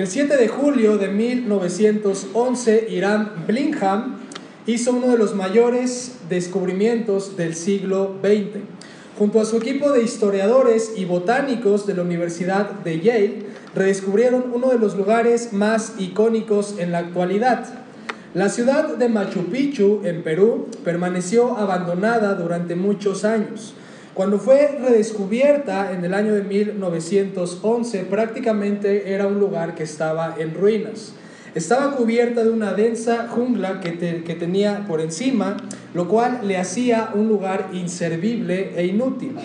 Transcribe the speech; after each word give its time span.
El 0.00 0.06
7 0.06 0.38
de 0.38 0.48
julio 0.48 0.96
de 0.96 1.08
1911, 1.08 2.86
Irán 2.88 3.44
Blingham 3.46 4.16
hizo 4.64 4.92
uno 4.92 5.08
de 5.08 5.18
los 5.18 5.34
mayores 5.34 6.12
descubrimientos 6.30 7.36
del 7.36 7.54
siglo 7.54 8.14
XX. 8.22 8.62
Junto 9.18 9.42
a 9.42 9.44
su 9.44 9.58
equipo 9.58 9.92
de 9.92 10.02
historiadores 10.02 10.92
y 10.96 11.04
botánicos 11.04 11.86
de 11.86 11.92
la 11.92 12.00
Universidad 12.00 12.70
de 12.70 13.00
Yale, 13.00 13.42
redescubrieron 13.74 14.44
uno 14.54 14.70
de 14.70 14.78
los 14.78 14.96
lugares 14.96 15.52
más 15.52 15.92
icónicos 15.98 16.76
en 16.78 16.92
la 16.92 17.00
actualidad. 17.00 17.68
La 18.32 18.48
ciudad 18.48 18.96
de 18.96 19.10
Machu 19.10 19.50
Picchu, 19.50 20.00
en 20.04 20.22
Perú, 20.22 20.68
permaneció 20.82 21.58
abandonada 21.58 22.36
durante 22.36 22.74
muchos 22.74 23.26
años. 23.26 23.74
Cuando 24.14 24.38
fue 24.38 24.76
redescubierta 24.80 25.92
en 25.92 26.04
el 26.04 26.14
año 26.14 26.34
de 26.34 26.42
1911, 26.42 28.04
prácticamente 28.04 29.14
era 29.14 29.28
un 29.28 29.38
lugar 29.38 29.74
que 29.76 29.84
estaba 29.84 30.34
en 30.38 30.54
ruinas. 30.54 31.12
Estaba 31.54 31.96
cubierta 31.96 32.44
de 32.44 32.50
una 32.50 32.72
densa 32.72 33.28
jungla 33.28 33.80
que, 33.80 33.98
que, 34.24 34.34
tenía 34.34 34.84
por 34.86 35.00
encima, 35.00 35.56
lo 35.94 36.08
cual 36.08 36.40
le 36.44 36.56
hacía 36.56 37.10
un 37.14 37.28
lugar 37.28 37.70
inservible 37.72 38.72
e 38.76 38.86
inútil. 38.86 39.36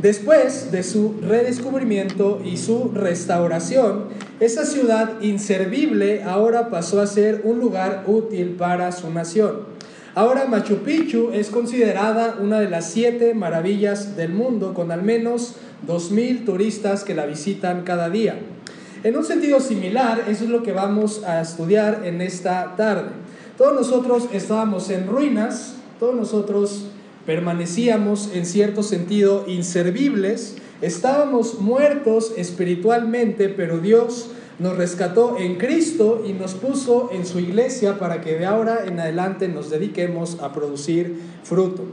Después 0.00 0.70
de 0.70 0.82
su 0.82 1.14
redescubrimiento 1.22 2.42
y 2.44 2.58
su 2.58 2.90
restauración, 2.92 4.08
esa 4.38 4.66
ciudad 4.66 5.20
inservible 5.22 6.22
ahora 6.24 6.68
pasó 6.68 7.00
a 7.00 7.06
ser 7.06 7.40
un 7.44 7.58
lugar 7.58 8.04
útil 8.06 8.56
para 8.58 8.92
su 8.92 9.10
nación. 9.10 9.73
Ahora 10.16 10.46
Machu 10.46 10.76
Picchu 10.84 11.30
es 11.32 11.50
considerada 11.50 12.38
una 12.40 12.60
de 12.60 12.70
las 12.70 12.88
siete 12.88 13.34
maravillas 13.34 14.14
del 14.14 14.32
mundo, 14.32 14.72
con 14.72 14.92
al 14.92 15.02
menos 15.02 15.56
2.000 15.88 16.44
turistas 16.44 17.02
que 17.02 17.16
la 17.16 17.26
visitan 17.26 17.82
cada 17.82 18.10
día. 18.10 18.38
En 19.02 19.16
un 19.16 19.24
sentido 19.24 19.58
similar, 19.58 20.26
eso 20.28 20.44
es 20.44 20.50
lo 20.50 20.62
que 20.62 20.70
vamos 20.70 21.24
a 21.24 21.40
estudiar 21.40 22.02
en 22.04 22.20
esta 22.20 22.76
tarde. 22.76 23.08
Todos 23.58 23.74
nosotros 23.74 24.28
estábamos 24.32 24.88
en 24.90 25.08
ruinas, 25.08 25.74
todos 25.98 26.14
nosotros 26.14 26.84
permanecíamos 27.26 28.30
en 28.34 28.46
cierto 28.46 28.84
sentido 28.84 29.44
inservibles, 29.48 30.58
estábamos 30.80 31.58
muertos 31.58 32.32
espiritualmente, 32.36 33.48
pero 33.48 33.78
Dios 33.78 34.30
nos 34.58 34.76
rescató 34.76 35.36
en 35.38 35.56
Cristo 35.56 36.22
y 36.26 36.32
nos 36.32 36.54
puso 36.54 37.10
en 37.12 37.26
su 37.26 37.40
iglesia 37.40 37.98
para 37.98 38.20
que 38.20 38.38
de 38.38 38.46
ahora 38.46 38.84
en 38.86 39.00
adelante 39.00 39.48
nos 39.48 39.70
dediquemos 39.70 40.40
a 40.40 40.52
producir 40.52 41.20
fruto. 41.42 41.84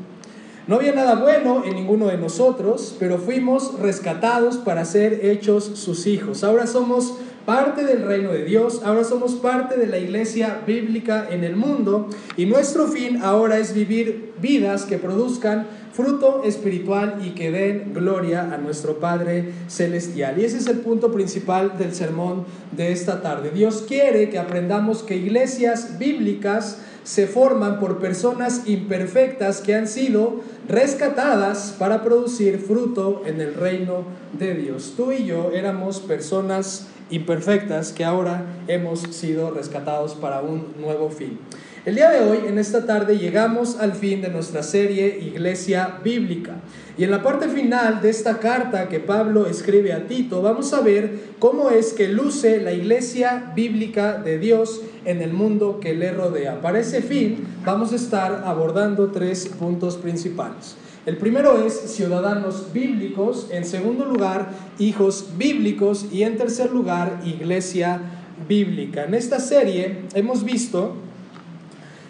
No 0.67 0.75
había 0.75 0.93
nada 0.93 1.15
bueno 1.15 1.63
en 1.65 1.75
ninguno 1.75 2.07
de 2.07 2.17
nosotros, 2.17 2.95
pero 2.99 3.17
fuimos 3.17 3.79
rescatados 3.79 4.57
para 4.57 4.85
ser 4.85 5.25
hechos 5.25 5.63
sus 5.63 6.05
hijos. 6.05 6.43
Ahora 6.43 6.67
somos 6.67 7.15
parte 7.51 7.83
del 7.83 8.03
reino 8.03 8.31
de 8.31 8.45
Dios, 8.45 8.81
ahora 8.85 9.03
somos 9.03 9.33
parte 9.33 9.77
de 9.77 9.85
la 9.85 9.97
iglesia 9.97 10.61
bíblica 10.65 11.27
en 11.29 11.43
el 11.43 11.57
mundo 11.57 12.07
y 12.37 12.45
nuestro 12.45 12.87
fin 12.87 13.19
ahora 13.21 13.57
es 13.57 13.73
vivir 13.73 14.31
vidas 14.41 14.85
que 14.85 14.97
produzcan 14.97 15.67
fruto 15.91 16.43
espiritual 16.45 17.19
y 17.21 17.31
que 17.31 17.51
den 17.51 17.93
gloria 17.93 18.53
a 18.53 18.57
nuestro 18.57 19.01
Padre 19.01 19.51
Celestial. 19.67 20.39
Y 20.39 20.45
ese 20.45 20.59
es 20.59 20.67
el 20.67 20.77
punto 20.77 21.11
principal 21.11 21.77
del 21.77 21.93
sermón 21.93 22.45
de 22.71 22.93
esta 22.93 23.21
tarde. 23.21 23.51
Dios 23.53 23.83
quiere 23.85 24.29
que 24.29 24.39
aprendamos 24.39 25.03
que 25.03 25.17
iglesias 25.17 25.99
bíblicas 25.99 26.77
se 27.03 27.27
forman 27.27 27.81
por 27.81 27.99
personas 27.99 28.61
imperfectas 28.65 29.59
que 29.59 29.75
han 29.75 29.89
sido 29.89 30.39
rescatadas 30.69 31.75
para 31.77 32.01
producir 32.01 32.59
fruto 32.59 33.23
en 33.25 33.41
el 33.41 33.55
reino 33.55 34.05
de 34.39 34.53
Dios. 34.53 34.93
Tú 34.95 35.11
y 35.11 35.25
yo 35.25 35.51
éramos 35.51 35.99
personas 35.99 36.87
imperfectas 37.11 37.91
que 37.91 38.03
ahora 38.03 38.45
hemos 38.67 39.01
sido 39.01 39.51
rescatados 39.51 40.15
para 40.15 40.41
un 40.41 40.73
nuevo 40.79 41.09
fin. 41.09 41.39
El 41.83 41.95
día 41.95 42.11
de 42.11 42.19
hoy, 42.19 42.41
en 42.47 42.59
esta 42.59 42.85
tarde, 42.85 43.17
llegamos 43.17 43.79
al 43.79 43.93
fin 43.93 44.21
de 44.21 44.29
nuestra 44.29 44.61
serie 44.61 45.17
Iglesia 45.19 45.97
Bíblica. 46.03 46.57
Y 46.95 47.03
en 47.03 47.09
la 47.09 47.23
parte 47.23 47.47
final 47.49 48.01
de 48.01 48.11
esta 48.11 48.37
carta 48.37 48.87
que 48.87 48.99
Pablo 48.99 49.47
escribe 49.47 49.91
a 49.91 50.05
Tito, 50.05 50.43
vamos 50.43 50.73
a 50.73 50.81
ver 50.81 51.11
cómo 51.39 51.71
es 51.71 51.93
que 51.93 52.07
luce 52.07 52.61
la 52.61 52.73
iglesia 52.73 53.51
bíblica 53.55 54.19
de 54.19 54.37
Dios 54.37 54.81
en 55.05 55.23
el 55.23 55.33
mundo 55.33 55.79
que 55.79 55.95
le 55.95 56.11
rodea. 56.11 56.61
Para 56.61 56.79
ese 56.79 57.01
fin, 57.01 57.47
vamos 57.65 57.93
a 57.93 57.95
estar 57.95 58.43
abordando 58.45 59.07
tres 59.07 59.47
puntos 59.47 59.97
principales. 59.97 60.75
El 61.03 61.17
primero 61.17 61.65
es 61.65 61.73
ciudadanos 61.73 62.73
bíblicos, 62.73 63.47
en 63.49 63.65
segundo 63.65 64.05
lugar, 64.05 64.49
hijos 64.77 65.29
bíblicos 65.35 66.05
y 66.11 66.21
en 66.21 66.37
tercer 66.37 66.71
lugar, 66.71 67.21
iglesia 67.25 68.01
bíblica. 68.47 69.05
En 69.05 69.15
esta 69.15 69.39
serie 69.39 70.01
hemos 70.13 70.43
visto 70.43 70.93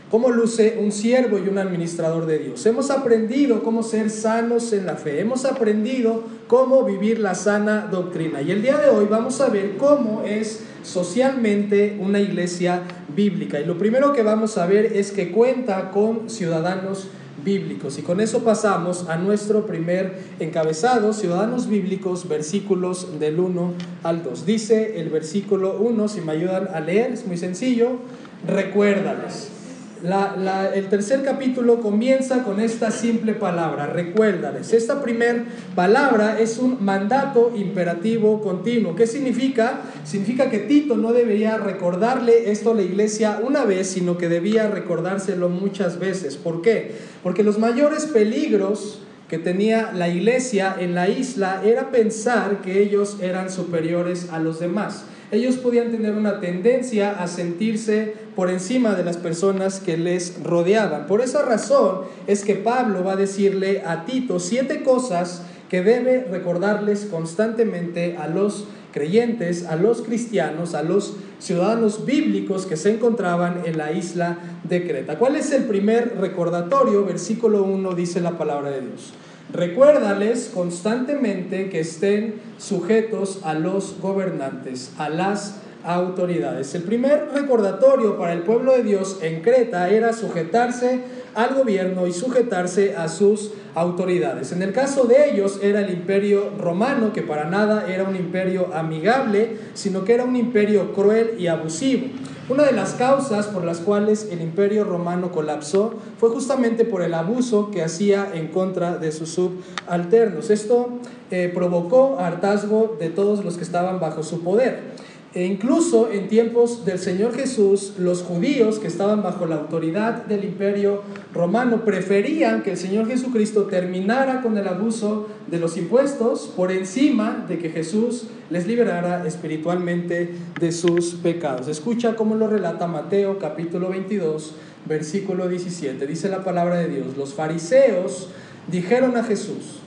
cómo 0.09 0.28
luce 0.28 0.78
un 0.81 0.91
siervo 0.91 1.38
y 1.38 1.47
un 1.47 1.57
administrador 1.57 2.25
de 2.25 2.40
Dios. 2.40 2.66
Hemos 2.66 2.91
aprendido 2.91 3.63
cómo 3.63 3.81
ser 3.81 4.09
sanos 4.09 4.74
en 4.74 4.85
la 4.85 4.97
fe. 4.97 5.22
Hemos 5.22 5.46
aprendido 5.46 6.23
cómo 6.47 6.84
vivir 6.84 7.18
la 7.18 7.34
sana 7.34 7.88
doctrina. 7.90 8.41
Y 8.41 8.52
el 8.52 8.62
día 8.62 8.78
de 8.78 8.90
hoy 8.90 9.06
vamos 9.09 9.40
a 9.40 9.47
ver 9.47 9.78
cómo 9.78 10.23
es 10.25 10.66
socialmente 10.84 11.97
una 11.97 12.19
iglesia 12.19 12.81
bíblica. 13.16 13.58
Y 13.58 13.66
lo 13.66 13.78
primero 13.78 14.12
que 14.12 14.22
vamos 14.22 14.58
a 14.58 14.66
ver 14.66 14.97
es 14.97 15.12
que 15.12 15.31
cuenta 15.31 15.91
con 15.91 16.29
ciudadanos 16.29 17.03
bíblicos. 17.03 17.21
Y 17.46 18.02
con 18.03 18.19
eso 18.22 18.44
pasamos 18.44 19.09
a 19.09 19.18
nuestro 19.18 19.66
primer 19.66 20.19
encabezado, 20.40 21.13
ciudadanos 21.13 21.68
bíblicos, 21.68 22.28
versículos 22.28 23.19
del 23.19 23.40
1 23.40 23.74
al 24.03 24.24
2. 24.24 24.46
Dice 24.46 25.00
el 25.00 25.09
versículo 25.09 25.78
1, 25.79 26.07
si 26.07 26.22
me 26.22 26.34
ayudan 26.34 26.68
a 26.74 26.79
leer, 26.79 27.12
es 27.12 27.25
muy 27.25 27.38
sencillo, 27.38 27.97
recuérdales 28.46 29.61
el 30.04 30.90
tercer 30.90 31.24
capítulo 31.24 31.80
comienza 31.80 32.44
con 32.44 32.60
esta 32.60 32.90
simple 32.90 33.34
palabra, 33.34 33.86
recuérdales. 33.86 34.74
Esta 34.74 35.02
primera 35.02 35.46
palabra 35.76 36.40
es 36.40 36.58
un 36.58 36.84
mandato 36.84 37.54
imperativo 37.56 38.42
continuo. 38.42 38.96
¿Qué 38.96 39.06
significa? 39.06 39.82
Significa 40.04 40.50
que 40.50 40.60
Tito 40.60 40.98
no 40.98 41.14
debería 41.14 41.58
recordarle 41.58 42.52
esto 42.52 42.72
a 42.72 42.76
la 42.76 42.82
iglesia 42.82 43.40
una 43.44 43.64
vez, 43.64 43.88
sino 43.88 44.18
que 44.18 44.28
debía 44.28 44.68
recordárselo 44.68 45.50
muchas 45.50 46.00
veces. 46.00 46.36
¿Por 46.36 46.62
qué? 46.62 46.96
Porque 47.22 47.44
los 47.44 47.60
mayores 47.60 48.06
peligros 48.06 49.04
que 49.30 49.38
tenía 49.38 49.92
la 49.94 50.10
iglesia 50.10 50.76
en 50.80 50.96
la 50.96 51.10
isla 51.10 51.62
era 51.64 51.92
pensar 51.92 52.62
que 52.62 52.82
ellos 52.82 53.18
eran 53.22 53.50
superiores 53.50 54.30
a 54.32 54.40
los 54.40 54.60
demás 54.60 55.06
ellos 55.31 55.56
podían 55.56 55.92
tener 55.92 56.14
una 56.14 56.40
tendencia 56.42 57.12
a 57.12 57.28
sentirse 57.28 58.14
por 58.36 58.50
encima 58.50 58.96
de 58.96 59.03
las 59.03 59.18
personas 59.18 59.80
que 59.80 59.97
les 59.97 60.44
rodeaban. 60.44 61.08
Por 61.08 61.22
esa 61.22 61.42
razón 61.42 62.02
es 62.28 62.44
que 62.44 62.56
Pablo 62.56 63.03
va 63.03 63.14
a 63.14 63.18
decirle 63.18 63.81
a 63.86 64.06
Tito 64.06 64.40
siete 64.40 64.84
cosas 64.84 65.44
que 65.70 65.81
debe 65.81 66.25
recordarles 66.30 67.06
constantemente 67.06 68.18
a 68.18 68.28
los 68.28 68.66
creyentes, 68.91 69.66
a 69.66 69.78
los 69.78 70.02
cristianos, 70.02 70.74
a 70.74 70.84
los 70.84 71.16
ciudadanos 71.40 72.06
bíblicos 72.06 72.66
que 72.66 72.75
se 72.75 72.94
encontraban 72.94 73.62
en 73.66 73.78
la 73.78 73.94
isla 73.94 74.38
de 74.66 74.86
Creta. 74.86 75.18
¿Cuál 75.18 75.38
es 75.38 75.52
el 75.53 75.64
primer 75.64 76.18
recordatorio? 76.20 77.06
Versículo 77.06 77.64
1 77.64 77.94
dice 77.94 78.20
la 78.20 78.38
palabra 78.38 78.70
de 78.70 78.81
Dios. 78.81 79.14
Recuérdales 79.53 80.50
constantemente 80.53 81.69
que 81.69 81.81
estén 81.81 82.35
sujetos 82.57 83.40
a 83.44 83.53
los 83.53 84.00
gobernantes, 84.00 84.91
a 84.97 85.09
las 85.09 85.56
autoridades. 85.84 86.74
El 86.75 86.84
primer 86.84 87.29
recordatorio 87.34 88.18
para 88.18 88.34
el 88.34 88.41
pueblo 88.44 88.74
de 88.74 88.84
Dios 88.84 89.19
en 89.22 89.41
Creta 89.41 89.90
era 89.90 90.13
sujetarse 90.13 91.02
al 91.34 91.56
gobierno 91.56 92.07
y 92.07 92.13
sujetarse 92.13 92.96
a 92.96 93.07
sus 93.07 93.52
autoridades. 93.74 94.52
En 94.52 94.61
el 94.61 94.73
caso 94.73 95.05
de 95.05 95.32
ellos 95.32 95.59
era 95.61 95.82
el 95.82 95.91
imperio 95.91 96.52
romano, 96.58 97.14
que 97.14 97.22
para 97.22 97.46
nada 97.46 97.85
era 97.87 98.03
un 98.03 98.16
imperio 98.16 98.73
amigable, 98.73 99.58
sino 99.73 100.03
que 100.03 100.14
era 100.14 100.26
un 100.26 100.35
imperio 100.35 100.94
cruel 100.94 101.35
y 101.37 101.47
abusivo. 101.47 102.08
Una 102.52 102.66
de 102.66 102.74
las 102.74 102.96
causas 102.96 103.48
por 103.48 103.64
las 103.64 103.78
cuales 103.78 104.28
el 104.30 104.42
imperio 104.42 104.84
romano 104.84 105.32
colapsó 105.32 105.94
fue 106.20 106.32
justamente 106.32 106.84
por 106.84 107.02
el 107.02 107.14
abuso 107.14 107.72
que 107.72 107.82
hacía 107.82 108.30
en 108.34 108.50
contra 108.50 108.98
de 108.98 109.14
sus 109.14 109.30
subalternos. 109.30 110.50
Esto 110.50 110.90
eh, 111.32 111.50
provocó 111.56 112.20
hartazgo 112.20 112.98
de 113.00 113.08
todos 113.08 113.46
los 113.46 113.56
que 113.56 113.64
estaban 113.64 114.02
bajo 114.02 114.22
su 114.22 114.44
poder. 114.44 114.91
E 115.34 115.46
incluso 115.46 116.12
en 116.12 116.28
tiempos 116.28 116.84
del 116.84 117.00
Señor 117.00 117.34
Jesús, 117.34 117.94
los 117.98 118.22
judíos 118.22 118.80
que 118.80 118.88
estaban 118.88 119.24
bajo 119.24 119.46
la 119.46 119.56
autoridad 119.56 120.26
del 120.26 120.44
imperio 120.44 121.04
romano 121.34 121.86
preferían 121.86 122.64
que 122.64 122.72
el 122.72 122.78
Señor 122.78 123.08
Jesucristo 123.08 123.64
terminara 123.64 124.42
con 124.42 124.58
el 124.58 124.68
abuso 124.68 125.30
de 125.48 125.58
los 125.58 125.78
impuestos 125.78 126.52
por 126.54 126.70
encima 126.70 127.46
de 127.48 127.60
que 127.60 127.70
Jesús 127.70 128.26
les 128.50 128.68
liberara 128.68 129.26
espiritualmente 129.26 130.36
de 130.60 130.72
sus 130.74 131.14
pecados. 131.14 131.70
Escucha 131.70 132.18
cómo 132.18 132.36
lo 132.36 132.48
relata 132.48 132.88
Mateo 132.88 133.40
capítulo 133.40 133.88
22, 133.88 134.54
versículo 134.86 135.48
17. 135.48 136.08
Dice 136.08 136.28
la 136.28 136.44
palabra 136.44 136.76
de 136.76 136.90
Dios, 136.90 137.16
los 137.16 137.34
fariseos 137.34 138.28
dijeron 138.70 139.16
a 139.16 139.24
Jesús, 139.24 139.80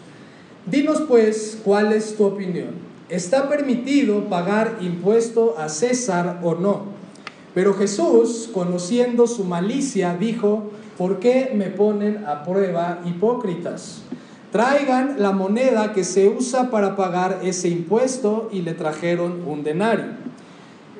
dinos 0.65 1.03
pues 1.07 1.61
cuál 1.63 1.93
es 1.93 2.17
tu 2.17 2.25
opinión 2.25 2.84
¿está 3.09 3.49
permitido 3.49 4.29
pagar 4.29 4.79
impuesto 4.81 5.57
a 5.59 5.69
César 5.69 6.41
o 6.43 6.55
no? 6.55 6.87
Pero 7.55 7.75
Jesús, 7.75 8.51
conociendo 8.53 9.27
su 9.27 9.45
malicia, 9.45 10.17
dijo, 10.19 10.71
¿por 10.99 11.21
qué 11.21 11.53
me 11.55 11.67
ponen 11.67 12.25
a 12.27 12.43
prueba 12.43 13.01
hipócritas? 13.05 14.03
Traigan 14.51 15.17
la 15.19 15.33
moneda 15.33 15.93
que 15.93 16.05
se 16.05 16.29
usa 16.29 16.71
para 16.71 16.97
pagar 16.97 17.41
ese 17.43 17.69
impuesto 17.69 18.49
y 18.53 18.63
le 18.63 18.75
trajeron 18.75 19.43
un 19.47 19.65
denario. 19.65 20.07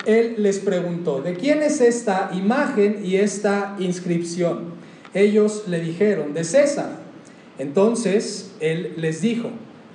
Él 0.07 0.37
les 0.39 0.59
preguntó, 0.59 1.23
¿de 1.23 1.35
quién 1.35 1.63
es 1.63 1.81
esta 1.81 2.31
imagen 2.35 3.01
y 3.05 3.17
esta 3.17 3.75
inscripción? 3.79 4.75
Ellos 5.15 5.65
le 5.67 5.81
dijeron, 5.81 6.35
de 6.35 6.45
César. 6.45 6.99
Entonces 7.59 8.53
él 8.61 8.95
les 8.97 9.21
dijo, 9.23 9.51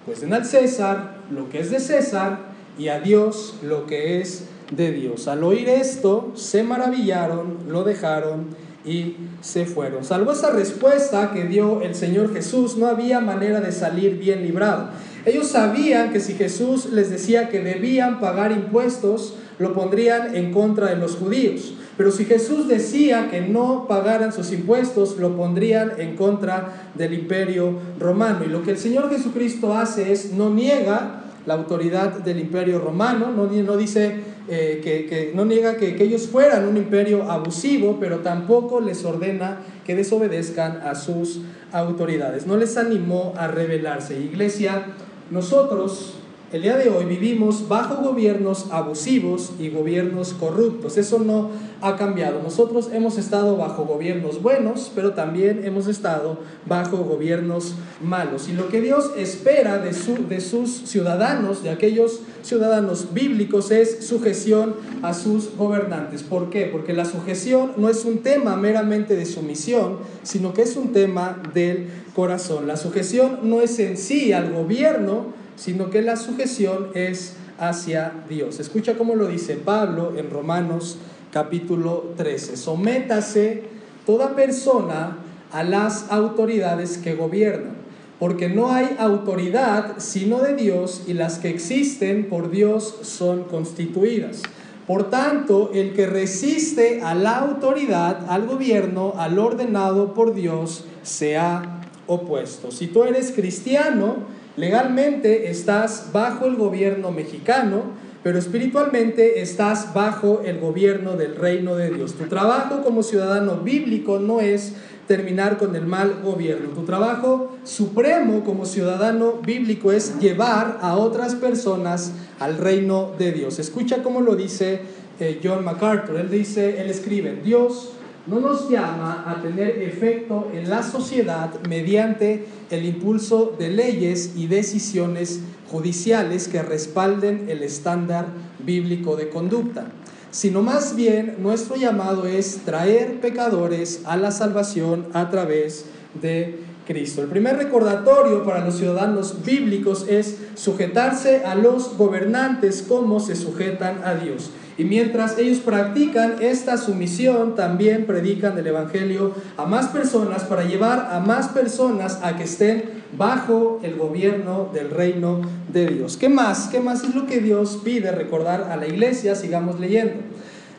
pues 0.05 0.21
den 0.21 0.33
al 0.33 0.45
César 0.45 1.17
lo 1.31 1.49
que 1.49 1.59
es 1.59 1.71
de 1.71 1.79
César 1.79 2.39
y 2.77 2.87
a 2.87 2.99
Dios 2.99 3.55
lo 3.61 3.85
que 3.85 4.21
es 4.21 4.45
de 4.71 4.91
Dios. 4.91 5.27
Al 5.27 5.43
oír 5.43 5.67
esto, 5.69 6.31
se 6.35 6.63
maravillaron, 6.63 7.57
lo 7.67 7.83
dejaron 7.83 8.47
y 8.85 9.15
se 9.41 9.65
fueron. 9.65 10.03
Salvo 10.03 10.31
esa 10.31 10.51
respuesta 10.51 11.31
que 11.33 11.45
dio 11.45 11.81
el 11.81 11.95
Señor 11.95 12.33
Jesús, 12.33 12.77
no 12.77 12.87
había 12.87 13.19
manera 13.19 13.59
de 13.61 13.71
salir 13.71 14.17
bien 14.17 14.43
librado. 14.43 14.89
Ellos 15.25 15.47
sabían 15.49 16.11
que 16.11 16.19
si 16.19 16.33
Jesús 16.33 16.85
les 16.91 17.09
decía 17.09 17.49
que 17.49 17.59
debían 17.59 18.19
pagar 18.19 18.51
impuestos, 18.51 19.35
lo 19.57 19.73
pondrían 19.73 20.35
en 20.35 20.53
contra 20.53 20.87
de 20.87 20.95
los 20.95 21.17
judíos. 21.17 21.73
Pero 21.99 22.13
si 22.13 22.23
Jesús 22.23 22.69
decía 22.69 23.27
que 23.29 23.41
no 23.41 23.85
pagaran 23.85 24.31
sus 24.31 24.53
impuestos, 24.53 25.17
lo 25.17 25.35
pondrían 25.35 25.91
en 25.97 26.15
contra 26.15 26.91
del 26.95 27.13
imperio 27.13 27.77
romano. 27.99 28.45
Y 28.45 28.47
lo 28.47 28.63
que 28.63 28.71
el 28.71 28.77
Señor 28.77 29.09
Jesucristo 29.09 29.73
hace 29.73 30.13
es 30.13 30.31
no 30.31 30.49
niega 30.49 31.23
la 31.45 31.55
autoridad 31.55 32.19
del 32.19 32.39
imperio 32.39 32.79
romano, 32.79 33.33
no, 33.35 33.47
no 33.47 33.75
dice 33.75 34.15
eh, 34.47 34.79
que, 34.81 35.33
no 35.35 35.43
niega 35.43 35.75
que, 35.75 35.97
que 35.97 36.05
ellos 36.05 36.29
fueran 36.29 36.69
un 36.69 36.77
imperio 36.77 37.29
abusivo, 37.29 37.97
pero 37.99 38.19
tampoco 38.19 38.79
les 38.79 39.03
ordena 39.03 39.57
que 39.85 39.93
desobedezcan 39.93 40.79
a 40.85 40.95
sus 40.95 41.41
autoridades. 41.73 42.47
No 42.47 42.55
les 42.55 42.77
animó 42.77 43.33
a 43.35 43.49
rebelarse. 43.49 44.17
Iglesia, 44.17 44.85
nosotros 45.31 46.18
el 46.51 46.63
día 46.63 46.77
de 46.77 46.89
hoy 46.89 47.05
vivimos 47.05 47.67
bajo 47.67 48.01
gobiernos 48.01 48.67
abusivos 48.71 49.51
y 49.59 49.69
gobiernos 49.69 50.33
corruptos. 50.33 50.97
Eso 50.97 51.19
no 51.19 51.51
ha 51.79 51.95
cambiado. 51.95 52.41
Nosotros 52.41 52.89
hemos 52.91 53.19
estado 53.19 53.55
bajo 53.55 53.85
gobiernos 53.85 54.41
buenos, 54.41 54.91
pero 54.95 55.13
también 55.13 55.63
hemos 55.63 55.87
estado 55.87 56.39
bajo 56.65 56.97
gobiernos 56.97 57.75
malos. 58.03 58.49
Y 58.49 58.53
lo 58.53 58.67
que 58.69 58.81
Dios 58.81 59.11
espera 59.15 59.77
de, 59.77 59.91
de 59.91 60.41
sus 60.41 60.71
ciudadanos, 60.89 61.61
de 61.61 61.69
aquellos 61.69 62.21
ciudadanos 62.41 63.13
bíblicos, 63.13 63.69
es 63.69 64.07
sujeción 64.07 64.73
a 65.03 65.13
sus 65.13 65.55
gobernantes. 65.55 66.23
¿Por 66.23 66.49
qué? 66.49 66.65
Porque 66.65 66.93
la 66.93 67.05
sujeción 67.05 67.73
no 67.77 67.89
es 67.89 68.05
un 68.05 68.23
tema 68.23 68.55
meramente 68.55 69.15
de 69.15 69.27
sumisión, 69.27 69.97
sino 70.23 70.55
que 70.55 70.63
es 70.63 70.75
un 70.75 70.93
tema 70.93 71.39
del 71.53 71.89
corazón. 72.15 72.65
La 72.65 72.75
sujeción 72.75 73.41
no 73.43 73.61
es 73.61 73.77
en 73.77 73.97
sí 73.97 74.33
al 74.33 74.51
gobierno, 74.51 75.37
sino 75.59 75.89
que 75.89 76.01
la 76.01 76.15
sujeción 76.15 76.87
es 76.93 77.33
hacia 77.59 78.13
Dios. 78.29 78.59
Escucha 78.59 78.97
cómo 78.97 79.15
lo 79.15 79.27
dice 79.27 79.55
Pablo 79.55 80.13
en 80.15 80.29
Romanos 80.29 80.97
capítulo 81.33 82.13
13. 82.15 82.55
Sométase 82.55 83.63
toda 84.05 84.35
persona 84.35 85.17
a 85.51 85.63
las 85.63 86.09
autoridades 86.11 86.97
que 86.97 87.15
gobiernan, 87.15 87.73
porque 88.19 88.47
no 88.47 88.71
hay 88.71 88.95
autoridad 88.99 89.95
sino 89.97 90.39
de 90.39 90.55
Dios 90.55 91.03
y 91.07 91.13
las 91.13 91.39
que 91.39 91.49
existen 91.49 92.29
por 92.29 92.49
Dios 92.49 92.95
son 93.01 93.43
constituidas. 93.43 94.41
Por 94.87 95.09
tanto, 95.09 95.71
el 95.73 95.93
que 95.93 96.07
resiste 96.07 97.01
a 97.03 97.13
la 97.13 97.37
autoridad, 97.37 98.25
al 98.29 98.47
gobierno, 98.47 99.13
al 99.17 99.37
ordenado 99.37 100.13
por 100.13 100.33
Dios, 100.33 100.85
se 101.03 101.37
ha 101.37 101.81
opuesto. 102.07 102.71
Si 102.71 102.87
tú 102.87 103.03
eres 103.03 103.31
cristiano, 103.31 104.38
Legalmente 104.59 105.49
estás 105.49 106.09
bajo 106.11 106.45
el 106.45 106.57
gobierno 106.57 107.11
mexicano, 107.11 107.83
pero 108.23 108.37
espiritualmente 108.37 109.39
estás 109.39 109.93
bajo 109.93 110.41
el 110.43 110.59
gobierno 110.59 111.15
del 111.15 111.37
reino 111.37 111.77
de 111.77 111.91
Dios. 111.91 112.15
Tu 112.15 112.25
trabajo 112.25 112.83
como 112.83 113.01
ciudadano 113.01 113.61
bíblico 113.61 114.19
no 114.19 114.41
es 114.41 114.73
terminar 115.07 115.57
con 115.57 115.77
el 115.77 115.85
mal 115.85 116.19
gobierno. 116.21 116.71
Tu 116.71 116.83
trabajo 116.83 117.55
supremo 117.63 118.43
como 118.43 118.65
ciudadano 118.65 119.35
bíblico 119.35 119.93
es 119.93 120.19
llevar 120.19 120.79
a 120.81 120.97
otras 120.97 121.35
personas 121.35 122.11
al 122.37 122.57
reino 122.57 123.13
de 123.17 123.31
Dios. 123.31 123.59
Escucha 123.59 124.03
cómo 124.03 124.19
lo 124.19 124.35
dice 124.35 124.81
eh, 125.21 125.39
John 125.41 125.63
MacArthur. 125.63 126.17
Él 126.17 126.29
dice, 126.29 126.81
él 126.81 126.89
escribe, 126.89 127.39
Dios 127.45 127.93
no 128.29 128.39
nos 128.39 128.69
llama 128.69 129.23
a 129.27 129.41
tener 129.41 129.81
efecto 129.81 130.49
en 130.53 130.69
la 130.69 130.83
sociedad 130.83 131.49
mediante 131.67 132.45
el 132.69 132.85
impulso 132.85 133.55
de 133.57 133.69
leyes 133.69 134.33
y 134.35 134.47
decisiones 134.47 135.41
judiciales 135.71 136.47
que 136.47 136.61
respalden 136.61 137.49
el 137.49 137.63
estándar 137.63 138.27
bíblico 138.59 139.15
de 139.15 139.29
conducta, 139.29 139.87
sino 140.31 140.61
más 140.61 140.95
bien 140.95 141.37
nuestro 141.39 141.75
llamado 141.75 142.25
es 142.25 142.59
traer 142.65 143.19
pecadores 143.19 144.01
a 144.05 144.17
la 144.17 144.31
salvación 144.31 145.07
a 145.13 145.29
través 145.29 145.85
de 146.21 146.59
Cristo. 146.85 147.21
El 147.21 147.27
primer 147.27 147.55
recordatorio 147.57 148.43
para 148.43 148.65
los 148.65 148.77
ciudadanos 148.77 149.43
bíblicos 149.45 150.07
es 150.07 150.37
sujetarse 150.55 151.43
a 151.45 151.53
los 151.53 151.95
gobernantes 151.97 152.83
como 152.87 153.19
se 153.19 153.35
sujetan 153.35 154.01
a 154.03 154.15
Dios. 154.15 154.49
Y 154.79 154.85
mientras 154.85 155.37
ellos 155.37 155.59
practican 155.59 156.35
esta 156.39 156.77
sumisión, 156.77 157.53
también 157.53 158.05
predican 158.05 158.57
el 158.57 158.65
Evangelio 158.65 159.35
a 159.57 159.65
más 159.65 159.89
personas 159.89 160.45
para 160.45 160.63
llevar 160.63 161.09
a 161.11 161.19
más 161.19 161.49
personas 161.49 162.19
a 162.23 162.37
que 162.37 162.45
estén 162.45 162.85
bajo 163.17 163.81
el 163.83 163.97
gobierno 163.97 164.69
del 164.73 164.89
reino 164.89 165.41
de 165.73 165.87
Dios. 165.87 166.15
¿Qué 166.15 166.29
más? 166.29 166.69
¿Qué 166.71 166.79
más 166.79 167.03
es 167.03 167.13
lo 167.13 167.27
que 167.27 167.41
Dios 167.41 167.81
pide 167.83 168.13
recordar 168.13 168.69
a 168.71 168.77
la 168.77 168.87
iglesia? 168.87 169.35
Sigamos 169.35 169.81
leyendo. 169.81 170.13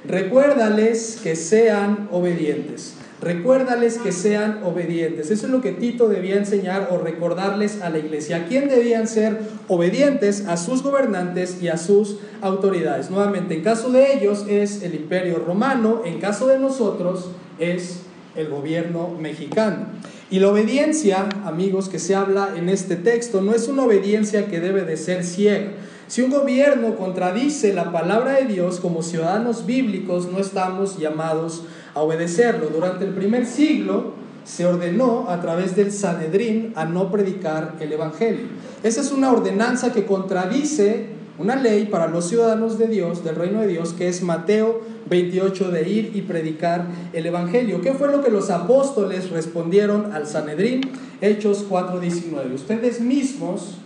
Recuérdales 0.09 1.21
que 1.23 1.37
sean 1.37 2.09
obedientes. 2.11 2.95
Recuérdales 3.21 3.99
que 3.99 4.13
sean 4.13 4.61
obedientes. 4.65 5.31
Eso 5.31 5.45
es 5.47 5.53
lo 5.53 5.61
que 5.61 5.73
Tito 5.73 6.09
debía 6.09 6.37
enseñar 6.37 6.89
o 6.91 6.97
recordarles 6.99 7.83
a 7.83 7.91
la 7.91 7.99
iglesia. 7.99 8.37
¿A 8.37 8.45
quién 8.47 8.69
debían 8.69 9.07
ser 9.07 9.41
obedientes? 9.69 10.47
A 10.47 10.57
sus 10.57 10.83
gobernantes 10.83 11.63
y 11.63 11.69
a 11.69 11.77
sus 11.77 12.17
autoridades. 12.41 13.11
Nuevamente, 13.11 13.55
en 13.55 13.63
caso 13.63 13.91
de 13.91 14.15
ellos 14.15 14.47
es 14.49 14.83
el 14.83 14.95
imperio 14.95 15.39
romano, 15.39 16.01
en 16.07 16.19
caso 16.19 16.47
de 16.47 16.59
nosotros 16.59 17.31
es 17.59 18.01
el 18.37 18.49
gobierno 18.49 19.15
mexicano. 19.21 19.87
Y 20.31 20.39
la 20.39 20.49
obediencia, 20.49 21.29
amigos, 21.45 21.89
que 21.89 21.99
se 21.99 22.15
habla 22.15 22.55
en 22.57 22.69
este 22.69 22.97
texto, 22.97 23.43
no 23.43 23.53
es 23.53 23.69
una 23.69 23.85
obediencia 23.85 24.47
que 24.47 24.61
debe 24.61 24.83
de 24.83 24.97
ser 24.97 25.25
ciega. 25.25 25.73
Si 26.07 26.23
un 26.23 26.31
gobierno 26.31 26.97
contradice 26.97 27.73
la 27.73 27.93
palabra 27.93 28.33
de 28.33 28.47
Dios 28.47 28.81
como 28.81 29.03
ciudadanos 29.03 29.67
bíblicos, 29.67 30.31
no 30.31 30.39
estamos 30.39 30.99
llamados 30.99 31.63
a 31.63 31.80
obedecerlo. 31.95 32.69
Durante 32.69 33.05
el 33.05 33.13
primer 33.13 33.47
siglo 33.47 34.15
se 34.45 34.67
ordenó 34.67 35.27
a 35.29 35.41
través 35.41 35.77
del 35.77 35.93
Sanedrín 35.93 36.73
a 36.77 36.85
no 36.85 37.11
predicar 37.11 37.77
el 37.81 37.93
Evangelio. 37.93 38.47
Esa 38.83 39.01
es 39.01 39.13
una 39.13 39.31
ordenanza 39.31 39.93
que 39.93 40.07
contradice 40.07 41.21
una 41.39 41.57
ley 41.57 41.87
para 41.87 42.07
los 42.07 42.29
ciudadanos 42.29 42.79
de 42.79 42.87
Dios, 42.87 43.25
del 43.25 43.37
reino 43.37 43.63
de 43.63 43.69
Dios, 43.69 43.95
que 43.95 44.09
es 44.09 44.23
Mateo 44.23 44.83
28 45.09 45.71
de 45.71 45.89
ir 45.89 46.13
y 46.15 46.23
predicar 46.23 46.87
el 47.15 47.25
Evangelio. 47.27 47.81
¿Qué 47.81 47.95
fue 47.95 48.13
lo 48.13 48.23
que 48.23 48.31
los 48.31 48.51
apóstoles 48.51 49.31
respondieron 49.31 50.13
al 50.13 50.27
Sanedrín? 50.27 50.83
Hechos 51.23 51.65
4:19. 51.69 52.55
Ustedes 52.55 53.01
mismos 53.01 53.79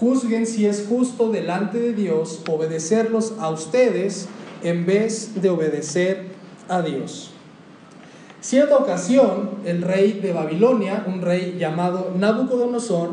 juzguen 0.00 0.46
si 0.46 0.66
es 0.66 0.86
justo 0.88 1.30
delante 1.30 1.78
de 1.78 1.92
Dios 1.92 2.42
obedecerlos 2.48 3.34
a 3.38 3.50
ustedes 3.50 4.28
en 4.62 4.86
vez 4.86 5.40
de 5.40 5.50
obedecer 5.50 6.24
a 6.68 6.82
Dios. 6.82 7.35
Cierta 8.46 8.76
ocasión, 8.76 9.58
el 9.64 9.82
rey 9.82 10.20
de 10.22 10.32
Babilonia, 10.32 11.02
un 11.08 11.20
rey 11.20 11.56
llamado 11.58 12.12
Nabucodonosor, 12.16 13.10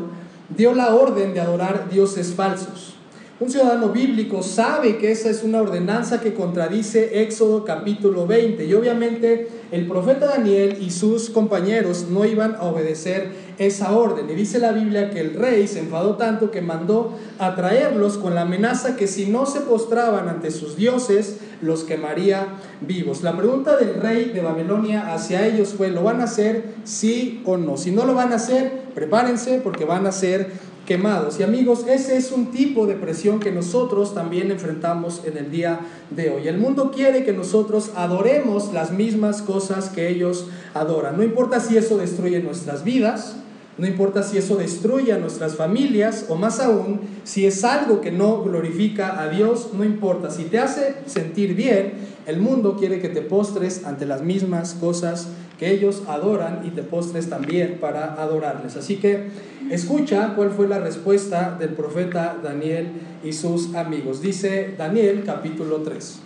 dio 0.56 0.74
la 0.74 0.94
orden 0.94 1.34
de 1.34 1.40
adorar 1.40 1.90
dioses 1.90 2.32
falsos. 2.34 2.93
Un 3.40 3.50
ciudadano 3.50 3.88
bíblico 3.88 4.44
sabe 4.44 4.96
que 4.96 5.10
esa 5.10 5.28
es 5.28 5.42
una 5.42 5.60
ordenanza 5.60 6.20
que 6.20 6.34
contradice 6.34 7.20
Éxodo 7.20 7.64
capítulo 7.64 8.28
20 8.28 8.64
y 8.64 8.74
obviamente 8.74 9.48
el 9.72 9.88
profeta 9.88 10.26
Daniel 10.26 10.78
y 10.80 10.92
sus 10.92 11.30
compañeros 11.30 12.06
no 12.08 12.24
iban 12.24 12.54
a 12.54 12.62
obedecer 12.62 13.32
esa 13.58 13.90
orden. 13.90 14.30
Y 14.30 14.34
dice 14.34 14.60
la 14.60 14.70
Biblia 14.70 15.10
que 15.10 15.18
el 15.18 15.34
rey 15.34 15.66
se 15.66 15.80
enfadó 15.80 16.14
tanto 16.14 16.52
que 16.52 16.62
mandó 16.62 17.18
a 17.40 17.56
traerlos 17.56 18.18
con 18.18 18.36
la 18.36 18.42
amenaza 18.42 18.94
que 18.94 19.08
si 19.08 19.26
no 19.26 19.46
se 19.46 19.62
postraban 19.62 20.28
ante 20.28 20.52
sus 20.52 20.76
dioses, 20.76 21.40
los 21.60 21.82
quemaría 21.82 22.60
vivos. 22.82 23.24
La 23.24 23.36
pregunta 23.36 23.76
del 23.76 23.94
rey 23.94 24.26
de 24.26 24.42
Babilonia 24.42 25.12
hacia 25.12 25.44
ellos 25.44 25.74
fue, 25.76 25.90
¿lo 25.90 26.04
van 26.04 26.20
a 26.20 26.24
hacer 26.24 26.74
sí 26.84 27.42
o 27.46 27.56
no? 27.56 27.78
Si 27.78 27.90
no 27.90 28.04
lo 28.04 28.14
van 28.14 28.32
a 28.32 28.36
hacer, 28.36 28.84
prepárense 28.94 29.60
porque 29.60 29.84
van 29.84 30.06
a 30.06 30.12
ser 30.12 30.52
quemados. 30.86 31.40
Y 31.40 31.42
amigos, 31.42 31.86
ese 31.88 32.16
es 32.16 32.32
un 32.32 32.50
tipo 32.50 32.86
de 32.86 32.94
presión 32.94 33.40
que 33.40 33.50
nosotros 33.50 34.14
también 34.14 34.50
enfrentamos 34.50 35.22
en 35.24 35.38
el 35.38 35.50
día 35.50 35.80
de 36.10 36.30
hoy. 36.30 36.48
El 36.48 36.58
mundo 36.58 36.90
quiere 36.90 37.24
que 37.24 37.32
nosotros 37.32 37.92
adoremos 37.96 38.72
las 38.72 38.90
mismas 38.92 39.42
cosas 39.42 39.88
que 39.88 40.08
ellos 40.08 40.48
adoran. 40.74 41.16
No 41.16 41.22
importa 41.22 41.60
si 41.60 41.76
eso 41.76 41.96
destruye 41.96 42.40
nuestras 42.40 42.84
vidas, 42.84 43.36
no 43.76 43.88
importa 43.88 44.22
si 44.22 44.38
eso 44.38 44.56
destruye 44.56 45.12
a 45.12 45.18
nuestras 45.18 45.56
familias 45.56 46.26
o 46.28 46.36
más 46.36 46.60
aún, 46.60 47.00
si 47.24 47.44
es 47.44 47.64
algo 47.64 48.00
que 48.00 48.12
no 48.12 48.42
glorifica 48.42 49.20
a 49.20 49.28
Dios, 49.28 49.70
no 49.72 49.84
importa. 49.84 50.30
Si 50.30 50.44
te 50.44 50.60
hace 50.60 50.94
sentir 51.06 51.54
bien, 51.54 51.94
el 52.26 52.38
mundo 52.40 52.76
quiere 52.78 53.00
que 53.00 53.08
te 53.08 53.20
postres 53.20 53.84
ante 53.84 54.06
las 54.06 54.22
mismas 54.22 54.74
cosas 54.74 55.28
que 55.58 55.72
ellos 55.72 56.02
adoran 56.06 56.62
y 56.64 56.70
te 56.70 56.82
postres 56.82 57.28
también 57.28 57.78
para 57.80 58.14
adorarles. 58.14 58.76
Así 58.76 58.96
que 58.96 59.28
escucha 59.70 60.34
cuál 60.34 60.50
fue 60.50 60.68
la 60.68 60.78
respuesta 60.78 61.56
del 61.58 61.70
profeta 61.70 62.36
Daniel 62.42 62.92
y 63.22 63.32
sus 63.32 63.74
amigos. 63.74 64.20
Dice 64.20 64.74
Daniel 64.76 65.22
capítulo 65.24 65.78
3. 65.78 66.18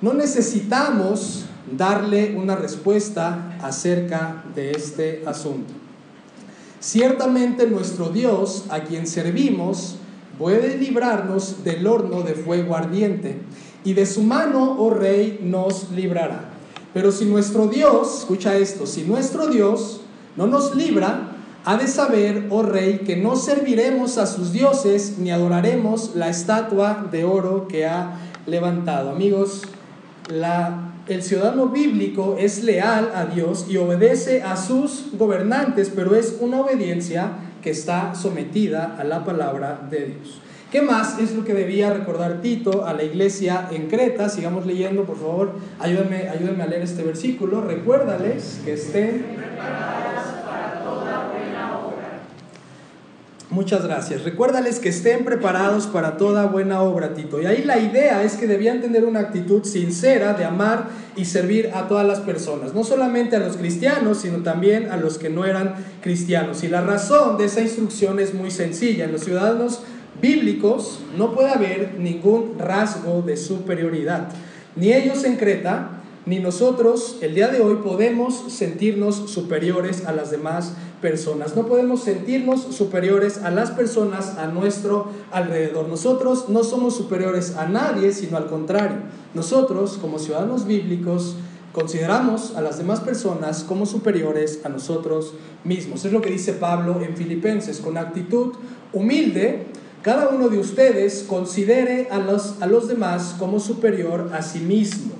No 0.00 0.14
necesitamos 0.14 1.44
darle 1.76 2.34
una 2.36 2.56
respuesta 2.56 3.58
acerca 3.62 4.44
de 4.54 4.72
este 4.72 5.22
asunto. 5.26 5.72
Ciertamente 6.80 7.66
nuestro 7.66 8.08
Dios, 8.08 8.64
a 8.70 8.80
quien 8.80 9.06
servimos, 9.06 9.96
puede 10.38 10.78
librarnos 10.78 11.62
del 11.64 11.86
horno 11.86 12.22
de 12.22 12.34
fuego 12.34 12.74
ardiente, 12.74 13.38
y 13.84 13.94
de 13.94 14.06
su 14.06 14.22
mano, 14.22 14.76
oh 14.78 14.90
rey, 14.90 15.40
nos 15.42 15.90
librará. 15.90 16.50
Pero 16.92 17.12
si 17.12 17.24
nuestro 17.24 17.66
Dios, 17.66 18.20
escucha 18.20 18.56
esto, 18.56 18.86
si 18.86 19.02
nuestro 19.04 19.46
Dios 19.46 20.00
no 20.36 20.46
nos 20.46 20.74
libra, 20.74 21.29
ha 21.64 21.76
de 21.76 21.86
saber, 21.86 22.46
oh 22.50 22.62
rey, 22.62 23.00
que 23.04 23.16
no 23.16 23.36
serviremos 23.36 24.18
a 24.18 24.26
sus 24.26 24.52
dioses 24.52 25.18
ni 25.18 25.30
adoraremos 25.30 26.14
la 26.14 26.28
estatua 26.28 27.06
de 27.10 27.24
oro 27.24 27.68
que 27.68 27.86
ha 27.86 28.18
levantado. 28.46 29.10
Amigos, 29.10 29.62
el 31.08 31.22
ciudadano 31.22 31.68
bíblico 31.68 32.36
es 32.38 32.62
leal 32.64 33.12
a 33.14 33.26
Dios 33.26 33.66
y 33.68 33.76
obedece 33.76 34.42
a 34.42 34.56
sus 34.56 35.08
gobernantes, 35.12 35.92
pero 35.94 36.14
es 36.14 36.38
una 36.40 36.60
obediencia 36.60 37.32
que 37.62 37.70
está 37.70 38.14
sometida 38.14 38.96
a 38.98 39.04
la 39.04 39.24
palabra 39.24 39.86
de 39.90 40.06
Dios. 40.06 40.40
¿Qué 40.70 40.82
más 40.82 41.18
es 41.18 41.34
lo 41.34 41.44
que 41.44 41.52
debía 41.52 41.92
recordar 41.92 42.40
Tito 42.40 42.86
a 42.86 42.94
la 42.94 43.02
iglesia 43.02 43.68
en 43.72 43.88
Creta? 43.88 44.28
Sigamos 44.28 44.66
leyendo, 44.66 45.04
por 45.04 45.18
favor. 45.18 45.56
Ayúdenme 45.80 46.28
a 46.62 46.66
leer 46.66 46.82
este 46.82 47.02
versículo. 47.02 47.60
Recuérdales 47.60 48.60
que 48.64 48.74
estén 48.74 49.24
Muchas 53.50 53.84
gracias. 53.84 54.22
Recuérdales 54.22 54.78
que 54.78 54.90
estén 54.90 55.24
preparados 55.24 55.88
para 55.88 56.16
toda 56.16 56.46
buena 56.46 56.82
obra, 56.82 57.14
Tito. 57.14 57.42
Y 57.42 57.46
ahí 57.46 57.64
la 57.64 57.80
idea 57.80 58.22
es 58.22 58.36
que 58.36 58.46
debían 58.46 58.80
tener 58.80 59.04
una 59.04 59.18
actitud 59.18 59.64
sincera 59.64 60.34
de 60.34 60.44
amar 60.44 60.86
y 61.16 61.24
servir 61.24 61.72
a 61.74 61.88
todas 61.88 62.06
las 62.06 62.20
personas, 62.20 62.74
no 62.74 62.84
solamente 62.84 63.34
a 63.34 63.40
los 63.40 63.56
cristianos, 63.56 64.18
sino 64.18 64.44
también 64.44 64.92
a 64.92 64.96
los 64.96 65.18
que 65.18 65.30
no 65.30 65.44
eran 65.44 65.74
cristianos. 66.00 66.62
Y 66.62 66.68
la 66.68 66.82
razón 66.82 67.38
de 67.38 67.46
esa 67.46 67.60
instrucción 67.60 68.20
es 68.20 68.34
muy 68.34 68.52
sencilla. 68.52 69.06
En 69.06 69.12
los 69.12 69.24
ciudadanos 69.24 69.82
bíblicos 70.22 71.00
no 71.18 71.34
puede 71.34 71.50
haber 71.50 71.98
ningún 71.98 72.56
rasgo 72.56 73.22
de 73.22 73.36
superioridad. 73.36 74.28
Ni 74.76 74.92
ellos 74.92 75.24
en 75.24 75.34
Creta, 75.34 76.02
ni 76.24 76.38
nosotros 76.38 77.18
el 77.20 77.34
día 77.34 77.48
de 77.48 77.60
hoy 77.60 77.78
podemos 77.82 78.44
sentirnos 78.52 79.28
superiores 79.28 80.06
a 80.06 80.12
las 80.12 80.30
demás 80.30 80.66
personas. 80.66 80.89
No 81.56 81.66
podemos 81.66 82.02
sentirnos 82.02 82.60
superiores 82.60 83.38
a 83.38 83.50
las 83.50 83.70
personas 83.70 84.36
a 84.36 84.48
nuestro 84.48 85.08
alrededor. 85.30 85.88
Nosotros 85.88 86.50
no 86.50 86.62
somos 86.62 86.94
superiores 86.94 87.56
a 87.56 87.66
nadie, 87.66 88.12
sino 88.12 88.36
al 88.36 88.48
contrario. 88.48 88.98
Nosotros, 89.32 89.96
como 89.98 90.18
ciudadanos 90.18 90.66
bíblicos, 90.66 91.36
consideramos 91.72 92.54
a 92.54 92.60
las 92.60 92.76
demás 92.76 93.00
personas 93.00 93.64
como 93.64 93.86
superiores 93.86 94.60
a 94.64 94.68
nosotros 94.68 95.32
mismos. 95.64 96.04
Es 96.04 96.12
lo 96.12 96.20
que 96.20 96.30
dice 96.30 96.52
Pablo 96.52 97.00
en 97.00 97.16
Filipenses, 97.16 97.78
con 97.78 97.96
actitud 97.96 98.52
humilde. 98.92 99.68
Cada 100.02 100.28
uno 100.28 100.50
de 100.50 100.58
ustedes 100.58 101.24
considere 101.26 102.08
a 102.10 102.18
los, 102.18 102.60
a 102.60 102.66
los 102.66 102.88
demás 102.88 103.36
como 103.38 103.58
superior 103.58 104.32
a 104.34 104.42
sí 104.42 104.58
mismo 104.58 105.19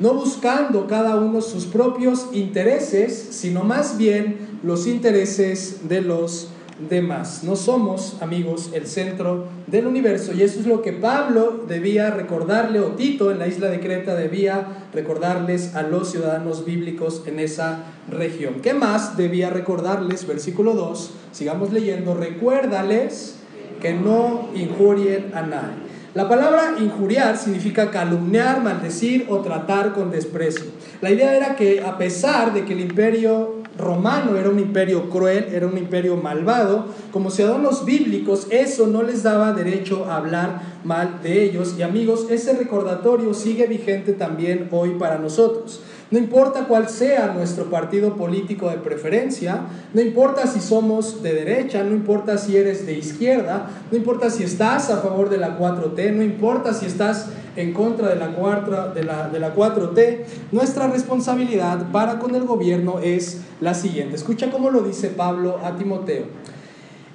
no 0.00 0.14
buscando 0.14 0.86
cada 0.86 1.16
uno 1.16 1.42
sus 1.42 1.66
propios 1.66 2.28
intereses, 2.32 3.28
sino 3.30 3.62
más 3.62 3.98
bien 3.98 4.58
los 4.62 4.86
intereses 4.86 5.88
de 5.88 6.00
los 6.00 6.48
demás. 6.88 7.44
No 7.44 7.54
somos, 7.54 8.16
amigos, 8.22 8.70
el 8.72 8.86
centro 8.86 9.48
del 9.66 9.86
universo 9.86 10.32
y 10.32 10.42
eso 10.42 10.60
es 10.60 10.66
lo 10.66 10.80
que 10.80 10.94
Pablo 10.94 11.64
debía 11.68 12.10
recordarle, 12.10 12.80
o 12.80 12.92
Tito 12.92 13.30
en 13.30 13.38
la 13.38 13.46
isla 13.46 13.68
de 13.68 13.80
Creta 13.80 14.14
debía 14.14 14.86
recordarles 14.94 15.74
a 15.74 15.82
los 15.82 16.10
ciudadanos 16.10 16.64
bíblicos 16.64 17.22
en 17.26 17.38
esa 17.38 17.84
región. 18.08 18.54
¿Qué 18.62 18.72
más 18.72 19.18
debía 19.18 19.50
recordarles? 19.50 20.26
Versículo 20.26 20.72
2, 20.72 21.10
sigamos 21.32 21.72
leyendo, 21.72 22.14
recuérdales 22.14 23.36
que 23.82 23.92
no 23.92 24.48
injurien 24.54 25.32
a 25.34 25.42
nadie. 25.42 25.89
La 26.12 26.28
palabra 26.28 26.74
injuriar 26.80 27.36
significa 27.36 27.92
calumniar, 27.92 28.60
maldecir 28.64 29.26
o 29.28 29.38
tratar 29.42 29.92
con 29.92 30.10
desprecio. 30.10 30.64
La 31.00 31.12
idea 31.12 31.36
era 31.36 31.54
que 31.54 31.82
a 31.82 31.98
pesar 31.98 32.52
de 32.52 32.64
que 32.64 32.72
el 32.72 32.80
imperio 32.80 33.60
romano 33.78 34.36
era 34.36 34.50
un 34.50 34.58
imperio 34.58 35.08
cruel, 35.08 35.46
era 35.52 35.68
un 35.68 35.78
imperio 35.78 36.16
malvado, 36.16 36.86
como 37.12 37.30
ciudadanos 37.30 37.84
bíblicos, 37.84 38.48
eso 38.50 38.88
no 38.88 39.04
les 39.04 39.22
daba 39.22 39.52
derecho 39.52 40.06
a 40.06 40.16
hablar 40.16 40.62
mal 40.82 41.20
de 41.22 41.44
ellos. 41.44 41.76
Y 41.78 41.82
amigos, 41.82 42.26
ese 42.28 42.54
recordatorio 42.54 43.32
sigue 43.32 43.68
vigente 43.68 44.12
también 44.12 44.66
hoy 44.72 44.96
para 44.98 45.16
nosotros. 45.16 45.80
No 46.10 46.18
importa 46.18 46.64
cuál 46.66 46.88
sea 46.88 47.32
nuestro 47.34 47.70
partido 47.70 48.16
político 48.16 48.68
de 48.68 48.78
preferencia, 48.78 49.60
no 49.94 50.00
importa 50.00 50.48
si 50.48 50.60
somos 50.60 51.22
de 51.22 51.34
derecha, 51.34 51.84
no 51.84 51.92
importa 51.92 52.36
si 52.36 52.56
eres 52.56 52.84
de 52.84 52.98
izquierda, 52.98 53.70
no 53.92 53.96
importa 53.96 54.28
si 54.28 54.42
estás 54.42 54.90
a 54.90 54.98
favor 55.02 55.28
de 55.30 55.38
la 55.38 55.56
4T, 55.56 56.12
no 56.12 56.24
importa 56.24 56.74
si 56.74 56.86
estás 56.86 57.28
en 57.54 57.72
contra 57.72 58.08
de 58.08 58.16
la, 58.16 58.34
4, 58.34 58.92
de 58.92 59.04
la, 59.04 59.28
de 59.28 59.38
la 59.38 59.54
4T, 59.54 60.24
nuestra 60.50 60.88
responsabilidad 60.88 61.92
para 61.92 62.18
con 62.18 62.34
el 62.34 62.44
gobierno 62.44 62.98
es 62.98 63.42
la 63.60 63.74
siguiente. 63.74 64.16
Escucha 64.16 64.50
cómo 64.50 64.70
lo 64.70 64.82
dice 64.82 65.10
Pablo 65.10 65.60
a 65.62 65.76
Timoteo. 65.76 66.24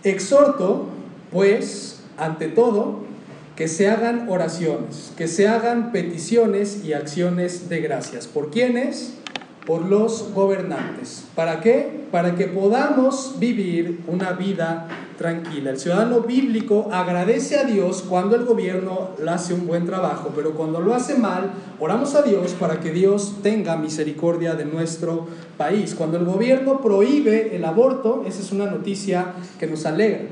Exhorto, 0.03 0.85
pues, 1.33 2.01
ante 2.17 2.47
todo, 2.47 2.99
que 3.55 3.67
se 3.69 3.89
hagan 3.89 4.27
oraciones, 4.29 5.13
que 5.17 5.27
se 5.27 5.47
hagan 5.47 5.91
peticiones 5.91 6.83
y 6.83 6.93
acciones 6.93 7.69
de 7.69 7.79
gracias. 7.79 8.27
¿Por 8.27 8.51
quiénes? 8.51 9.13
Por 9.65 9.85
los 9.85 10.33
gobernantes. 10.33 11.23
¿Para 11.35 11.61
qué? 11.61 12.05
Para 12.11 12.35
que 12.35 12.45
podamos 12.45 13.37
vivir 13.39 14.01
una 14.07 14.33
vida 14.33 14.87
tranquila. 15.17 15.71
El 15.71 15.79
ciudadano 15.79 16.19
bíblico 16.19 16.89
agradece 16.91 17.57
a 17.57 17.63
Dios 17.63 18.03
cuando 18.07 18.35
el 18.35 18.43
gobierno 18.43 19.11
hace 19.27 19.53
un 19.53 19.65
buen 19.65 19.85
trabajo, 19.85 20.33
pero 20.35 20.51
cuando 20.51 20.81
lo 20.81 20.93
hace 20.93 21.15
mal, 21.15 21.51
oramos 21.79 22.13
a 22.13 22.21
Dios 22.21 22.51
para 22.59 22.81
que 22.81 22.91
Dios 22.91 23.37
tenga 23.41 23.77
misericordia 23.77 24.53
de 24.55 24.65
nuestro 24.65 25.27
país. 25.57 25.95
Cuando 25.95 26.17
el 26.17 26.25
gobierno 26.25 26.81
prohíbe 26.81 27.55
el 27.55 27.63
aborto, 27.63 28.23
esa 28.27 28.41
es 28.41 28.51
una 28.51 28.65
noticia 28.65 29.33
que 29.57 29.65
nos 29.65 29.85
alegra. 29.85 30.25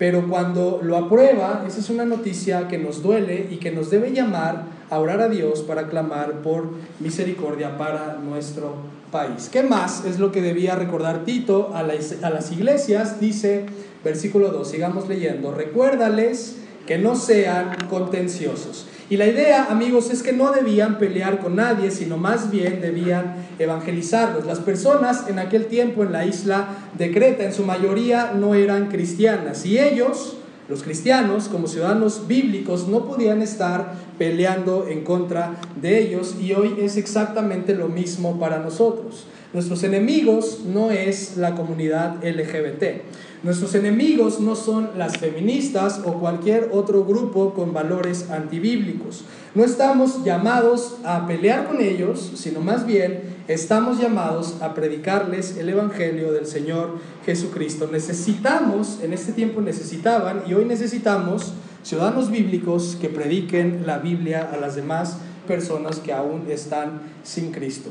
Pero 0.00 0.26
cuando 0.30 0.80
lo 0.82 0.96
aprueba, 0.96 1.62
esa 1.68 1.78
es 1.78 1.90
una 1.90 2.06
noticia 2.06 2.68
que 2.68 2.78
nos 2.78 3.02
duele 3.02 3.48
y 3.50 3.58
que 3.58 3.70
nos 3.70 3.90
debe 3.90 4.12
llamar 4.12 4.64
a 4.88 4.98
orar 4.98 5.20
a 5.20 5.28
Dios 5.28 5.60
para 5.60 5.88
clamar 5.88 6.40
por 6.40 6.70
misericordia 7.00 7.76
para 7.76 8.14
nuestro 8.14 8.76
país. 9.12 9.50
¿Qué 9.52 9.62
más 9.62 10.06
es 10.06 10.18
lo 10.18 10.32
que 10.32 10.40
debía 10.40 10.74
recordar 10.74 11.26
Tito 11.26 11.72
a 11.74 11.82
las, 11.82 12.50
iglesias? 12.50 13.20
Dice 13.20 13.66
versículo 14.02 14.48
2, 14.48 14.70
sigamos 14.70 15.06
leyendo, 15.06 15.52
recuérdales 15.52 16.56
que 16.86 16.96
no 16.96 17.14
sean 17.14 17.76
contenciosos. 17.90 18.86
Y 19.10 19.16
la 19.16 19.26
idea, 19.26 19.66
amigos, 19.68 20.08
es 20.10 20.22
que 20.22 20.32
no 20.32 20.52
debían 20.52 20.98
pelear 20.98 21.40
con 21.40 21.56
nadie, 21.56 21.90
sino 21.90 22.16
más 22.16 22.52
bien 22.52 22.80
debían 22.80 23.44
evangelizarlos. 23.58 24.46
Las 24.46 24.60
personas 24.60 25.26
en 25.26 25.40
aquel 25.40 25.66
tiempo 25.66 26.04
en 26.04 26.12
la 26.12 26.24
isla 26.24 26.68
de 26.96 27.10
Creta, 27.10 27.42
en 27.42 27.52
su 27.52 27.64
mayoría, 27.64 28.30
no 28.36 28.54
eran 28.54 28.86
cristianas. 28.86 29.66
Y 29.66 29.80
ellos, 29.80 30.36
los 30.68 30.84
cristianos, 30.84 31.48
como 31.48 31.66
ciudadanos 31.66 32.28
bíblicos, 32.28 32.86
no 32.86 33.04
podían 33.04 33.42
estar 33.42 33.94
peleando 34.16 34.86
en 34.88 35.02
contra 35.02 35.56
de 35.74 36.00
ellos. 36.00 36.36
Y 36.40 36.52
hoy 36.52 36.76
es 36.80 36.96
exactamente 36.96 37.74
lo 37.74 37.88
mismo 37.88 38.38
para 38.38 38.60
nosotros. 38.60 39.26
Nuestros 39.52 39.82
enemigos 39.82 40.60
no 40.64 40.92
es 40.92 41.36
la 41.36 41.56
comunidad 41.56 42.24
LGBT. 42.24 43.02
Nuestros 43.42 43.74
enemigos 43.74 44.38
no 44.38 44.54
son 44.54 44.90
las 44.98 45.16
feministas 45.16 46.02
o 46.04 46.20
cualquier 46.20 46.68
otro 46.74 47.06
grupo 47.06 47.54
con 47.54 47.72
valores 47.72 48.28
antibíblicos. 48.28 49.24
No 49.54 49.64
estamos 49.64 50.22
llamados 50.24 50.98
a 51.04 51.26
pelear 51.26 51.66
con 51.66 51.80
ellos, 51.80 52.32
sino 52.34 52.60
más 52.60 52.84
bien 52.84 53.22
estamos 53.48 53.98
llamados 53.98 54.56
a 54.60 54.74
predicarles 54.74 55.56
el 55.56 55.70
Evangelio 55.70 56.32
del 56.32 56.44
Señor 56.44 56.98
Jesucristo. 57.24 57.88
Necesitamos, 57.90 58.98
en 59.02 59.14
este 59.14 59.32
tiempo 59.32 59.62
necesitaban 59.62 60.42
y 60.46 60.52
hoy 60.52 60.66
necesitamos 60.66 61.54
ciudadanos 61.82 62.30
bíblicos 62.30 62.98
que 63.00 63.08
prediquen 63.08 63.86
la 63.86 64.00
Biblia 64.00 64.50
a 64.52 64.58
las 64.58 64.76
demás 64.76 65.16
personas 65.46 65.98
que 66.00 66.12
aún 66.12 66.44
están 66.50 67.00
sin 67.24 67.52
Cristo. 67.52 67.88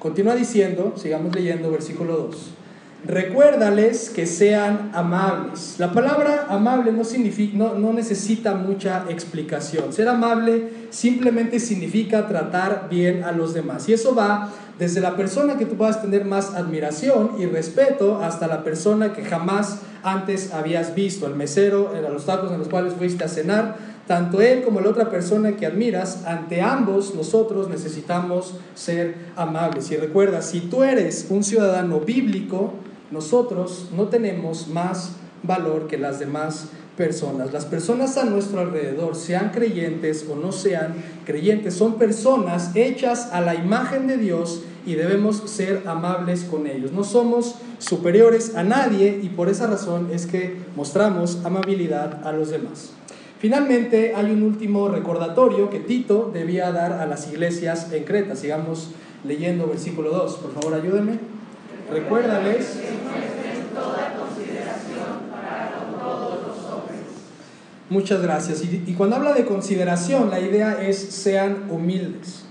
Continúa 0.00 0.34
diciendo, 0.34 0.94
sigamos 0.96 1.32
leyendo 1.36 1.70
versículo 1.70 2.16
2. 2.16 2.57
Recuérdales 3.06 4.10
que 4.10 4.26
sean 4.26 4.90
amables. 4.92 5.76
La 5.78 5.92
palabra 5.92 6.46
amable 6.48 6.90
no, 6.90 7.04
significa, 7.04 7.56
no, 7.56 7.74
no, 7.74 7.92
necesita 7.92 8.54
mucha 8.54 9.04
explicación. 9.08 9.92
Ser 9.92 10.08
amable 10.08 10.70
simplemente 10.90 11.60
significa 11.60 12.26
tratar 12.26 12.88
bien 12.90 13.22
a 13.22 13.30
los 13.30 13.54
demás. 13.54 13.88
Y 13.88 13.92
eso 13.92 14.16
va 14.16 14.52
desde 14.80 15.00
la 15.00 15.14
persona 15.14 15.56
que 15.56 15.64
tú 15.64 15.76
puedas 15.76 16.02
tener 16.02 16.24
más 16.24 16.54
admiración 16.56 17.36
y 17.38 17.46
respeto 17.46 18.20
hasta 18.20 18.48
la 18.48 18.64
persona 18.64 19.12
que 19.12 19.24
jamás 19.24 19.78
antes 20.02 20.52
habías 20.52 20.96
visto. 20.96 21.28
El 21.28 21.36
mesero, 21.36 21.92
a 21.94 22.10
los 22.10 22.26
tacos 22.26 22.50
en 22.50 22.58
los 22.58 22.68
cuales 22.68 22.94
fuiste 22.94 23.22
a 23.22 23.28
cenar. 23.28 23.76
Tanto 24.08 24.40
él 24.40 24.64
como 24.64 24.80
la 24.80 24.88
otra 24.88 25.08
persona 25.08 25.52
que 25.52 25.66
admiras, 25.66 26.24
ante 26.26 26.62
ambos 26.62 27.14
nosotros 27.14 27.68
necesitamos 27.68 28.54
ser 28.74 29.14
amables. 29.36 29.90
Y 29.92 29.96
recuerda, 29.96 30.42
si 30.42 30.60
tú 30.62 30.82
eres 30.82 31.26
un 31.28 31.44
ciudadano 31.44 32.00
bíblico, 32.00 32.72
nosotros 33.10 33.88
no 33.96 34.08
tenemos 34.08 34.68
más 34.68 35.12
valor 35.42 35.86
que 35.86 35.98
las 35.98 36.18
demás 36.18 36.68
personas. 36.96 37.52
Las 37.52 37.64
personas 37.64 38.18
a 38.18 38.24
nuestro 38.24 38.60
alrededor, 38.60 39.14
sean 39.14 39.50
creyentes 39.50 40.26
o 40.28 40.34
no 40.34 40.50
sean 40.50 40.96
creyentes, 41.24 41.74
son 41.74 41.94
personas 41.94 42.74
hechas 42.74 43.30
a 43.32 43.40
la 43.40 43.54
imagen 43.54 44.08
de 44.08 44.16
Dios 44.16 44.62
y 44.84 44.94
debemos 44.94 45.42
ser 45.46 45.84
amables 45.86 46.42
con 46.44 46.66
ellos. 46.66 46.92
No 46.92 47.04
somos 47.04 47.54
superiores 47.78 48.56
a 48.56 48.64
nadie 48.64 49.20
y 49.22 49.28
por 49.28 49.48
esa 49.48 49.68
razón 49.68 50.08
es 50.12 50.26
que 50.26 50.56
mostramos 50.74 51.38
amabilidad 51.44 52.26
a 52.26 52.32
los 52.32 52.50
demás. 52.50 52.90
Finalmente, 53.38 54.14
hay 54.16 54.32
un 54.32 54.42
último 54.42 54.88
recordatorio 54.88 55.70
que 55.70 55.78
Tito 55.78 56.30
debía 56.34 56.72
dar 56.72 56.94
a 56.94 57.06
las 57.06 57.30
iglesias 57.30 57.92
en 57.92 58.02
Creta. 58.02 58.34
Sigamos 58.34 58.90
leyendo 59.24 59.68
versículo 59.68 60.10
2. 60.10 60.34
Por 60.38 60.52
favor, 60.54 60.74
ayúdenme. 60.74 61.37
Recuérdales 61.90 62.78
Muchas 67.90 68.20
gracias. 68.20 68.62
Y, 68.62 68.92
cuando 68.92 69.16
habla 69.16 69.32
de 69.32 69.46
consideración, 69.46 70.28
la 70.28 70.40
idea 70.40 70.82
es 70.82 70.98
sean 70.98 71.70
humildes. 71.70 72.44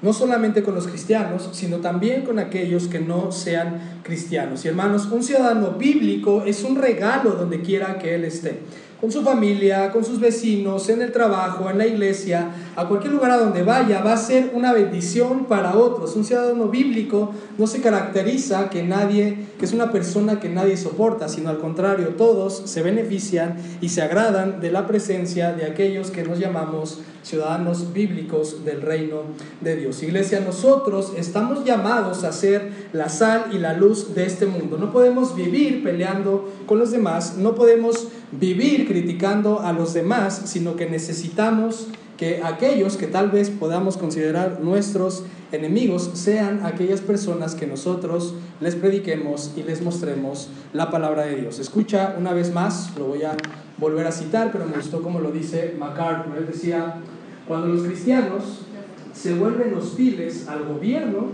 No 0.00 0.12
solamente 0.12 0.62
con 0.62 0.76
los 0.76 0.86
cristianos, 0.86 1.48
sino 1.52 1.78
también 1.78 2.22
con 2.22 2.38
aquellos 2.38 2.86
que 2.86 3.00
no 3.00 3.32
sean 3.32 4.00
cristianos. 4.04 4.64
Y 4.64 4.68
hermanos, 4.68 5.06
un 5.10 5.24
ciudadano 5.24 5.72
bíblico 5.72 6.44
es 6.46 6.62
un 6.62 6.76
regalo 6.76 7.30
donde 7.30 7.62
quiera 7.62 7.98
que 7.98 8.14
él 8.14 8.24
esté 8.24 8.60
con 9.00 9.12
su 9.12 9.22
familia, 9.22 9.90
con 9.92 10.04
sus 10.04 10.18
vecinos, 10.18 10.88
en 10.88 11.02
el 11.02 11.12
trabajo, 11.12 11.68
en 11.68 11.78
la 11.78 11.86
iglesia, 11.86 12.50
a 12.76 12.88
cualquier 12.88 13.12
lugar 13.12 13.30
a 13.30 13.36
donde 13.36 13.62
vaya, 13.62 14.00
va 14.00 14.14
a 14.14 14.16
ser 14.16 14.52
una 14.54 14.72
bendición 14.72 15.44
para 15.44 15.76
otros. 15.76 16.16
Un 16.16 16.24
ciudadano 16.24 16.68
bíblico 16.68 17.32
no 17.58 17.66
se 17.66 17.80
caracteriza 17.80 18.70
que 18.70 18.82
nadie, 18.82 19.46
que 19.58 19.66
es 19.66 19.72
una 19.72 19.92
persona 19.92 20.40
que 20.40 20.48
nadie 20.48 20.76
soporta, 20.76 21.28
sino 21.28 21.50
al 21.50 21.58
contrario, 21.58 22.14
todos 22.16 22.62
se 22.64 22.82
benefician 22.82 23.56
y 23.80 23.90
se 23.90 24.02
agradan 24.02 24.60
de 24.60 24.70
la 24.70 24.86
presencia 24.86 25.52
de 25.52 25.66
aquellos 25.66 26.10
que 26.10 26.22
nos 26.22 26.38
llamamos 26.38 27.00
ciudadanos 27.26 27.92
bíblicos 27.92 28.64
del 28.64 28.82
reino 28.82 29.22
de 29.60 29.74
Dios. 29.74 30.00
Iglesia, 30.04 30.38
nosotros 30.38 31.12
estamos 31.16 31.64
llamados 31.64 32.22
a 32.22 32.30
ser 32.30 32.70
la 32.92 33.08
sal 33.08 33.46
y 33.52 33.58
la 33.58 33.72
luz 33.72 34.14
de 34.14 34.24
este 34.26 34.46
mundo. 34.46 34.78
No 34.78 34.92
podemos 34.92 35.34
vivir 35.34 35.82
peleando 35.82 36.48
con 36.66 36.78
los 36.78 36.92
demás, 36.92 37.36
no 37.36 37.56
podemos 37.56 38.08
vivir 38.30 38.86
criticando 38.86 39.60
a 39.60 39.72
los 39.72 39.92
demás, 39.92 40.42
sino 40.44 40.76
que 40.76 40.88
necesitamos 40.88 41.88
que 42.16 42.42
aquellos 42.44 42.96
que 42.96 43.08
tal 43.08 43.30
vez 43.30 43.50
podamos 43.50 43.96
considerar 43.96 44.60
nuestros 44.62 45.24
enemigos 45.52 46.10
sean 46.14 46.64
aquellas 46.64 47.00
personas 47.00 47.54
que 47.54 47.66
nosotros 47.66 48.34
les 48.60 48.74
prediquemos 48.76 49.52
y 49.56 49.64
les 49.64 49.82
mostremos 49.82 50.48
la 50.72 50.90
palabra 50.90 51.26
de 51.26 51.36
Dios. 51.36 51.58
Escucha 51.58 52.14
una 52.18 52.32
vez 52.32 52.54
más, 52.54 52.92
lo 52.96 53.06
voy 53.06 53.24
a 53.24 53.36
volver 53.78 54.06
a 54.06 54.12
citar, 54.12 54.50
pero 54.50 54.64
me 54.66 54.76
gustó 54.76 55.02
como 55.02 55.20
lo 55.20 55.30
dice 55.30 55.74
MacArthur. 55.78 56.38
Él 56.38 56.46
decía, 56.46 56.96
cuando 57.46 57.68
los 57.68 57.82
cristianos 57.82 58.62
se 59.12 59.34
vuelven 59.34 59.74
hostiles 59.74 60.46
al 60.48 60.64
gobierno 60.64 61.28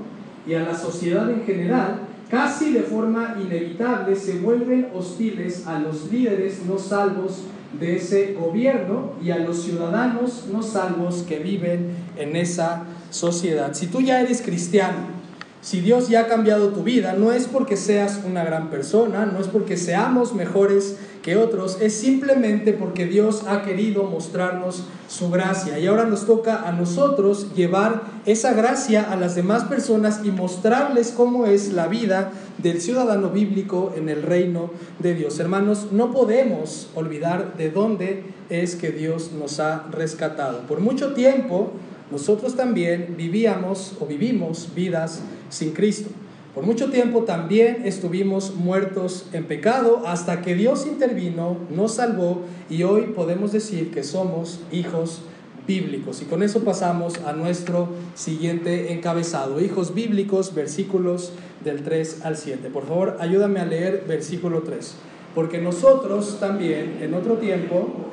y 0.46 0.54
a 0.54 0.60
la 0.60 0.76
sociedad 0.76 1.30
en 1.30 1.42
general, 1.44 2.00
casi 2.30 2.72
de 2.72 2.82
forma 2.82 3.36
inevitable 3.42 4.16
se 4.16 4.38
vuelven 4.38 4.88
hostiles 4.94 5.66
a 5.66 5.78
los 5.78 6.10
líderes 6.10 6.64
no 6.66 6.78
salvos 6.78 7.42
de 7.78 7.96
ese 7.96 8.34
gobierno 8.34 9.12
y 9.22 9.30
a 9.30 9.38
los 9.38 9.62
ciudadanos 9.62 10.46
no 10.52 10.62
salvos 10.62 11.24
que 11.28 11.38
viven 11.38 11.90
en 12.16 12.36
esa 12.36 12.84
sociedad. 13.10 13.74
Si 13.74 13.86
tú 13.86 14.00
ya 14.00 14.20
eres 14.20 14.42
cristiano, 14.42 15.22
si 15.62 15.80
Dios 15.80 16.08
ya 16.08 16.22
ha 16.22 16.26
cambiado 16.26 16.70
tu 16.70 16.82
vida, 16.82 17.14
no 17.14 17.32
es 17.32 17.46
porque 17.46 17.76
seas 17.76 18.20
una 18.26 18.44
gran 18.44 18.68
persona, 18.68 19.26
no 19.26 19.38
es 19.38 19.46
porque 19.46 19.76
seamos 19.76 20.34
mejores 20.34 20.98
que 21.22 21.36
otros, 21.36 21.78
es 21.80 21.94
simplemente 21.94 22.72
porque 22.72 23.06
Dios 23.06 23.44
ha 23.46 23.62
querido 23.62 24.04
mostrarnos 24.04 24.84
su 25.08 25.30
gracia. 25.30 25.78
Y 25.78 25.86
ahora 25.86 26.04
nos 26.04 26.26
toca 26.26 26.68
a 26.68 26.72
nosotros 26.72 27.54
llevar 27.54 28.02
esa 28.26 28.52
gracia 28.52 29.10
a 29.10 29.16
las 29.16 29.36
demás 29.36 29.64
personas 29.64 30.20
y 30.24 30.32
mostrarles 30.32 31.12
cómo 31.12 31.46
es 31.46 31.72
la 31.72 31.86
vida 31.86 32.32
del 32.58 32.80
ciudadano 32.80 33.30
bíblico 33.30 33.92
en 33.96 34.08
el 34.08 34.22
reino 34.22 34.70
de 34.98 35.14
Dios. 35.14 35.38
Hermanos, 35.38 35.88
no 35.92 36.10
podemos 36.10 36.90
olvidar 36.94 37.56
de 37.56 37.70
dónde 37.70 38.24
es 38.50 38.74
que 38.74 38.90
Dios 38.90 39.30
nos 39.32 39.60
ha 39.60 39.86
rescatado. 39.90 40.66
Por 40.66 40.80
mucho 40.80 41.14
tiempo, 41.14 41.72
nosotros 42.10 42.56
también 42.56 43.14
vivíamos 43.16 43.94
o 44.00 44.06
vivimos 44.06 44.68
vidas 44.74 45.22
sin 45.50 45.72
Cristo. 45.72 46.10
Por 46.54 46.64
mucho 46.64 46.90
tiempo 46.90 47.22
también 47.22 47.82
estuvimos 47.86 48.54
muertos 48.54 49.24
en 49.32 49.46
pecado 49.46 50.02
hasta 50.06 50.42
que 50.42 50.54
Dios 50.54 50.86
intervino, 50.86 51.56
nos 51.70 51.94
salvó 51.94 52.42
y 52.68 52.82
hoy 52.82 53.12
podemos 53.16 53.52
decir 53.52 53.90
que 53.90 54.02
somos 54.02 54.60
hijos 54.70 55.22
bíblicos. 55.66 56.20
Y 56.20 56.26
con 56.26 56.42
eso 56.42 56.62
pasamos 56.62 57.18
a 57.24 57.32
nuestro 57.32 57.88
siguiente 58.14 58.92
encabezado. 58.92 59.62
Hijos 59.62 59.94
bíblicos, 59.94 60.54
versículos 60.54 61.32
del 61.64 61.82
3 61.82 62.20
al 62.22 62.36
7. 62.36 62.68
Por 62.68 62.86
favor, 62.86 63.16
ayúdame 63.18 63.58
a 63.58 63.64
leer 63.64 64.04
versículo 64.06 64.60
3. 64.60 64.94
Porque 65.34 65.58
nosotros 65.58 66.38
también 66.38 66.98
en 67.00 67.14
otro 67.14 67.38
tiempo 67.38 68.10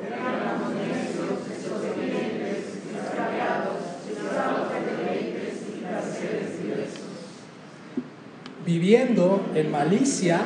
viviendo 8.70 9.44
en 9.56 9.72
malicia 9.72 10.40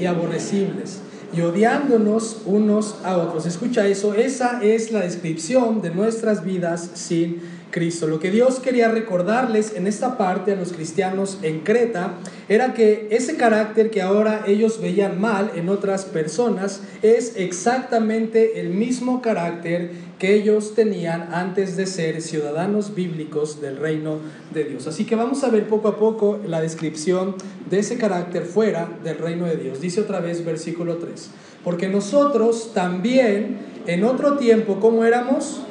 y 0.00 0.04
aborrecibles 0.06 0.98
y 1.32 1.42
odiándonos 1.42 2.42
unos 2.44 2.96
a 3.04 3.16
otros. 3.16 3.46
Escucha 3.46 3.86
eso, 3.86 4.14
esa 4.14 4.60
es 4.60 4.90
la 4.90 5.02
descripción 5.02 5.80
de 5.80 5.90
nuestras 5.90 6.44
vidas 6.44 6.90
sin 6.94 7.40
Cristo. 7.70 8.06
Lo 8.06 8.20
que 8.20 8.30
Dios 8.30 8.58
quería 8.60 8.88
recordarles 8.88 9.74
en 9.76 9.86
esta 9.86 10.18
parte 10.18 10.52
a 10.52 10.56
los 10.56 10.72
cristianos 10.72 11.38
en 11.42 11.60
Creta 11.60 12.14
era 12.48 12.74
que 12.74 13.08
ese 13.10 13.36
carácter 13.36 13.90
que 13.90 14.02
ahora 14.02 14.44
ellos 14.46 14.80
veían 14.80 15.20
mal 15.20 15.52
en 15.54 15.68
otras 15.68 16.04
personas 16.04 16.82
es 17.02 17.36
exactamente 17.36 18.60
el 18.60 18.70
mismo 18.70 19.22
carácter 19.22 20.10
que 20.18 20.34
ellos 20.34 20.74
tenían 20.74 21.32
antes 21.32 21.76
de 21.76 21.86
ser 21.86 22.20
ciudadanos 22.20 22.94
bíblicos 22.94 23.60
del 23.60 23.76
reino 23.76 24.18
de 24.52 24.64
Dios. 24.64 24.86
Así 24.86 25.04
que 25.04 25.16
vamos 25.16 25.44
a 25.44 25.48
ver 25.48 25.66
poco 25.66 25.88
a 25.88 25.96
poco 25.96 26.38
la 26.46 26.60
descripción 26.60 27.36
de 27.70 27.78
ese 27.78 27.96
carácter 27.96 28.44
fuera 28.44 28.88
del 29.02 29.16
reino 29.16 29.46
de 29.46 29.56
Dios. 29.56 29.80
Dice 29.80 30.02
otra 30.02 30.20
vez 30.20 30.44
versículo 30.44 30.96
3. 30.96 31.30
Porque 31.64 31.88
nosotros 31.88 32.72
también 32.74 33.58
en 33.86 34.04
otro 34.04 34.36
tiempo, 34.36 34.78
¿cómo 34.80 35.04
éramos? 35.04 35.62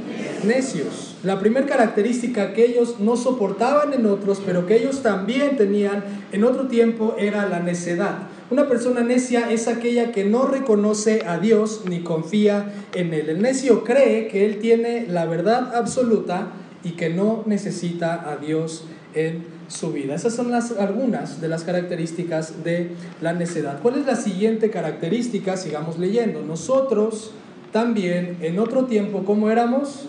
Necios 0.43 1.08
la 1.23 1.39
primera 1.39 1.65
característica 1.65 2.53
que 2.53 2.65
ellos 2.65 2.99
no 2.99 3.17
soportaban 3.17 3.93
en 3.93 4.05
otros, 4.05 4.41
pero 4.45 4.65
que 4.65 4.77
ellos 4.77 5.03
también 5.03 5.57
tenían 5.57 6.03
en 6.31 6.43
otro 6.43 6.67
tiempo, 6.67 7.15
era 7.17 7.47
la 7.47 7.59
necedad. 7.59 8.29
Una 8.49 8.67
persona 8.67 9.01
necia 9.01 9.51
es 9.51 9.67
aquella 9.67 10.11
que 10.11 10.25
no 10.25 10.45
reconoce 10.45 11.23
a 11.27 11.37
Dios 11.37 11.83
ni 11.87 11.99
confía 11.99 12.73
en 12.95 13.13
Él. 13.13 13.29
El 13.29 13.41
necio 13.41 13.83
cree 13.83 14.27
que 14.27 14.45
Él 14.45 14.59
tiene 14.59 15.05
la 15.07 15.25
verdad 15.25 15.75
absoluta 15.75 16.47
y 16.83 16.91
que 16.91 17.09
no 17.09 17.43
necesita 17.45 18.29
a 18.29 18.37
Dios 18.37 18.85
en 19.13 19.43
su 19.67 19.91
vida. 19.91 20.15
Esas 20.15 20.33
son 20.33 20.51
las, 20.51 20.71
algunas 20.71 21.41
de 21.41 21.47
las 21.47 21.63
características 21.63 22.63
de 22.63 22.91
la 23.21 23.33
necedad. 23.33 23.81
¿Cuál 23.81 23.99
es 23.99 24.05
la 24.05 24.15
siguiente 24.15 24.69
característica? 24.69 25.57
Sigamos 25.57 25.99
leyendo. 25.99 26.41
Nosotros 26.41 27.31
también 27.71 28.37
en 28.41 28.57
otro 28.57 28.85
tiempo, 28.85 29.25
¿cómo 29.25 29.49
éramos? 29.49 30.07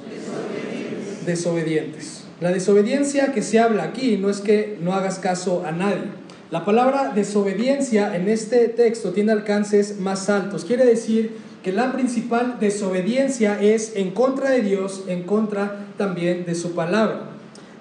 Desobedientes. 1.26 2.24
La 2.40 2.50
desobediencia 2.50 3.32
que 3.32 3.42
se 3.42 3.58
habla 3.58 3.84
aquí 3.84 4.16
no 4.16 4.30
es 4.30 4.40
que 4.40 4.78
no 4.80 4.94
hagas 4.94 5.18
caso 5.18 5.64
a 5.66 5.72
nadie. 5.72 6.04
La 6.50 6.64
palabra 6.64 7.12
desobediencia 7.14 8.16
en 8.16 8.28
este 8.28 8.68
texto 8.68 9.12
tiene 9.12 9.32
alcances 9.32 10.00
más 10.00 10.30
altos. 10.30 10.64
Quiere 10.64 10.86
decir 10.86 11.36
que 11.62 11.72
la 11.72 11.92
principal 11.92 12.56
desobediencia 12.58 13.60
es 13.60 13.92
en 13.94 14.12
contra 14.12 14.50
de 14.50 14.62
Dios, 14.62 15.04
en 15.06 15.24
contra 15.24 15.86
también 15.98 16.46
de 16.46 16.54
su 16.54 16.72
palabra. 16.72 17.30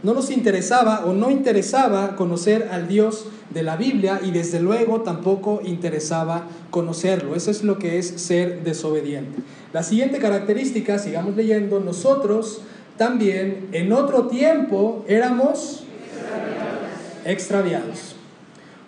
No 0.03 0.13
nos 0.13 0.29
interesaba 0.29 1.05
o 1.05 1.13
no 1.13 1.31
interesaba 1.31 2.15
conocer 2.15 2.69
al 2.71 2.87
Dios 2.87 3.25
de 3.53 3.63
la 3.63 3.75
Biblia 3.75 4.21
y 4.23 4.31
desde 4.31 4.59
luego 4.59 5.01
tampoco 5.01 5.61
interesaba 5.63 6.47
conocerlo. 6.69 7.35
Eso 7.35 7.51
es 7.51 7.63
lo 7.63 7.79
que 7.79 7.97
es 7.97 8.07
ser 8.07 8.63
desobediente. 8.63 9.39
La 9.73 9.83
siguiente 9.83 10.19
característica, 10.19 10.99
sigamos 10.99 11.35
leyendo, 11.35 11.79
nosotros 11.79 12.61
también 12.99 13.69
en 13.71 13.93
otro 13.93 14.27
tiempo 14.27 15.05
éramos 15.07 15.85
extraviados. 17.23 18.17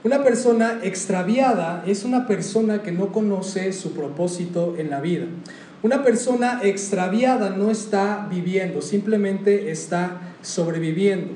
Una 0.03 0.21
persona 0.21 0.81
extraviada 0.83 1.81
es 1.87 2.03
una 2.03 2.27
persona 2.27 2.83
que 2.83 2.91
no 2.91 3.13
conoce 3.13 3.71
su 3.71 3.93
propósito 3.93 4.75
en 4.77 4.89
la 4.89 4.99
vida. 4.99 5.27
Una 5.81 6.03
persona 6.03 6.59
extraviada 6.61 7.51
no 7.51 7.71
está 7.71 8.27
viviendo, 8.29 8.81
simplemente 8.81 9.71
está 9.71 10.19
sobreviviendo. 10.41 11.31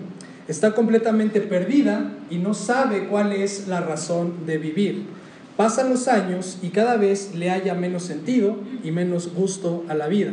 Está 0.49 0.75
completamente 0.75 1.39
perdida 1.39 2.11
y 2.29 2.39
no 2.39 2.53
sabe 2.53 3.07
cuál 3.07 3.31
es 3.31 3.69
la 3.69 3.79
razón 3.79 4.45
de 4.45 4.57
vivir. 4.57 5.05
Pasan 5.55 5.89
los 5.89 6.09
años 6.09 6.57
y 6.61 6.71
cada 6.71 6.97
vez 6.97 7.35
le 7.35 7.51
haya 7.51 7.73
menos 7.73 8.03
sentido 8.03 8.57
y 8.83 8.91
menos 8.91 9.33
gusto 9.33 9.85
a 9.87 9.93
la 9.93 10.07
vida. 10.07 10.31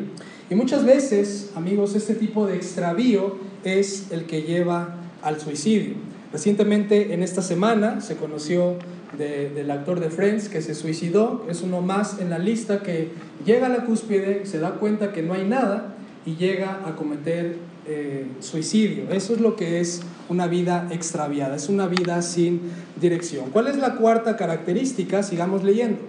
Y 0.53 0.55
muchas 0.55 0.85
veces, 0.85 1.51
amigos, 1.55 1.95
este 1.95 2.15
tipo 2.15 2.47
de 2.47 2.57
extravío 2.57 3.37
es 3.65 4.13
el 4.13 4.27
que 4.27 4.43
lleva 4.43 4.97
al 5.23 5.41
suicidio. 5.41 5.95
Recientemente, 6.31 7.15
en 7.15 7.23
esta 7.23 7.41
semana, 7.41 8.03
se 8.03 8.17
conoció 8.17 8.77
del 9.17 9.71
actor 9.71 9.99
de 9.99 10.11
Friends 10.11 10.51
que 10.51 10.61
se 10.61 10.75
suicidó. 10.75 11.47
Es 11.49 11.63
uno 11.63 11.81
más 11.81 12.21
en 12.21 12.29
la 12.29 12.39
lista 12.39 12.83
que 12.83 13.13
llega 13.47 13.65
a 13.65 13.71
la 13.71 13.87
cúspide, 13.87 14.45
se 14.45 14.59
da 14.59 14.73
cuenta 14.73 15.15
que 15.15 15.23
no 15.23 15.33
hay 15.33 15.47
nada 15.47 15.95
y 16.27 16.35
llega 16.35 16.83
a 16.87 16.97
cometer 16.97 17.57
eh, 17.87 18.27
suicidio. 18.41 19.05
Eso 19.11 19.33
es 19.33 19.41
lo 19.41 19.57
que 19.57 19.81
es 19.81 20.03
una 20.29 20.49
vida 20.49 20.87
extraviada, 20.91 21.57
es 21.57 21.71
una 21.71 21.87
vida 21.87 22.21
sin 22.21 22.61
dirección. 23.01 23.47
¿Cuál 23.55 23.69
es 23.69 23.79
la 23.79 23.95
cuarta 23.95 24.37
característica? 24.37 25.23
Sigamos 25.23 25.65
leyendo. 25.65 26.01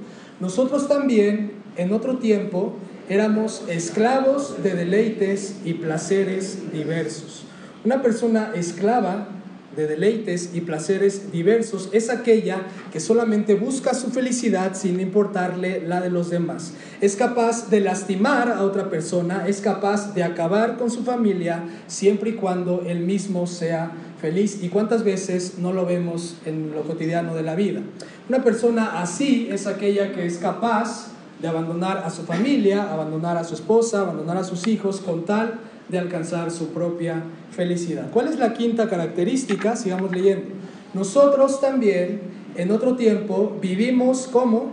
Nosotros 0.42 0.90
también, 0.90 1.54
en 1.78 1.94
otro 1.94 2.18
tiempo, 2.18 2.76
éramos 3.10 3.64
esclavos 3.68 4.64
de 4.64 4.74
deleites 4.74 5.56
y 5.66 5.74
placeres 5.76 6.72
diversos. 6.72 7.46
Una 7.86 8.02
persona 8.02 8.52
esclava 8.56 9.28
de 9.76 9.88
deleites 9.88 10.52
y 10.54 10.62
placeres 10.62 11.32
diversos 11.32 11.90
es 11.94 12.10
aquella 12.10 12.62
que 12.92 13.00
solamente 13.00 13.56
busca 13.56 13.94
su 13.94 14.12
felicidad 14.12 14.76
sin 14.76 15.00
importarle 15.00 15.86
la 15.86 16.00
de 16.00 16.10
los 16.10 16.30
demás. 16.30 16.74
Es 17.02 17.16
capaz 17.16 17.70
de 17.70 17.80
lastimar 17.80 18.50
a 18.50 18.62
otra 18.62 18.90
persona, 18.90 19.48
es 19.48 19.62
capaz 19.62 20.14
de 20.14 20.24
acabar 20.24 20.78
con 20.78 20.92
su 20.92 21.04
familia 21.04 21.64
siempre 21.88 22.32
y 22.32 22.34
cuando 22.34 22.84
él 22.86 23.00
mismo 23.00 23.48
sea 23.48 23.92
feliz. 24.22 24.60
¿Y 24.62 24.70
cuántas 24.70 25.04
veces 25.04 25.56
no 25.58 25.74
lo 25.74 25.86
vemos 25.86 26.38
en 26.46 26.72
lo 26.74 26.84
cotidiano 26.84 27.34
de 27.36 27.44
la 27.44 27.56
vida? 27.56 27.82
Una 28.30 28.44
persona 28.44 29.02
así 29.02 29.50
es 29.52 29.66
aquella 29.66 30.14
que 30.14 30.26
es 30.26 30.38
capaz 30.38 31.13
de 31.44 31.50
abandonar 31.50 31.98
a 32.06 32.10
su 32.10 32.24
familia, 32.24 32.90
abandonar 32.90 33.36
a 33.36 33.44
su 33.44 33.54
esposa, 33.54 34.00
abandonar 34.00 34.38
a 34.38 34.46
sus 34.46 34.66
hijos 34.66 35.02
con 35.02 35.26
tal 35.26 35.60
de 35.90 36.00
alcanzar 36.00 36.50
su 36.52 36.70
propia 36.70 37.22
felicidad. 37.52 38.10
¿Cuál 38.12 38.30
es 38.30 38.40
la 38.40 38.54
quinta 38.54 38.88
característica? 38.88 39.76
Sigamos 39.76 40.14
leyendo. 40.14 40.46
Nosotros 40.94 41.60
también 41.60 42.22
en 42.56 42.72
otro 42.72 42.96
tiempo 42.96 43.58
vivimos 43.62 44.30
como 44.32 44.72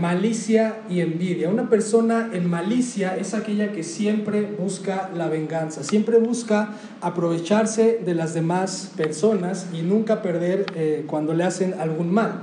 malicia 0.00 0.78
y 0.90 1.02
envidia. 1.02 1.48
Una 1.50 1.70
persona 1.70 2.30
en 2.32 2.50
malicia 2.50 3.16
es 3.16 3.34
aquella 3.34 3.70
que 3.70 3.84
siempre 3.84 4.42
busca 4.42 5.08
la 5.14 5.28
venganza, 5.28 5.84
siempre 5.84 6.18
busca 6.18 6.74
aprovecharse 7.00 8.00
de 8.04 8.14
las 8.14 8.34
demás 8.34 8.90
personas 8.96 9.68
y 9.72 9.82
nunca 9.82 10.20
perder 10.20 10.66
eh, 10.74 11.04
cuando 11.06 11.32
le 11.32 11.44
hacen 11.44 11.74
algún 11.78 12.12
mal. 12.12 12.40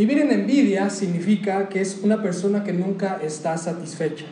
Vivir 0.00 0.18
en 0.18 0.32
envidia 0.32 0.88
significa 0.88 1.68
que 1.68 1.82
es 1.82 2.00
una 2.02 2.22
persona 2.22 2.64
que 2.64 2.72
nunca 2.72 3.20
está 3.22 3.58
satisfecha. 3.58 4.24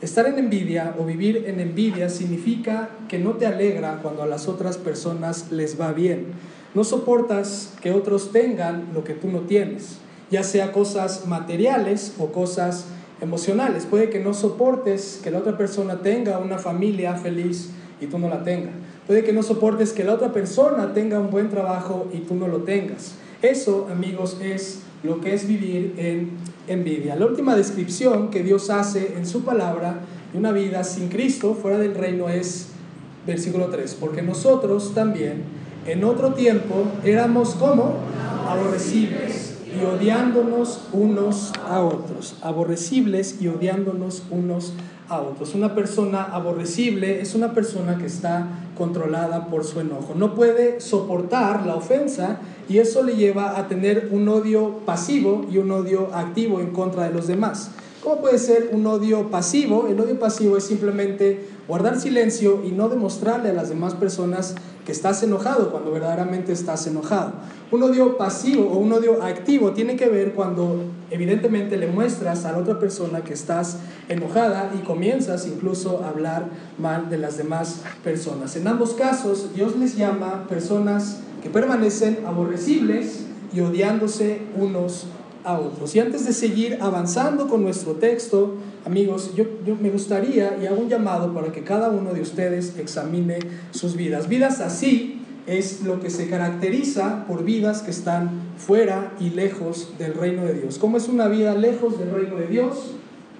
Estar 0.00 0.24
en 0.24 0.38
envidia 0.38 0.94
o 0.98 1.04
vivir 1.04 1.44
en 1.48 1.60
envidia 1.60 2.08
significa 2.08 2.88
que 3.06 3.18
no 3.18 3.32
te 3.32 3.44
alegra 3.44 4.00
cuando 4.00 4.22
a 4.22 4.26
las 4.26 4.48
otras 4.48 4.78
personas 4.78 5.52
les 5.52 5.78
va 5.78 5.92
bien. 5.92 6.28
No 6.74 6.82
soportas 6.82 7.74
que 7.82 7.92
otros 7.92 8.32
tengan 8.32 8.88
lo 8.94 9.04
que 9.04 9.12
tú 9.12 9.28
no 9.28 9.40
tienes, 9.40 9.98
ya 10.30 10.42
sea 10.42 10.72
cosas 10.72 11.26
materiales 11.26 12.14
o 12.18 12.32
cosas 12.32 12.86
emocionales. 13.20 13.84
Puede 13.84 14.08
que 14.08 14.20
no 14.20 14.32
soportes 14.32 15.20
que 15.22 15.30
la 15.30 15.40
otra 15.40 15.58
persona 15.58 16.00
tenga 16.00 16.38
una 16.38 16.56
familia 16.56 17.16
feliz 17.16 17.68
y 18.00 18.06
tú 18.06 18.18
no 18.18 18.30
la 18.30 18.44
tengas. 18.44 18.72
Puede 19.06 19.24
que 19.24 19.34
no 19.34 19.42
soportes 19.42 19.92
que 19.92 20.04
la 20.04 20.14
otra 20.14 20.32
persona 20.32 20.94
tenga 20.94 21.20
un 21.20 21.30
buen 21.30 21.50
trabajo 21.50 22.08
y 22.14 22.20
tú 22.20 22.34
no 22.34 22.48
lo 22.48 22.62
tengas. 22.62 23.16
Eso, 23.42 23.88
amigos, 23.92 24.38
es 24.40 24.85
lo 25.02 25.20
que 25.20 25.34
es 25.34 25.46
vivir 25.46 25.94
en 25.96 26.30
envidia. 26.68 27.16
La 27.16 27.26
última 27.26 27.54
descripción 27.54 28.30
que 28.30 28.42
Dios 28.42 28.70
hace 28.70 29.14
en 29.16 29.26
su 29.26 29.44
palabra 29.44 30.00
de 30.32 30.38
una 30.38 30.52
vida 30.52 30.84
sin 30.84 31.08
Cristo 31.08 31.54
fuera 31.54 31.78
del 31.78 31.94
reino 31.94 32.28
es 32.28 32.68
versículo 33.26 33.66
3, 33.66 33.96
porque 34.00 34.22
nosotros 34.22 34.94
también 34.94 35.42
en 35.86 36.04
otro 36.04 36.34
tiempo 36.34 36.84
éramos 37.04 37.54
como 37.54 37.94
aborrecibles 38.48 39.54
y 39.76 39.84
odiándonos 39.84 40.88
unos 40.92 41.52
a 41.68 41.80
otros, 41.80 42.36
aborrecibles 42.42 43.40
y 43.40 43.48
odiándonos 43.48 44.22
unos 44.30 44.64
a 44.64 44.70
otros. 44.70 44.95
Una 45.54 45.72
persona 45.72 46.24
aborrecible 46.24 47.20
es 47.20 47.36
una 47.36 47.54
persona 47.54 47.96
que 47.96 48.06
está 48.06 48.48
controlada 48.76 49.46
por 49.46 49.64
su 49.64 49.78
enojo. 49.78 50.14
No 50.16 50.34
puede 50.34 50.80
soportar 50.80 51.64
la 51.64 51.76
ofensa 51.76 52.40
y 52.68 52.78
eso 52.78 53.04
le 53.04 53.14
lleva 53.14 53.56
a 53.56 53.68
tener 53.68 54.08
un 54.10 54.28
odio 54.28 54.80
pasivo 54.84 55.46
y 55.48 55.58
un 55.58 55.70
odio 55.70 56.10
activo 56.12 56.58
en 56.58 56.72
contra 56.72 57.04
de 57.04 57.14
los 57.14 57.28
demás. 57.28 57.70
¿Cómo 58.02 58.20
puede 58.20 58.38
ser 58.38 58.70
un 58.72 58.84
odio 58.88 59.30
pasivo? 59.30 59.86
El 59.88 60.00
odio 60.00 60.18
pasivo 60.18 60.56
es 60.56 60.64
simplemente 60.64 61.46
guardar 61.68 62.00
silencio 62.00 62.62
y 62.64 62.72
no 62.72 62.88
demostrarle 62.88 63.50
a 63.50 63.54
las 63.54 63.68
demás 63.68 63.94
personas 63.94 64.56
que 64.86 64.92
estás 64.92 65.20
enojado 65.24 65.72
cuando 65.72 65.90
verdaderamente 65.90 66.52
estás 66.52 66.86
enojado. 66.86 67.32
Un 67.72 67.82
odio 67.82 68.16
pasivo 68.16 68.70
o 68.70 68.78
un 68.78 68.92
odio 68.92 69.20
activo 69.20 69.72
tiene 69.72 69.96
que 69.96 70.08
ver 70.08 70.32
cuando 70.32 70.84
evidentemente 71.10 71.76
le 71.76 71.88
muestras 71.88 72.44
a 72.44 72.52
la 72.52 72.58
otra 72.58 72.78
persona 72.78 73.24
que 73.24 73.34
estás 73.34 73.78
enojada 74.08 74.70
y 74.78 74.84
comienzas 74.84 75.48
incluso 75.48 76.04
a 76.04 76.10
hablar 76.10 76.46
mal 76.78 77.10
de 77.10 77.18
las 77.18 77.36
demás 77.36 77.80
personas. 78.04 78.54
En 78.54 78.68
ambos 78.68 78.94
casos, 78.94 79.52
Dios 79.56 79.76
les 79.76 79.96
llama 79.96 80.46
personas 80.48 81.18
que 81.42 81.50
permanecen 81.50 82.20
aborrecibles 82.24 83.24
y 83.52 83.60
odiándose 83.60 84.42
unos 84.54 85.06
Y 85.94 85.98
antes 86.00 86.26
de 86.26 86.32
seguir 86.32 86.78
avanzando 86.80 87.46
con 87.46 87.62
nuestro 87.62 87.92
texto, 87.92 88.56
amigos, 88.84 89.32
yo, 89.36 89.44
yo, 89.64 89.76
me 89.76 89.90
gustaría 89.90 90.58
y 90.60 90.66
hago 90.66 90.80
un 90.80 90.88
llamado 90.88 91.32
para 91.32 91.52
que 91.52 91.62
cada 91.62 91.88
uno 91.90 92.12
de 92.12 92.20
ustedes 92.20 92.76
examine 92.80 93.38
sus 93.70 93.94
vidas. 93.94 94.28
Vidas 94.28 94.60
así 94.60 95.22
es 95.46 95.82
lo 95.84 96.00
que 96.00 96.10
se 96.10 96.28
caracteriza 96.28 97.26
por 97.26 97.44
vidas 97.44 97.82
que 97.82 97.92
están 97.92 98.30
fuera 98.58 99.12
y 99.20 99.30
lejos 99.30 99.92
del 99.98 100.14
reino 100.14 100.42
de 100.44 100.54
Dios. 100.54 100.78
¿Cómo 100.78 100.96
es 100.96 101.06
una 101.06 101.28
vida 101.28 101.54
lejos 101.54 101.96
del 101.96 102.10
reino 102.10 102.34
de 102.34 102.48
Dios? 102.48 102.96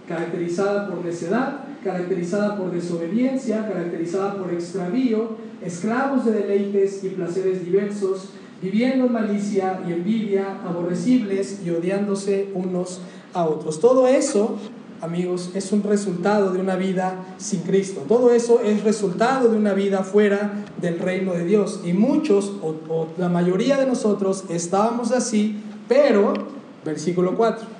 Caracterizada 0.07 0.88
por 0.88 1.05
necedad, 1.05 1.64
caracterizada 1.83 2.57
por 2.57 2.71
desobediencia, 2.71 3.66
caracterizada 3.66 4.37
por 4.37 4.55
extravío, 4.55 5.38
esclavos 5.61 6.25
de 6.25 6.31
deleites 6.31 7.03
y 7.03 7.09
placeres 7.09 7.64
diversos, 7.64 8.29
viviendo 8.62 9.07
en 9.07 9.12
malicia 9.12 9.81
y 9.87 9.92
envidia, 9.92 10.61
aborrecibles 10.66 11.61
y 11.64 11.71
odiándose 11.71 12.51
unos 12.55 13.01
a 13.35 13.45
otros. 13.45 13.81
Todo 13.81 14.09
eso, 14.09 14.57
amigos, 15.01 15.51
es 15.55 15.73
un 15.73 15.83
resultado 15.83 16.53
de 16.53 16.61
una 16.61 16.77
vida 16.77 17.25
sin 17.38 17.61
Cristo. 17.61 18.05
Todo 18.09 18.33
eso 18.33 18.61
es 18.61 18.83
resultado 18.83 19.49
de 19.49 19.57
una 19.57 19.75
vida 19.75 20.03
fuera 20.03 20.64
del 20.81 20.99
reino 20.99 21.33
de 21.35 21.45
Dios. 21.45 21.81
Y 21.85 21.92
muchos, 21.92 22.53
o, 22.62 22.75
o 22.88 23.09
la 23.19 23.29
mayoría 23.29 23.77
de 23.77 23.87
nosotros, 23.87 24.45
estábamos 24.49 25.12
así, 25.12 25.61
pero, 25.88 26.33
versículo 26.85 27.37
4, 27.37 27.77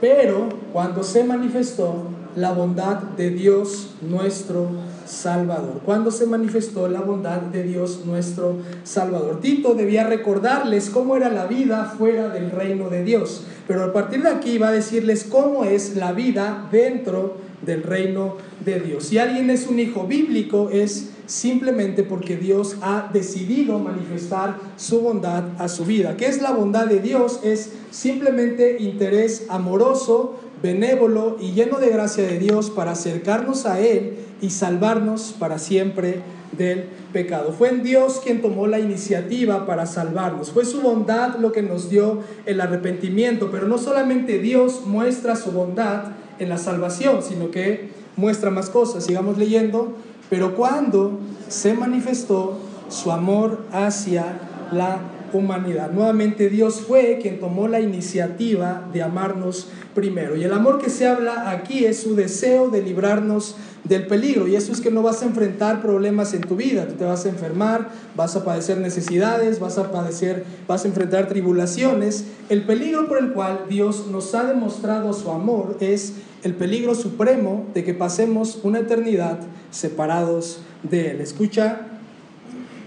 pero 0.00 0.48
cuando 0.72 1.02
se 1.02 1.24
manifestó 1.24 2.04
la 2.36 2.52
bondad 2.52 2.96
de 2.96 3.30
Dios 3.30 3.94
nuestro 4.00 4.68
Salvador. 5.08 5.80
Cuando 5.84 6.10
se 6.10 6.26
manifestó 6.26 6.86
la 6.88 7.00
bondad 7.00 7.40
de 7.40 7.62
Dios 7.62 8.02
nuestro 8.04 8.58
Salvador. 8.84 9.40
Tito 9.40 9.74
debía 9.74 10.04
recordarles 10.04 10.90
cómo 10.90 11.16
era 11.16 11.30
la 11.30 11.46
vida 11.46 11.94
fuera 11.96 12.28
del 12.28 12.50
reino 12.50 12.90
de 12.90 13.04
Dios. 13.04 13.44
Pero 13.66 13.84
a 13.84 13.92
partir 13.92 14.22
de 14.22 14.28
aquí 14.28 14.58
va 14.58 14.68
a 14.68 14.72
decirles 14.72 15.24
cómo 15.24 15.64
es 15.64 15.96
la 15.96 16.12
vida 16.12 16.68
dentro 16.70 17.36
del 17.64 17.82
reino 17.82 18.36
de 18.64 18.80
Dios. 18.80 19.04
Si 19.04 19.18
alguien 19.18 19.50
es 19.50 19.66
un 19.66 19.80
hijo 19.80 20.06
bíblico 20.06 20.70
es 20.70 21.10
simplemente 21.26 22.02
porque 22.02 22.36
Dios 22.36 22.76
ha 22.80 23.10
decidido 23.12 23.78
manifestar 23.78 24.58
su 24.76 25.00
bondad 25.00 25.44
a 25.58 25.68
su 25.68 25.84
vida. 25.84 26.16
¿Qué 26.16 26.26
es 26.26 26.40
la 26.40 26.52
bondad 26.52 26.86
de 26.86 27.00
Dios? 27.00 27.40
Es 27.42 27.72
simplemente 27.90 28.78
interés 28.80 29.46
amoroso, 29.48 30.36
benévolo 30.62 31.36
y 31.40 31.52
lleno 31.52 31.78
de 31.78 31.90
gracia 31.90 32.24
de 32.24 32.38
Dios 32.38 32.70
para 32.70 32.92
acercarnos 32.92 33.66
a 33.66 33.80
Él 33.80 34.17
y 34.40 34.50
salvarnos 34.50 35.34
para 35.38 35.58
siempre 35.58 36.22
del 36.52 36.84
pecado. 37.12 37.52
Fue 37.52 37.68
en 37.68 37.82
Dios 37.82 38.20
quien 38.24 38.40
tomó 38.40 38.66
la 38.66 38.78
iniciativa 38.78 39.66
para 39.66 39.86
salvarnos. 39.86 40.50
Fue 40.50 40.64
su 40.64 40.80
bondad 40.80 41.36
lo 41.38 41.52
que 41.52 41.62
nos 41.62 41.90
dio 41.90 42.22
el 42.46 42.60
arrepentimiento, 42.60 43.50
pero 43.50 43.68
no 43.68 43.78
solamente 43.78 44.38
Dios 44.38 44.82
muestra 44.86 45.36
su 45.36 45.52
bondad 45.52 46.12
en 46.38 46.48
la 46.48 46.58
salvación, 46.58 47.22
sino 47.22 47.50
que 47.50 47.90
muestra 48.16 48.50
más 48.50 48.70
cosas. 48.70 49.04
Sigamos 49.04 49.38
leyendo 49.38 49.94
pero 50.30 50.54
cuando 50.54 51.18
se 51.48 51.74
manifestó 51.74 52.58
su 52.88 53.10
amor 53.12 53.64
hacia 53.72 54.38
la 54.72 54.98
humanidad. 55.32 55.90
Nuevamente 55.90 56.48
Dios 56.48 56.80
fue 56.80 57.18
quien 57.20 57.40
tomó 57.40 57.68
la 57.68 57.80
iniciativa 57.80 58.88
de 58.92 59.02
amarnos 59.02 59.68
primero. 59.94 60.36
Y 60.36 60.44
el 60.44 60.52
amor 60.52 60.78
que 60.78 60.90
se 60.90 61.06
habla 61.06 61.50
aquí 61.50 61.84
es 61.84 62.00
su 62.00 62.14
deseo 62.14 62.68
de 62.70 62.82
librarnos 62.82 63.56
del 63.84 64.06
peligro. 64.06 64.46
Y 64.46 64.56
eso 64.56 64.72
es 64.72 64.80
que 64.80 64.90
no 64.90 65.02
vas 65.02 65.22
a 65.22 65.26
enfrentar 65.26 65.80
problemas 65.82 66.34
en 66.34 66.42
tu 66.42 66.56
vida. 66.56 66.86
Tú 66.86 66.94
te 66.94 67.04
vas 67.04 67.24
a 67.24 67.28
enfermar, 67.28 67.88
vas 68.14 68.36
a 68.36 68.44
padecer 68.44 68.78
necesidades, 68.78 69.60
vas 69.60 69.78
a 69.78 69.90
padecer, 69.90 70.44
vas 70.66 70.84
a 70.84 70.88
enfrentar 70.88 71.28
tribulaciones. 71.28 72.24
El 72.48 72.62
peligro 72.62 73.08
por 73.08 73.18
el 73.18 73.32
cual 73.32 73.64
Dios 73.68 74.06
nos 74.10 74.34
ha 74.34 74.44
demostrado 74.44 75.12
su 75.12 75.30
amor 75.30 75.76
es 75.80 76.14
el 76.42 76.54
peligro 76.54 76.94
supremo 76.94 77.66
de 77.74 77.84
que 77.84 77.94
pasemos 77.94 78.60
una 78.62 78.80
eternidad 78.80 79.40
separados 79.70 80.60
de 80.82 81.10
Él. 81.10 81.20
Escucha 81.20 81.80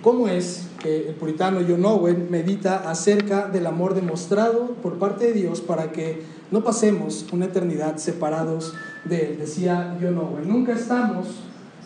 cómo 0.01 0.27
es 0.27 0.67
que 0.81 1.09
el 1.09 1.15
puritano 1.15 1.59
John 1.67 1.85
Owen 1.85 2.27
medita 2.29 2.89
acerca 2.89 3.47
del 3.47 3.67
amor 3.67 3.93
demostrado 3.93 4.75
por 4.81 4.97
parte 4.97 5.27
de 5.27 5.33
Dios 5.33 5.61
para 5.61 5.91
que 5.91 6.21
no 6.49 6.63
pasemos 6.63 7.25
una 7.31 7.45
eternidad 7.45 7.97
separados 7.97 8.73
de 9.05 9.27
Él. 9.27 9.37
Decía 9.39 9.97
John 10.01 10.17
Owen, 10.17 10.47
nunca 10.47 10.73
estamos 10.73 11.27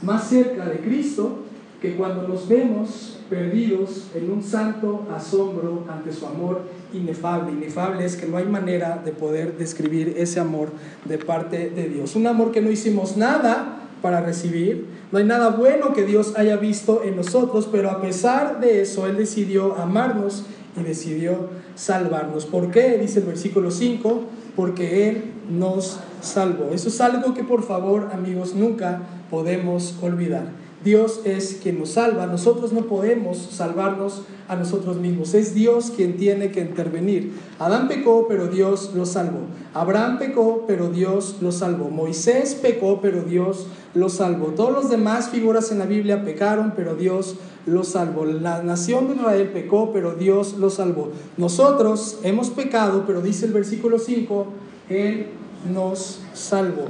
más 0.01 0.27
cerca 0.27 0.65
de 0.65 0.79
Cristo 0.79 1.39
que 1.81 1.95
cuando 1.95 2.27
nos 2.27 2.47
vemos 2.47 3.19
perdidos 3.29 4.07
en 4.15 4.31
un 4.31 4.43
santo 4.43 5.05
asombro 5.13 5.83
ante 5.89 6.11
su 6.13 6.25
amor 6.25 6.63
inefable. 6.93 7.51
Inefable 7.51 8.05
es 8.05 8.15
que 8.15 8.27
no 8.27 8.37
hay 8.37 8.45
manera 8.45 9.01
de 9.03 9.11
poder 9.11 9.57
describir 9.57 10.15
ese 10.17 10.39
amor 10.39 10.69
de 11.05 11.17
parte 11.17 11.69
de 11.69 11.89
Dios. 11.89 12.15
Un 12.15 12.27
amor 12.27 12.51
que 12.51 12.61
no 12.61 12.71
hicimos 12.71 13.17
nada 13.17 13.74
para 14.01 14.21
recibir. 14.21 14.87
No 15.11 15.19
hay 15.19 15.25
nada 15.25 15.49
bueno 15.49 15.93
que 15.93 16.05
Dios 16.05 16.33
haya 16.35 16.57
visto 16.57 17.01
en 17.03 17.15
nosotros, 17.15 17.67
pero 17.71 17.89
a 17.89 18.01
pesar 18.01 18.59
de 18.59 18.81
eso, 18.81 19.07
Él 19.07 19.17
decidió 19.17 19.75
amarnos 19.75 20.45
y 20.79 20.83
decidió 20.83 21.49
salvarnos. 21.75 22.45
¿Por 22.45 22.71
qué? 22.71 22.97
Dice 22.97 23.19
el 23.19 23.25
versículo 23.25 23.71
5, 23.71 24.23
porque 24.55 25.09
Él 25.09 25.23
nos 25.49 25.99
salvó. 26.21 26.71
Eso 26.73 26.89
es 26.89 27.01
algo 27.01 27.33
que 27.33 27.43
por 27.43 27.63
favor, 27.63 28.09
amigos, 28.13 28.55
nunca 28.55 29.01
podemos 29.29 29.97
olvidar. 30.01 30.64
Dios 30.85 31.21
es 31.25 31.59
quien 31.63 31.79
nos 31.79 31.89
salva, 31.89 32.27
nosotros 32.27 32.71
no 32.71 32.81
podemos 32.81 33.37
salvarnos 33.37 34.21
a 34.47 34.55
nosotros 34.55 34.97
mismos, 34.97 35.33
es 35.33 35.55
Dios 35.55 35.91
quien 35.95 36.15
tiene 36.15 36.51
que 36.51 36.61
intervenir. 36.61 37.33
Adán 37.57 37.87
pecó, 37.87 38.27
pero 38.27 38.47
Dios 38.49 38.91
lo 38.93 39.07
salvó. 39.07 39.39
Abraham 39.73 40.19
pecó, 40.19 40.65
pero 40.67 40.89
Dios 40.89 41.37
lo 41.41 41.51
salvó. 41.51 41.89
Moisés 41.89 42.53
pecó, 42.53 43.01
pero 43.01 43.23
Dios 43.23 43.65
lo 43.95 44.09
salvó. 44.09 44.49
Todos 44.49 44.73
los 44.73 44.89
demás 44.91 45.29
figuras 45.29 45.71
en 45.71 45.79
la 45.79 45.87
Biblia 45.87 46.23
pecaron, 46.23 46.73
pero 46.75 46.93
Dios 46.93 47.37
lo 47.65 47.83
salvó. 47.83 48.25
La 48.25 48.61
nación 48.61 49.07
de 49.07 49.15
Israel 49.15 49.49
pecó, 49.51 49.91
pero 49.91 50.13
Dios 50.13 50.53
lo 50.59 50.69
salvó. 50.69 51.09
Nosotros 51.37 52.19
hemos 52.21 52.51
pecado, 52.51 53.05
pero 53.07 53.21
dice 53.21 53.47
el 53.47 53.53
versículo 53.53 53.97
5, 53.97 54.45
Él 54.89 55.29
nos 55.73 56.19
salvó. 56.35 56.89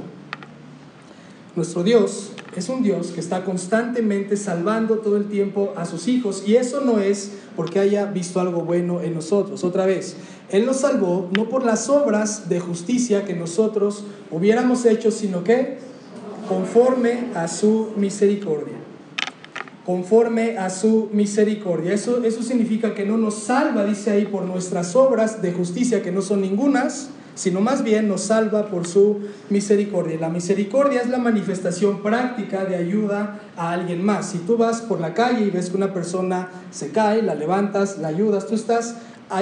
Nuestro 1.54 1.82
Dios 1.82 2.32
es 2.60 2.68
un 2.68 2.82
Dios 2.82 3.08
que 3.08 3.20
está 3.20 3.44
constantemente 3.44 4.36
salvando 4.36 4.98
todo 4.98 5.16
el 5.16 5.26
tiempo 5.28 5.74
a 5.76 5.84
sus 5.84 6.08
hijos 6.08 6.42
y 6.46 6.56
eso 6.56 6.80
no 6.80 6.98
es 6.98 7.32
porque 7.54 7.80
haya 7.80 8.06
visto 8.06 8.40
algo 8.40 8.62
bueno 8.62 9.02
en 9.02 9.14
nosotros. 9.14 9.62
Otra 9.62 9.84
vez, 9.84 10.16
Él 10.48 10.64
nos 10.64 10.80
salvó 10.80 11.28
no 11.36 11.48
por 11.48 11.64
las 11.64 11.88
obras 11.88 12.48
de 12.48 12.60
justicia 12.60 13.24
que 13.24 13.34
nosotros 13.34 14.04
hubiéramos 14.30 14.86
hecho, 14.86 15.10
sino 15.10 15.44
que 15.44 15.78
conforme 16.48 17.30
a 17.34 17.48
su 17.48 17.90
misericordia. 17.96 18.76
Conforme 19.84 20.58
a 20.58 20.70
su 20.70 21.10
misericordia. 21.12 21.92
Eso, 21.92 22.24
eso 22.24 22.42
significa 22.42 22.94
que 22.94 23.04
no 23.04 23.18
nos 23.18 23.34
salva, 23.34 23.84
dice 23.84 24.10
ahí, 24.10 24.24
por 24.24 24.44
nuestras 24.44 24.96
obras 24.96 25.42
de 25.42 25.52
justicia, 25.52 26.02
que 26.02 26.10
no 26.10 26.22
son 26.22 26.40
ningunas, 26.40 27.10
sino 27.36 27.60
más 27.60 27.84
bien 27.84 28.08
nos 28.08 28.22
salva 28.22 28.66
por 28.66 28.86
su 28.86 29.20
misericordia. 29.50 30.18
La 30.18 30.30
misericordia 30.30 31.02
es 31.02 31.08
la 31.08 31.18
manifestación 31.18 32.02
práctica 32.02 32.64
de 32.64 32.74
ayuda 32.74 33.40
a 33.56 33.70
alguien 33.70 34.04
más. 34.04 34.30
Si 34.30 34.38
tú 34.38 34.56
vas 34.56 34.80
por 34.80 35.00
la 35.00 35.14
calle 35.14 35.44
y 35.44 35.50
ves 35.50 35.70
que 35.70 35.76
una 35.76 35.94
persona 35.94 36.48
se 36.72 36.90
cae, 36.90 37.22
la 37.22 37.34
levantas, 37.34 37.98
la 37.98 38.08
ayudas, 38.08 38.46
tú 38.46 38.54
estás 38.54 38.96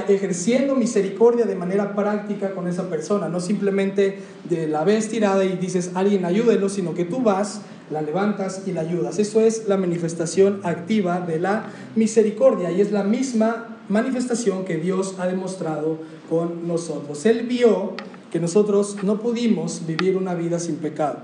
ejerciendo 0.08 0.74
misericordia 0.74 1.44
de 1.44 1.54
manera 1.54 1.94
práctica 1.94 2.52
con 2.52 2.66
esa 2.66 2.88
persona, 2.88 3.28
no 3.28 3.38
simplemente 3.38 4.18
de 4.48 4.66
la 4.66 4.82
ves 4.82 5.08
tirada 5.08 5.44
y 5.44 5.56
dices, 5.56 5.92
alguien 5.94 6.24
ayúdelo, 6.24 6.68
sino 6.68 6.94
que 6.94 7.04
tú 7.04 7.20
vas, 7.20 7.60
la 7.90 8.00
levantas 8.02 8.62
y 8.66 8.72
la 8.72 8.80
ayudas. 8.80 9.18
Eso 9.18 9.40
es 9.40 9.68
la 9.68 9.76
manifestación 9.76 10.60
activa 10.64 11.20
de 11.20 11.38
la 11.38 11.66
misericordia 11.94 12.70
y 12.70 12.80
es 12.80 12.92
la 12.92 13.04
misma 13.04 13.73
manifestación 13.88 14.64
que 14.64 14.76
Dios 14.76 15.16
ha 15.18 15.26
demostrado 15.26 15.98
con 16.28 16.66
nosotros. 16.66 17.24
Él 17.26 17.46
vio 17.46 17.92
que 18.30 18.40
nosotros 18.40 18.96
no 19.02 19.20
pudimos 19.20 19.86
vivir 19.86 20.16
una 20.16 20.34
vida 20.34 20.58
sin 20.58 20.76
pecado. 20.76 21.18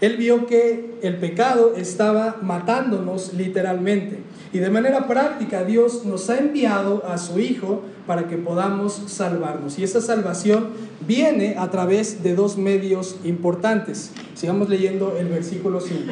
Él 0.00 0.16
vio 0.18 0.46
que 0.46 0.98
el 1.02 1.16
pecado 1.16 1.74
estaba 1.74 2.36
matándonos 2.42 3.32
literalmente. 3.32 4.18
Y 4.52 4.58
de 4.58 4.68
manera 4.68 5.06
práctica 5.06 5.64
Dios 5.64 6.04
nos 6.04 6.28
ha 6.28 6.38
enviado 6.38 7.04
a 7.06 7.16
su 7.16 7.38
Hijo 7.38 7.82
para 8.06 8.28
que 8.28 8.36
podamos 8.36 9.02
salvarnos. 9.06 9.78
Y 9.78 9.84
esa 9.84 10.00
salvación 10.00 10.68
viene 11.06 11.56
a 11.58 11.70
través 11.70 12.22
de 12.22 12.34
dos 12.34 12.58
medios 12.58 13.16
importantes. 13.24 14.12
Sigamos 14.34 14.68
leyendo 14.68 15.16
el 15.18 15.28
versículo 15.28 15.80
5. 15.80 16.02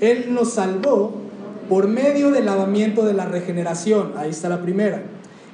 Él 0.00 0.32
nos 0.32 0.54
salvó 0.54 1.20
por 1.68 1.88
medio 1.88 2.30
del 2.30 2.46
lavamiento 2.46 3.04
de 3.04 3.14
la 3.14 3.26
regeneración. 3.26 4.12
Ahí 4.16 4.30
está 4.30 4.48
la 4.48 4.62
primera 4.62 5.02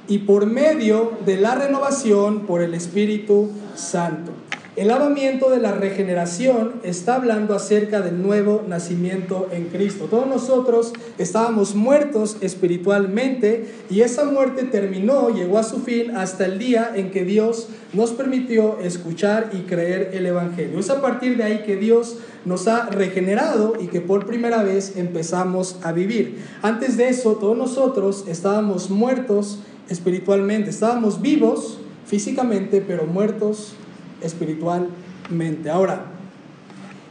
y 0.07 0.19
por 0.19 0.45
medio 0.45 1.11
de 1.25 1.37
la 1.37 1.55
renovación 1.55 2.41
por 2.41 2.61
el 2.61 2.73
Espíritu 2.73 3.49
Santo. 3.75 4.31
El 4.77 4.87
lavamiento 4.87 5.49
de 5.49 5.59
la 5.59 5.73
regeneración 5.73 6.75
está 6.83 7.15
hablando 7.15 7.53
acerca 7.53 7.99
del 7.99 8.23
nuevo 8.23 8.63
nacimiento 8.69 9.49
en 9.51 9.65
Cristo. 9.65 10.05
Todos 10.09 10.27
nosotros 10.27 10.93
estábamos 11.17 11.75
muertos 11.75 12.37
espiritualmente 12.39 13.65
y 13.89 13.99
esa 13.99 14.23
muerte 14.23 14.63
terminó, 14.63 15.29
llegó 15.29 15.59
a 15.59 15.63
su 15.63 15.81
fin 15.81 16.15
hasta 16.15 16.45
el 16.45 16.57
día 16.57 16.93
en 16.95 17.11
que 17.11 17.25
Dios 17.25 17.67
nos 17.91 18.11
permitió 18.11 18.79
escuchar 18.79 19.49
y 19.51 19.63
creer 19.63 20.11
el 20.13 20.25
Evangelio. 20.25 20.79
Es 20.79 20.89
a 20.89 21.01
partir 21.01 21.35
de 21.35 21.43
ahí 21.43 21.63
que 21.65 21.75
Dios 21.75 22.19
nos 22.45 22.69
ha 22.69 22.85
regenerado 22.85 23.73
y 23.77 23.87
que 23.87 23.99
por 23.99 24.25
primera 24.25 24.63
vez 24.63 24.95
empezamos 24.95 25.79
a 25.83 25.91
vivir. 25.91 26.45
Antes 26.61 26.95
de 26.95 27.09
eso, 27.09 27.33
todos 27.33 27.57
nosotros 27.57 28.23
estábamos 28.25 28.89
muertos 28.89 29.59
espiritualmente. 29.91 30.69
Estábamos 30.69 31.21
vivos 31.21 31.77
físicamente, 32.07 32.81
pero 32.85 33.05
muertos 33.05 33.73
espiritualmente. 34.21 35.69
Ahora, 35.69 36.05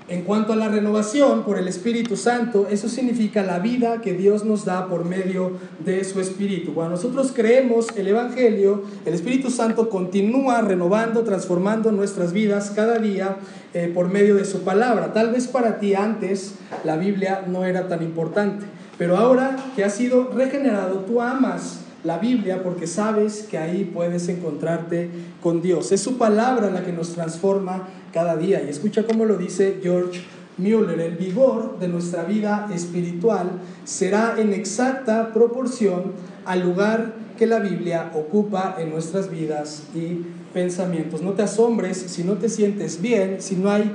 en 0.08 0.22
cuanto 0.22 0.54
a 0.54 0.56
la 0.56 0.68
renovación 0.68 1.44
por 1.44 1.56
el 1.56 1.68
Espíritu 1.68 2.16
Santo, 2.16 2.66
eso 2.68 2.88
significa 2.88 3.44
la 3.44 3.60
vida 3.60 4.00
que 4.00 4.14
Dios 4.14 4.44
nos 4.44 4.64
da 4.64 4.88
por 4.88 5.04
medio 5.04 5.52
de 5.84 6.02
su 6.02 6.20
Espíritu. 6.20 6.74
Cuando 6.74 6.96
nosotros 6.96 7.32
creemos 7.32 7.86
el 7.96 8.08
Evangelio, 8.08 8.82
el 9.04 9.14
Espíritu 9.14 9.50
Santo 9.50 9.88
continúa 9.88 10.62
renovando, 10.62 11.22
transformando 11.22 11.92
nuestras 11.92 12.32
vidas 12.32 12.72
cada 12.74 12.98
día 12.98 13.36
eh, 13.72 13.92
por 13.94 14.08
medio 14.08 14.34
de 14.34 14.44
su 14.44 14.62
palabra. 14.62 15.12
Tal 15.12 15.30
vez 15.30 15.46
para 15.46 15.78
ti 15.78 15.94
antes 15.94 16.54
la 16.82 16.96
Biblia 16.96 17.44
no 17.46 17.64
era 17.64 17.86
tan 17.86 18.02
importante, 18.02 18.66
pero 18.98 19.16
ahora 19.16 19.56
que 19.76 19.84
has 19.84 19.94
sido 19.94 20.30
regenerado, 20.32 21.00
tú 21.00 21.20
amas 21.20 21.84
la 22.04 22.18
Biblia 22.18 22.62
porque 22.62 22.86
sabes 22.86 23.46
que 23.50 23.58
ahí 23.58 23.84
puedes 23.84 24.28
encontrarte 24.28 25.10
con 25.42 25.60
Dios. 25.60 25.92
Es 25.92 26.00
su 26.00 26.16
palabra 26.16 26.70
la 26.70 26.84
que 26.84 26.92
nos 26.92 27.14
transforma 27.14 27.88
cada 28.12 28.36
día. 28.36 28.62
Y 28.62 28.68
escucha 28.68 29.04
cómo 29.04 29.24
lo 29.24 29.36
dice 29.36 29.80
George 29.82 30.22
Müller, 30.56 31.00
el 31.00 31.16
vigor 31.16 31.78
de 31.78 31.88
nuestra 31.88 32.24
vida 32.24 32.68
espiritual 32.74 33.50
será 33.84 34.34
en 34.38 34.52
exacta 34.52 35.32
proporción 35.32 36.12
al 36.44 36.60
lugar 36.60 37.14
que 37.38 37.46
la 37.46 37.58
Biblia 37.58 38.10
ocupa 38.14 38.76
en 38.78 38.90
nuestras 38.90 39.30
vidas 39.30 39.84
y 39.94 40.26
pensamientos. 40.52 41.22
No 41.22 41.32
te 41.32 41.42
asombres 41.42 41.96
si 41.96 42.24
no 42.24 42.34
te 42.34 42.48
sientes 42.48 43.00
bien, 43.00 43.36
si 43.40 43.56
no 43.56 43.70
hay 43.70 43.90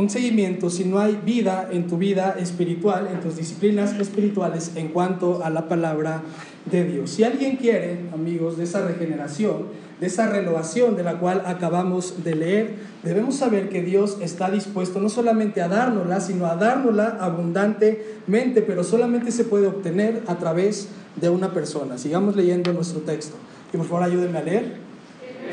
un 0.00 0.10
seguimiento, 0.10 0.70
si 0.70 0.84
no 0.84 0.98
hay 0.98 1.20
vida 1.24 1.68
en 1.70 1.86
tu 1.86 1.98
vida 1.98 2.36
espiritual, 2.38 3.08
en 3.12 3.20
tus 3.20 3.36
disciplinas 3.36 3.98
espirituales 3.98 4.72
en 4.74 4.88
cuanto 4.88 5.44
a 5.44 5.50
la 5.50 5.68
palabra 5.68 6.22
de 6.64 6.84
Dios. 6.84 7.10
Si 7.10 7.24
alguien 7.24 7.56
quiere, 7.56 7.98
amigos, 8.12 8.56
de 8.56 8.64
esa 8.64 8.86
regeneración, 8.86 9.66
de 10.00 10.06
esa 10.06 10.30
renovación 10.30 10.96
de 10.96 11.02
la 11.02 11.18
cual 11.18 11.42
acabamos 11.44 12.24
de 12.24 12.34
leer, 12.34 12.74
debemos 13.02 13.36
saber 13.36 13.68
que 13.68 13.82
Dios 13.82 14.16
está 14.22 14.50
dispuesto 14.50 15.00
no 15.00 15.10
solamente 15.10 15.60
a 15.60 15.68
dárnosla, 15.68 16.20
sino 16.20 16.46
a 16.46 16.56
dárnosla 16.56 17.18
abundantemente, 17.20 18.62
pero 18.62 18.82
solamente 18.82 19.30
se 19.30 19.44
puede 19.44 19.66
obtener 19.66 20.22
a 20.26 20.36
través 20.36 20.88
de 21.16 21.28
una 21.28 21.52
persona. 21.52 21.98
Sigamos 21.98 22.36
leyendo 22.36 22.72
nuestro 22.72 23.00
texto. 23.00 23.36
Y 23.72 23.76
por 23.76 23.86
favor 23.86 24.04
ayúdenme 24.04 24.38
a 24.38 24.42
leer. 24.42 24.76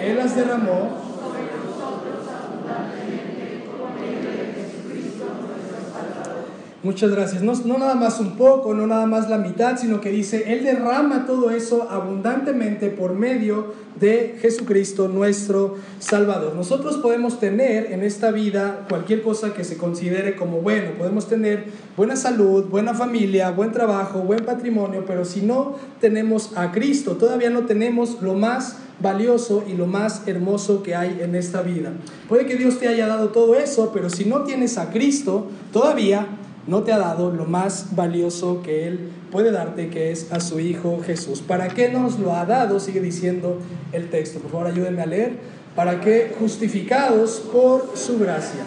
Él 0.02 0.16
las 0.18 0.36
derramó 0.36 1.17
Muchas 6.88 7.12
gracias. 7.12 7.44
No, 7.44 7.52
no, 7.66 7.78
nada 7.78 7.96
más 7.96 8.22
un 8.22 8.38
poco, 8.38 8.74
no 8.74 8.88
nada 8.88 9.06
más 9.08 9.30
la 9.30 9.38
mitad, 9.38 9.78
sino 9.78 10.00
que 10.00 10.10
dice, 10.10 10.54
Él 10.54 10.64
derrama 10.64 11.26
todo 11.26 11.52
eso 11.52 11.86
abundantemente 11.92 12.88
por 12.88 13.14
medio 13.14 13.74
de 14.00 14.38
Jesucristo, 14.40 15.10
nuestro 15.10 15.76
Salvador. 16.00 16.56
Nosotros 16.56 16.96
podemos 16.96 17.42
tener 17.42 17.92
en 17.92 18.04
esta 18.04 18.32
vida 18.32 18.86
cualquier 18.88 19.22
cosa 19.22 19.54
que 19.54 19.66
se 19.66 19.76
considere 19.76 20.38
como 20.38 20.62
bueno. 20.62 20.92
Podemos 20.98 21.28
tener 21.28 21.66
buena 21.98 22.16
salud, 22.16 22.64
buena 22.70 22.94
familia, 22.94 23.52
buen 23.52 23.74
trabajo, 23.74 24.20
buen 24.20 24.46
patrimonio, 24.46 25.04
pero 25.06 25.26
si 25.26 25.42
no 25.42 25.76
tenemos 26.00 26.56
a 26.56 26.72
Cristo, 26.72 27.18
todavía 27.18 27.50
no 27.50 27.66
tenemos 27.66 28.22
lo 28.22 28.34
más 28.34 28.78
valioso 29.02 29.66
y 29.68 29.74
lo 29.74 29.88
más 29.88 30.26
hermoso 30.26 30.84
que 30.84 30.96
hay 30.96 31.20
en 31.20 31.36
esta 31.36 31.62
vida. 31.64 31.92
Puede 32.30 32.46
que 32.46 32.56
Dios 32.56 32.80
te 32.80 32.88
haya 32.88 33.08
dado 33.08 33.28
todo 33.28 33.56
eso, 33.56 33.92
pero 33.94 34.10
si 34.10 34.24
no 34.24 34.44
tienes 34.44 34.78
a 34.78 34.90
Cristo, 34.90 35.48
todavía 35.74 36.28
no 36.68 36.84
te 36.84 36.92
ha 36.92 36.98
dado 36.98 37.32
lo 37.32 37.46
más 37.46 37.96
valioso 37.96 38.62
que 38.62 38.88
Él 38.88 39.10
puede 39.32 39.52
darte, 39.52 39.90
que 39.90 40.12
es 40.12 40.32
a 40.32 40.42
su 40.42 40.60
Hijo 40.60 41.00
Jesús. 41.04 41.42
¿Para 41.42 41.70
qué 41.70 41.90
nos 41.90 42.20
lo 42.20 42.36
ha 42.36 42.46
dado? 42.46 42.80
Sigue 42.80 43.00
diciendo 43.00 43.60
el 43.94 44.10
texto. 44.10 44.40
Por 44.40 44.52
favor, 44.52 44.68
ayúdenme 44.68 45.02
a 45.02 45.06
leer. 45.06 45.38
Para 45.76 46.02
que 46.02 46.36
justificados 46.38 47.42
por 47.52 47.92
su 47.96 48.20
gracia. 48.20 48.66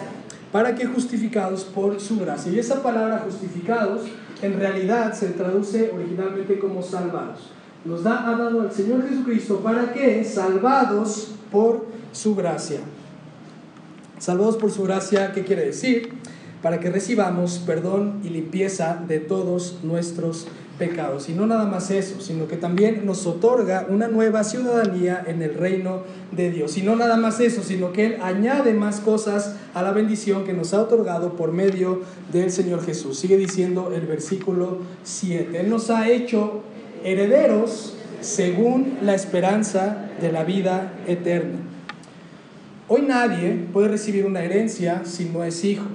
Para 0.51 0.75
que 0.75 0.85
justificados 0.87 1.63
por 1.63 1.99
su 1.99 2.19
gracia. 2.19 2.51
Y 2.51 2.59
esa 2.59 2.81
palabra 2.81 3.23
justificados 3.23 4.01
en 4.41 4.59
realidad 4.59 5.13
se 5.13 5.27
traduce 5.27 5.91
originalmente 5.93 6.57
como 6.57 6.81
salvados. 6.81 7.51
Nos 7.85 8.03
da, 8.03 8.27
ha 8.27 8.35
dado 8.35 8.61
al 8.61 8.71
Señor 8.71 9.07
Jesucristo 9.07 9.59
para 9.59 9.93
que 9.93 10.23
salvados 10.23 11.31
por 11.51 11.85
su 12.11 12.35
gracia. 12.35 12.79
Salvados 14.17 14.57
por 14.57 14.71
su 14.71 14.83
gracia, 14.83 15.31
¿qué 15.31 15.43
quiere 15.43 15.65
decir? 15.65 16.13
Para 16.61 16.79
que 16.79 16.89
recibamos 16.89 17.59
perdón 17.65 18.21
y 18.23 18.29
limpieza 18.29 19.03
de 19.07 19.19
todos 19.19 19.79
nuestros 19.83 20.47
pecados. 20.77 21.29
Y 21.29 21.33
no 21.33 21.45
nada 21.45 21.65
más 21.65 21.91
eso, 21.91 22.21
sino 22.21 22.47
que 22.47 22.57
también 22.57 23.05
nos 23.05 23.27
otorga 23.27 23.85
una 23.87 24.07
nueva 24.07 24.43
ciudadanía 24.43 25.23
en 25.27 25.41
el 25.43 25.53
reino 25.53 26.01
de 26.31 26.49
Dios. 26.49 26.77
Y 26.77 26.81
no 26.81 26.95
nada 26.95 27.17
más 27.17 27.39
eso, 27.39 27.61
sino 27.61 27.91
que 27.93 28.05
Él 28.07 28.17
añade 28.21 28.73
más 28.73 28.99
cosas 28.99 29.57
a 29.73 29.83
la 29.83 29.91
bendición 29.91 30.43
que 30.43 30.53
nos 30.53 30.73
ha 30.73 30.81
otorgado 30.81 31.33
por 31.35 31.51
medio 31.51 32.01
del 32.31 32.51
Señor 32.51 32.83
Jesús. 32.83 33.19
Sigue 33.19 33.37
diciendo 33.37 33.91
el 33.93 34.07
versículo 34.07 34.79
7. 35.03 35.59
Él 35.59 35.69
nos 35.69 35.91
ha 35.91 36.09
hecho 36.09 36.63
herederos 37.03 37.95
según 38.21 38.97
la 39.01 39.13
esperanza 39.13 40.09
de 40.19 40.31
la 40.31 40.43
vida 40.43 40.93
eterna. 41.07 41.59
Hoy 42.87 43.03
nadie 43.03 43.67
puede 43.71 43.87
recibir 43.87 44.25
una 44.25 44.43
herencia 44.43 45.03
si 45.05 45.25
no 45.25 45.43
es 45.43 45.63
hijo. 45.63 45.85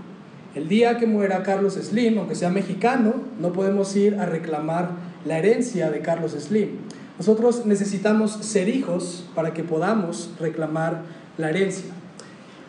El 0.56 0.68
día 0.68 0.96
que 0.96 1.06
muera 1.06 1.42
Carlos 1.42 1.74
Slim, 1.74 2.16
aunque 2.16 2.34
sea 2.34 2.48
mexicano, 2.48 3.12
no 3.38 3.52
podemos 3.52 3.94
ir 3.94 4.14
a 4.14 4.24
reclamar 4.24 4.88
la 5.26 5.36
herencia 5.36 5.90
de 5.90 6.00
Carlos 6.00 6.32
Slim. 6.32 6.78
Nosotros 7.18 7.66
necesitamos 7.66 8.32
ser 8.40 8.70
hijos 8.70 9.26
para 9.34 9.52
que 9.52 9.62
podamos 9.62 10.30
reclamar 10.40 11.02
la 11.36 11.50
herencia. 11.50 11.90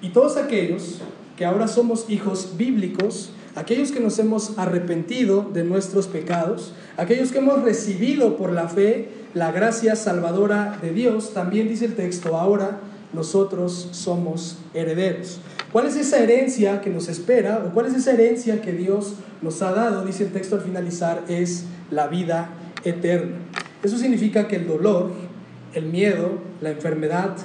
Y 0.02 0.10
todos 0.10 0.36
aquellos 0.36 1.00
que 1.38 1.46
ahora 1.46 1.70
somos 1.70 2.10
hijos 2.10 2.58
bíblicos, 2.58 3.32
aquellos 3.56 3.94
que 3.94 4.02
nos 4.02 4.20
hemos 4.20 4.60
arrepentido 4.60 5.50
de 5.54 5.64
nuestros 5.64 6.08
pecados, 6.08 6.74
aquellos 6.98 7.32
que 7.32 7.38
hemos 7.38 7.64
recibido 7.64 8.36
por 8.36 8.52
la 8.52 8.68
fe 8.68 9.08
la 9.34 9.54
gracia 9.54 9.96
salvadora 9.96 10.78
de 10.82 10.92
Dios, 10.92 11.34
también 11.34 11.70
dice 11.70 11.86
el 11.86 11.96
texto, 11.96 12.36
ahora 12.36 12.82
nosotros 13.14 13.88
somos 13.92 14.58
herederos. 14.74 15.40
¿Cuál 15.78 15.90
es 15.90 15.96
esa 15.96 16.18
herencia 16.18 16.82
que 16.82 16.90
nos 16.90 17.08
espera 17.08 17.64
o 17.64 17.72
cuál 17.72 17.86
es 17.86 17.94
esa 17.94 18.12
herencia 18.12 18.64
que 18.64 18.72
Dios 18.72 19.14
nos 19.44 19.62
ha 19.62 19.74
dado? 19.74 20.04
Dice 20.04 20.24
el 20.24 20.32
texto 20.32 20.56
al 20.56 20.64
finalizar, 20.64 21.24
es 21.28 21.66
la 21.92 22.08
vida 22.08 22.50
eterna. 22.84 23.36
Eso 23.84 24.00
significa 24.00 24.48
que 24.48 24.56
el 24.56 24.66
dolor, 24.66 25.12
el 25.76 25.86
miedo, 25.86 26.40
la 26.62 26.72
enfermedad, 26.72 27.36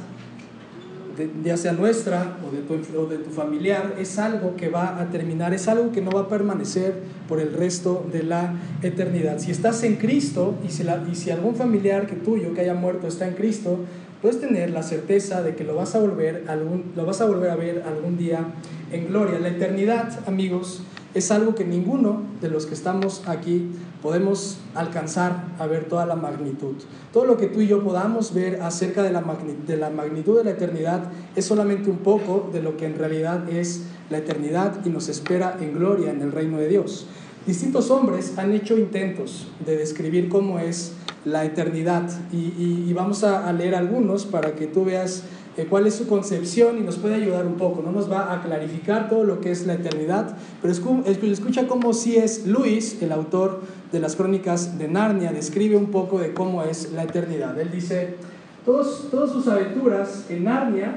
ya 1.44 1.58
sea 1.58 1.72
nuestra 1.72 2.38
o 2.48 2.50
de, 2.50 2.62
tu, 2.62 3.06
de 3.06 3.18
tu 3.18 3.28
familiar, 3.28 3.96
es 3.98 4.18
algo 4.18 4.56
que 4.56 4.70
va 4.70 4.98
a 4.98 5.10
terminar, 5.10 5.52
es 5.52 5.68
algo 5.68 5.92
que 5.92 6.00
no 6.00 6.10
va 6.10 6.22
a 6.22 6.28
permanecer 6.30 6.94
por 7.28 7.38
el 7.38 7.52
resto 7.52 8.06
de 8.10 8.22
la 8.22 8.54
eternidad. 8.80 9.40
Si 9.40 9.50
estás 9.50 9.82
en 9.82 9.96
Cristo 9.96 10.54
y 10.66 10.70
si, 10.70 10.84
y 11.10 11.14
si 11.16 11.30
algún 11.30 11.54
familiar 11.54 12.06
que 12.06 12.16
tuyo 12.16 12.54
que 12.54 12.62
haya 12.62 12.72
muerto 12.72 13.08
está 13.08 13.28
en 13.28 13.34
Cristo, 13.34 13.80
puedes 14.22 14.40
tener 14.40 14.70
la 14.70 14.84
certeza 14.84 15.42
de 15.42 15.56
que 15.56 15.64
lo 15.64 15.74
vas 15.74 15.96
a 15.96 15.98
volver, 15.98 16.44
algún, 16.46 16.92
lo 16.94 17.04
vas 17.04 17.20
a, 17.20 17.26
volver 17.26 17.50
a 17.50 17.56
ver 17.56 17.82
algún 17.86 18.16
día 18.16 18.54
en 18.92 19.08
gloria. 19.08 19.40
La 19.40 19.48
eternidad, 19.48 20.20
amigos, 20.28 20.80
es 21.12 21.30
algo 21.32 21.56
que 21.56 21.64
ninguno 21.64 22.22
de 22.40 22.48
los 22.48 22.66
que 22.66 22.74
estamos 22.74 23.22
aquí 23.26 23.70
podemos 24.00 24.58
alcanzar 24.74 25.48
a 25.58 25.66
ver 25.66 25.84
toda 25.88 26.06
la 26.06 26.14
magnitud. 26.14 26.76
Todo 27.12 27.26
lo 27.26 27.36
que 27.36 27.48
tú 27.48 27.60
y 27.60 27.66
yo 27.66 27.82
podamos 27.82 28.32
ver 28.32 28.62
acerca 28.62 29.02
de 29.02 29.10
la, 29.10 29.22
de 29.66 29.76
la 29.76 29.90
magnitud 29.90 30.38
de 30.38 30.44
la 30.44 30.50
eternidad 30.52 31.10
es 31.34 31.44
solamente 31.44 31.90
un 31.90 31.98
poco 31.98 32.48
de 32.52 32.62
lo 32.62 32.76
que 32.76 32.86
en 32.86 32.96
realidad 32.96 33.50
es 33.50 33.82
la 34.08 34.18
eternidad 34.18 34.86
y 34.86 34.90
nos 34.90 35.08
espera 35.08 35.58
en 35.60 35.74
gloria 35.74 36.10
en 36.10 36.22
el 36.22 36.32
reino 36.32 36.58
de 36.58 36.68
Dios. 36.68 37.06
Distintos 37.46 37.90
hombres 37.90 38.38
han 38.38 38.52
hecho 38.52 38.78
intentos 38.78 39.48
de 39.66 39.76
describir 39.76 40.28
cómo 40.28 40.60
es 40.60 40.92
la 41.24 41.44
eternidad. 41.44 42.08
Y, 42.32 42.92
vamos 42.92 43.24
a, 43.24 43.52
leer 43.52 43.74
algunos 43.74 44.26
para 44.26 44.54
que 44.54 44.66
tú 44.66 44.84
veas 44.84 45.24
eh, 45.56 45.66
cuál 45.68 45.86
es 45.86 45.94
su 45.94 46.06
concepción 46.06 46.78
y 46.78 46.80
nos 46.82 46.96
puede 46.96 47.14
ayudar 47.14 47.46
un 47.46 47.54
poco. 47.54 47.82
No 47.82 47.92
nos 47.92 48.10
va 48.10 48.32
a 48.32 48.42
clarificar 48.42 49.08
todo 49.08 49.24
lo 49.24 49.40
que 49.40 49.50
es 49.50 49.66
la 49.66 49.74
eternidad, 49.74 50.36
pero 50.60 50.72
escucha 50.72 51.66
cómo 51.66 51.92
si 51.92 52.16
es 52.16 52.46
Luis, 52.46 53.00
el 53.02 53.12
autor 53.12 53.60
de 53.92 54.00
las 54.00 54.16
crónicas 54.16 54.78
de 54.78 54.88
Narnia, 54.88 55.32
describe 55.32 55.76
un 55.76 55.90
poco 55.90 56.18
de 56.18 56.32
cómo 56.32 56.62
es 56.62 56.92
la 56.92 57.04
eternidad. 57.04 57.58
Él 57.60 57.70
dice, 57.70 58.16
todos, 58.64 59.08
todas 59.10 59.30
sus 59.30 59.48
aventuras 59.48 60.26
en 60.28 60.44
Narnia 60.44 60.94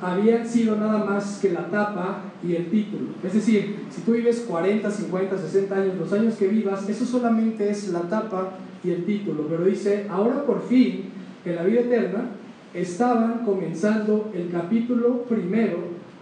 habían 0.00 0.46
sido 0.46 0.76
nada 0.76 1.04
más 1.04 1.38
que 1.40 1.50
la 1.50 1.66
tapa 1.66 2.22
y 2.46 2.54
el 2.54 2.70
título. 2.70 3.08
Es 3.22 3.34
decir, 3.34 3.76
si 3.90 4.00
tú 4.02 4.12
vives 4.12 4.44
40, 4.48 4.90
50, 4.90 5.38
60 5.38 5.74
años, 5.74 5.96
los 5.98 6.12
años 6.12 6.34
que 6.34 6.48
vivas, 6.48 6.88
eso 6.88 7.04
solamente 7.04 7.68
es 7.68 7.88
la 7.88 8.02
tapa 8.02 8.52
y 8.82 8.90
el 8.90 9.04
título, 9.04 9.46
pero 9.48 9.64
dice, 9.64 10.06
ahora 10.08 10.44
por 10.44 10.66
fin, 10.66 11.10
en 11.44 11.56
la 11.56 11.64
vida 11.64 11.80
eterna, 11.80 12.30
estaban 12.72 13.44
comenzando 13.44 14.30
el 14.34 14.50
capítulo 14.50 15.22
primero 15.24 15.78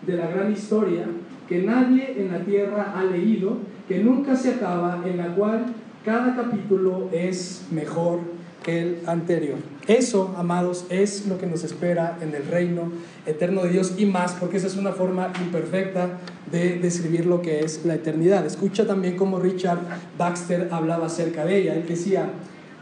de 0.07 0.17
la 0.17 0.29
gran 0.29 0.53
historia 0.53 1.07
que 1.49 1.62
nadie 1.62 2.14
en 2.19 2.33
la 2.33 2.41
tierra 2.41 2.95
ha 2.97 3.05
leído, 3.05 3.59
que 3.88 4.01
nunca 4.01 4.37
se 4.37 4.55
acaba, 4.55 5.03
en 5.07 5.17
la 5.17 5.35
cual 5.35 5.67
cada 6.05 6.37
capítulo 6.37 7.09
es 7.12 7.67
mejor 7.71 8.21
el 8.68 8.98
anterior. 9.07 9.57
Eso, 9.87 10.35
amados, 10.37 10.85
es 10.90 11.26
lo 11.26 11.38
que 11.38 11.46
nos 11.46 11.64
espera 11.64 12.18
en 12.20 12.35
el 12.35 12.46
reino 12.46 12.92
eterno 13.26 13.62
de 13.62 13.70
Dios 13.70 13.94
y 13.96 14.04
más, 14.04 14.33
porque 14.33 14.59
esa 14.59 14.66
es 14.66 14.76
una 14.76 14.92
forma 14.92 15.33
imperfecta 15.42 16.18
de 16.52 16.78
describir 16.78 17.24
lo 17.24 17.40
que 17.40 17.61
es 17.61 17.85
la 17.87 17.94
eternidad. 17.94 18.44
Escucha 18.44 18.87
también 18.87 19.16
cómo 19.16 19.38
Richard 19.38 19.81
Baxter 20.18 20.68
hablaba 20.70 21.07
acerca 21.07 21.45
de 21.45 21.59
ella. 21.59 21.74
Él 21.74 21.86
decía, 21.88 22.30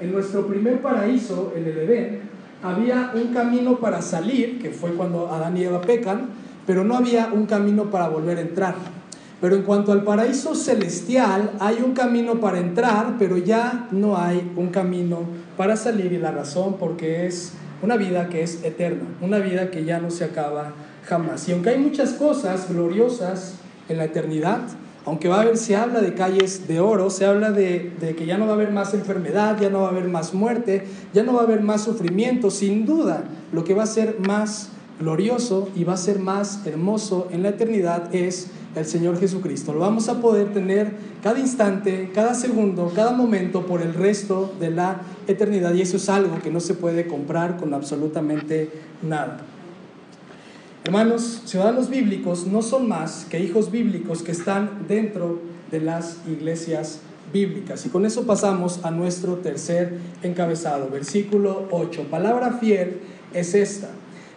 en 0.00 0.12
nuestro 0.12 0.46
primer 0.46 0.80
paraíso, 0.82 1.52
en 1.56 1.64
el 1.64 1.78
Edén, 1.78 2.20
había 2.62 3.12
un 3.14 3.32
camino 3.32 3.78
para 3.78 4.02
salir, 4.02 4.58
que 4.60 4.70
fue 4.70 4.90
cuando 4.94 5.32
Adán 5.32 5.56
y 5.56 5.64
Eva 5.64 5.80
pecan, 5.80 6.30
pero 6.66 6.82
no 6.82 6.96
había 6.96 7.30
un 7.32 7.46
camino 7.46 7.90
para 7.90 8.08
volver 8.08 8.38
a 8.38 8.40
entrar. 8.40 8.74
Pero 9.40 9.56
en 9.56 9.62
cuanto 9.62 9.92
al 9.92 10.02
paraíso 10.02 10.54
celestial, 10.54 11.52
hay 11.60 11.82
un 11.84 11.92
camino 11.92 12.40
para 12.40 12.58
entrar, 12.58 13.16
pero 13.18 13.36
ya 13.36 13.86
no 13.90 14.16
hay 14.16 14.50
un 14.56 14.68
camino 14.68 15.20
para 15.56 15.76
salir. 15.76 16.12
Y 16.12 16.18
la 16.18 16.32
razón 16.32 16.76
porque 16.78 17.26
es 17.26 17.52
una 17.82 17.96
vida 17.96 18.28
que 18.28 18.42
es 18.42 18.64
eterna, 18.64 19.04
una 19.20 19.38
vida 19.38 19.70
que 19.70 19.84
ya 19.84 19.98
no 20.00 20.10
se 20.10 20.24
acaba 20.24 20.72
jamás. 21.04 21.48
Y 21.48 21.52
aunque 21.52 21.70
hay 21.70 21.78
muchas 21.78 22.14
cosas 22.14 22.68
gloriosas 22.70 23.56
en 23.88 23.98
la 23.98 24.04
eternidad, 24.04 24.60
aunque 25.04 25.28
va 25.28 25.36
a 25.36 25.42
haber, 25.42 25.56
se 25.56 25.76
habla 25.76 26.00
de 26.00 26.14
calles 26.14 26.66
de 26.66 26.80
oro, 26.80 27.10
se 27.10 27.26
habla 27.26 27.52
de, 27.52 27.92
de, 28.00 28.16
que 28.16 28.26
ya 28.26 28.38
no 28.38 28.46
va 28.46 28.52
a 28.52 28.54
haber 28.54 28.72
más 28.72 28.92
enfermedad, 28.92 29.56
ya 29.60 29.70
no 29.70 29.82
va 29.82 29.88
a 29.88 29.90
haber 29.90 30.08
más 30.08 30.34
muerte, 30.34 30.84
ya 31.12 31.22
no 31.22 31.34
va 31.34 31.42
a 31.42 31.44
haber 31.44 31.60
más 31.60 31.84
sufrimiento, 31.84 32.50
sin 32.50 32.86
duda 32.86 33.22
lo 33.52 33.62
que 33.62 33.74
va 33.74 33.84
a 33.84 33.86
ser 33.86 34.16
más 34.26 34.70
glorioso 35.00 35.68
y 35.74 35.84
va 35.84 35.94
a 35.94 35.98
ser 35.98 36.18
más 36.18 36.66
hermoso 36.66 37.28
en 37.30 37.42
la 37.42 37.50
eternidad 37.50 38.14
es 38.14 38.48
el 38.74 38.84
Señor 38.84 39.18
Jesucristo. 39.18 39.72
Lo 39.72 39.80
vamos 39.80 40.08
a 40.08 40.20
poder 40.20 40.52
tener 40.52 40.92
cada 41.22 41.38
instante, 41.38 42.10
cada 42.14 42.34
segundo, 42.34 42.92
cada 42.94 43.12
momento 43.12 43.66
por 43.66 43.82
el 43.82 43.94
resto 43.94 44.54
de 44.60 44.70
la 44.70 45.00
eternidad 45.26 45.74
y 45.74 45.82
eso 45.82 45.96
es 45.96 46.08
algo 46.08 46.38
que 46.42 46.50
no 46.50 46.60
se 46.60 46.74
puede 46.74 47.06
comprar 47.06 47.56
con 47.56 47.72
absolutamente 47.74 48.70
nada. 49.02 49.38
Hermanos, 50.84 51.42
ciudadanos 51.46 51.88
bíblicos 51.90 52.46
no 52.46 52.62
son 52.62 52.86
más 52.86 53.26
que 53.28 53.40
hijos 53.40 53.70
bíblicos 53.70 54.22
que 54.22 54.32
están 54.32 54.86
dentro 54.86 55.40
de 55.70 55.80
las 55.80 56.18
iglesias 56.28 57.00
bíblicas. 57.32 57.84
Y 57.86 57.88
con 57.88 58.06
eso 58.06 58.24
pasamos 58.24 58.84
a 58.84 58.90
nuestro 58.90 59.36
tercer 59.36 59.98
encabezado, 60.22 60.88
versículo 60.88 61.66
8. 61.70 62.04
Palabra 62.10 62.58
fiel 62.60 63.00
es 63.34 63.54
esta. 63.54 63.88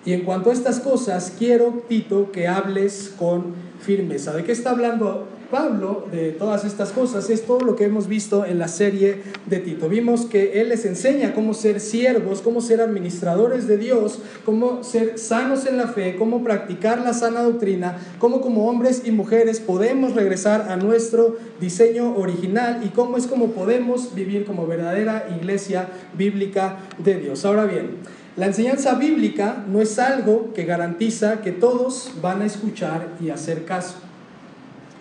Y 0.06 0.14
en 0.14 0.22
cuanto 0.22 0.50
a 0.50 0.54
estas 0.54 0.80
cosas, 0.80 1.34
quiero, 1.38 1.84
Tito, 1.88 2.32
que 2.32 2.47
hables 2.47 3.14
con 3.18 3.54
firmeza. 3.82 4.34
¿De 4.34 4.43
qué 4.43 4.54
está 4.54 4.72
hablando 4.72 5.28
Pablo 5.52 6.08
de 6.10 6.32
todas 6.32 6.64
estas 6.64 6.91
cosas? 6.91 7.30
Es 7.30 7.45
todo 7.45 7.60
lo 7.60 7.76
que 7.76 7.84
hemos 7.84 8.08
visto 8.08 8.45
en 8.45 8.60
la 8.60 8.70
serie 8.70 9.22
de 9.45 9.60
Tito. 9.60 9.89
Vimos 9.89 10.26
que 10.26 10.62
él 10.62 10.70
les 10.70 10.86
enseña 10.86 11.34
cómo 11.34 11.54
ser 11.54 11.82
siervos, 11.82 12.41
cómo 12.41 12.62
ser 12.62 12.80
administradores 12.80 13.68
de 13.68 13.78
Dios, 13.78 14.20
cómo 14.45 14.86
ser 14.86 15.18
sanos 15.20 15.66
en 15.66 15.76
la 15.76 15.88
fe, 15.88 16.16
cómo 16.18 16.45
practicar 16.45 17.02
la 17.02 17.14
sana 17.14 17.41
doctrina, 17.41 17.97
cómo 18.20 18.39
como 18.39 18.70
hombres 18.70 19.02
y 19.04 19.12
mujeres 19.12 19.60
podemos 19.60 20.14
regresar 20.14 20.68
a 20.70 20.78
nuestro 20.78 21.38
diseño 21.60 22.16
original 22.16 22.82
y 22.86 22.89
cómo 22.89 23.18
es 23.18 23.28
como 23.28 23.52
podemos 23.52 24.16
vivir 24.16 24.45
como 24.45 24.66
verdadera 24.66 25.28
iglesia 25.38 25.89
bíblica 26.18 26.78
de 26.97 27.16
Dios. 27.16 27.43
Ahora 27.43 27.66
bien, 27.66 27.97
la 28.38 28.45
enseñanza 28.45 28.95
bíblica 28.95 29.65
no 29.67 29.82
es 29.82 29.99
algo 29.99 30.53
que 30.53 30.65
garantiza 30.65 31.41
que 31.41 31.51
todos 31.51 32.11
van 32.21 32.41
a 32.41 32.45
escuchar 32.45 33.09
y 33.19 33.30
hacer 33.30 33.65
caso. 33.65 33.95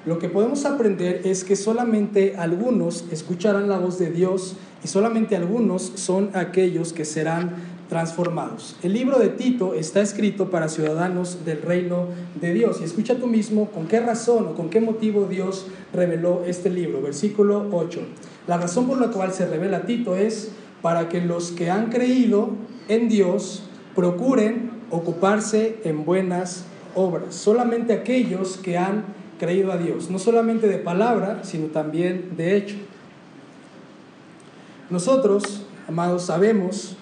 Lo 0.07 0.18
que 0.18 0.29
podemos 0.29 0.64
aprender 0.64 1.22
es 1.24 1.45
que 1.45 1.55
solamente 1.55 2.37
algunos 2.39 3.05
escucharán 3.11 3.68
la 3.68 3.79
voz 3.79 3.99
de 3.99 4.11
Dios 4.11 4.57
y 4.83 4.89
solamente 4.89 5.37
algunos 5.37 5.93
son 5.97 6.31
aquellos 6.35 6.93
que 6.93 7.05
serán 7.05 7.57
transformados. 7.89 8.76
El 8.83 8.93
libro 8.93 9.18
de 9.18 9.29
Tito 9.29 9.74
está 9.74 10.01
escrito 10.01 10.51
para 10.51 10.68
ciudadanos 10.68 11.45
del 11.45 11.62
reino 11.62 12.07
de 12.41 12.53
Dios. 12.53 12.79
Y 12.81 12.85
escucha 12.85 13.16
tú 13.16 13.26
mismo 13.26 13.70
con 13.70 13.87
qué 13.87 14.01
razón 14.01 14.47
o 14.49 14.55
con 14.55 14.70
qué 14.70 14.81
motivo 14.81 15.24
Dios 15.24 15.66
reveló 15.93 16.43
este 16.47 16.70
libro. 16.70 17.01
Versículo 17.03 17.66
8. 17.72 18.01
La 18.47 18.59
razón 18.59 18.87
por 18.87 19.01
la 19.01 19.09
cual 19.09 19.33
se 19.33 19.47
revela 19.47 19.83
Tito 19.83 20.16
es 20.16 20.51
para 20.83 21.09
que 21.09 21.20
los 21.20 21.51
que 21.51 21.70
han 21.70 21.91
creído 21.91 22.51
en 22.89 23.09
Dios 23.09 23.62
procuren 23.95 24.70
ocuparse 24.91 25.80
en 25.84 26.05
buenas 26.05 26.64
obras. 26.95 27.34
Solamente 27.34 27.93
aquellos 27.93 28.57
que 28.57 28.78
han 28.78 29.05
creído 29.39 29.72
a 29.72 29.76
Dios, 29.76 30.11
no 30.11 30.18
solamente 30.18 30.66
de 30.66 30.78
palabra, 30.78 31.41
sino 31.45 31.66
también 31.66 32.32
de 32.36 32.57
hecho. 32.57 32.76
Nosotros, 34.91 35.66
amados, 35.86 36.24
sabemos 36.24 36.97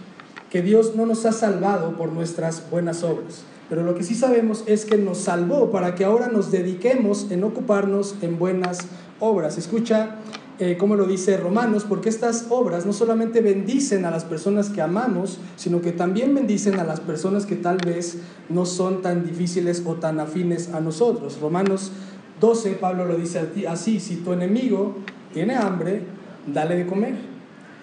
que 0.50 0.62
Dios 0.62 0.94
no 0.96 1.06
nos 1.06 1.24
ha 1.24 1.32
salvado 1.32 1.96
por 1.96 2.12
nuestras 2.12 2.68
buenas 2.70 3.02
obras, 3.02 3.44
pero 3.68 3.82
lo 3.82 3.94
que 3.94 4.02
sí 4.02 4.14
sabemos 4.14 4.64
es 4.66 4.84
que 4.84 4.96
nos 4.96 5.18
salvó 5.18 5.70
para 5.70 5.94
que 5.94 6.04
ahora 6.04 6.28
nos 6.28 6.50
dediquemos 6.50 7.30
en 7.30 7.42
ocuparnos 7.44 8.14
en 8.22 8.38
buenas 8.38 8.78
obras. 9.18 9.58
Escucha 9.58 10.16
eh, 10.58 10.78
como 10.78 10.96
lo 10.96 11.06
dice 11.06 11.36
Romanos, 11.36 11.84
porque 11.86 12.08
estas 12.08 12.46
obras 12.48 12.86
no 12.86 12.94
solamente 12.94 13.42
bendicen 13.42 14.06
a 14.06 14.10
las 14.10 14.24
personas 14.24 14.70
que 14.70 14.80
amamos, 14.80 15.38
sino 15.56 15.82
que 15.82 15.92
también 15.92 16.34
bendicen 16.34 16.80
a 16.80 16.84
las 16.84 17.00
personas 17.00 17.44
que 17.44 17.56
tal 17.56 17.76
vez 17.76 18.18
no 18.48 18.64
son 18.64 19.02
tan 19.02 19.24
difíciles 19.24 19.82
o 19.84 19.96
tan 19.96 20.18
afines 20.18 20.72
a 20.72 20.80
nosotros. 20.80 21.38
Romanos 21.40 21.92
12, 22.40 22.72
Pablo 22.72 23.04
lo 23.04 23.16
dice 23.16 23.40
así, 23.68 24.00
si 24.00 24.16
tu 24.16 24.32
enemigo 24.32 24.96
tiene 25.34 25.56
hambre, 25.56 26.02
dale 26.46 26.76
de 26.76 26.86
comer. 26.86 27.16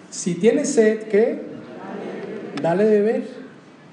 Si 0.09 0.33
tiene 0.35 0.65
sed, 0.65 1.03
¿qué? 1.09 1.41
Dale 2.59 2.85
de 2.85 3.01
beber. 3.01 3.27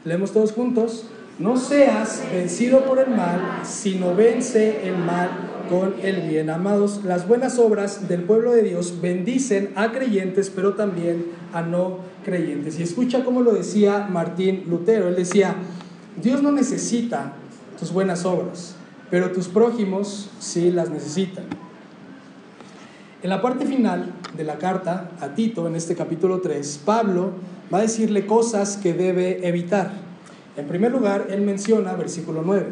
Leemos 0.05 0.33
todos 0.33 0.53
juntos. 0.53 1.07
No 1.39 1.59
seas 1.59 2.23
vencido 2.33 2.85
por 2.85 2.99
el 2.99 3.11
mal, 3.11 3.61
sino 3.65 4.15
vence 4.15 4.89
el 4.89 4.97
mal 4.97 5.50
con 5.71 5.95
el 6.03 6.29
bien. 6.29 6.51
Amados, 6.51 7.03
las 7.05 7.29
buenas 7.29 7.59
obras 7.61 8.09
del 8.09 8.25
pueblo 8.25 8.51
de 8.53 8.63
Dios 8.63 9.01
bendicen 9.01 9.71
a 9.77 9.93
creyentes, 9.93 10.51
pero 10.51 10.75
también 10.75 11.27
a 11.53 11.63
no 11.63 11.99
creyentes. 12.25 12.79
Y 12.81 12.83
escucha 12.83 13.25
cómo 13.25 13.41
lo 13.41 13.53
decía 13.53 14.09
Martín 14.11 14.65
Lutero. 14.69 15.09
Él 15.09 15.15
decía, 15.15 15.55
Dios 16.21 16.43
no 16.43 16.51
necesita 16.51 17.35
tus 17.79 17.93
buenas 17.93 18.25
obras, 18.25 18.75
pero 19.11 19.31
tus 19.31 19.47
prójimos 19.47 20.29
sí 20.41 20.73
las 20.73 20.91
necesitan. 20.91 21.45
En 23.23 23.31
la 23.31 23.41
parte 23.41 23.65
final 23.65 24.13
de 24.37 24.45
la 24.45 24.59
carta 24.59 25.13
a 25.21 25.35
Tito, 25.35 25.69
en 25.69 25.77
este 25.77 25.95
capítulo 25.95 26.41
3, 26.41 26.81
Pablo 26.85 27.31
va 27.73 27.79
a 27.79 27.83
decirle 27.83 28.27
cosas 28.27 28.77
que 28.77 28.93
debe 28.93 29.47
evitar. 29.47 29.93
En 30.57 30.67
primer 30.67 30.91
lugar, 30.91 31.29
él 31.31 31.43
menciona, 31.43 31.93
versículo 31.93 32.43
9, 32.45 32.67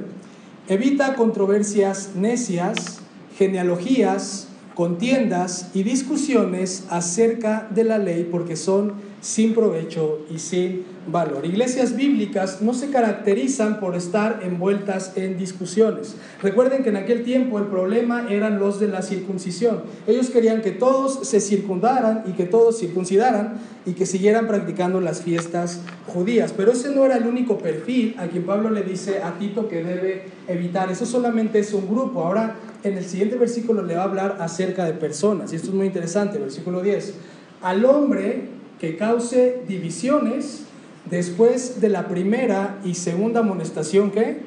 Evita 0.71 1.15
controversias 1.15 2.11
necias, 2.15 2.99
genealogías, 3.39 4.49
contiendas 4.75 5.71
y 5.73 5.83
discusiones 5.83 6.85
acerca 6.91 7.67
de 7.75 7.85
la 7.85 7.97
ley 7.97 8.29
porque 8.31 8.55
son 8.55 8.93
sin 9.21 9.55
provecho 9.55 10.21
y 10.31 10.39
sin 10.39 10.85
valor. 11.11 11.45
Iglesias 11.45 11.97
bíblicas 11.97 12.61
no 12.63 12.75
se 12.75 12.91
caracterizan 12.91 13.81
por 13.81 13.97
estar 13.97 14.41
envueltas 14.43 15.17
en 15.17 15.39
discusiones. 15.39 16.17
Recuerden 16.43 16.83
que 16.83 16.91
en 16.91 16.97
aquel 16.97 17.25
tiempo 17.25 17.59
el 17.59 17.67
problema 17.67 18.27
eran 18.31 18.59
los 18.59 18.79
de 18.79 18.89
la 18.89 19.03
circuncisión. 19.03 19.83
Ellos 20.07 20.31
querían 20.31 20.61
que 20.61 20.71
todos 20.71 21.27
se 21.27 21.41
circundaran 21.41 22.25
y 22.27 22.33
que 22.33 22.45
todos 22.45 22.79
circuncidaran 22.79 23.59
y 23.87 23.93
que 23.93 24.07
siguieran 24.07 24.47
practicando 24.47 25.01
las 25.01 25.23
fiestas 25.23 25.81
judías. 26.07 26.53
Pero 26.57 26.73
ese 26.73 26.95
no 26.95 27.05
era 27.05 27.17
el 27.17 27.27
único 27.27 27.59
perfil 27.59 28.15
a 28.19 28.27
quien 28.27 28.45
Pablo 28.45 28.71
le 28.71 28.83
dice 28.83 29.23
a 29.23 29.39
Tito 29.39 29.69
que 29.69 29.83
debe 29.83 30.27
evitar. 30.47 30.91
Eso 30.91 31.07
solamente 31.07 31.59
es 31.59 31.73
un 31.73 31.89
grupo. 31.89 32.23
Ahora 32.23 32.57
en 32.85 32.97
el 32.97 33.05
siguiente 33.05 33.37
versículo 33.37 33.83
le 33.83 33.97
va 33.97 34.03
a 34.03 34.05
hablar 34.05 34.37
acerca 34.41 34.85
de 34.85 34.93
personas. 34.93 35.53
Y 35.53 35.57
esto 35.57 35.69
es 35.69 35.75
muy 35.75 35.87
interesante, 35.87 36.39
versículo 36.39 36.83
10. 36.83 37.15
Al 37.63 37.85
hombre 37.85 38.58
que 38.79 38.97
cause 38.97 39.63
divisiones 39.67 40.63
después 41.07 41.81
de 41.81 41.89
la 41.89 42.09
primera 42.09 42.79
y 42.85 42.95
segunda 42.95 43.41
amonestación 43.41 44.11
que 44.11 44.41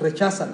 rechazan. 0.00 0.52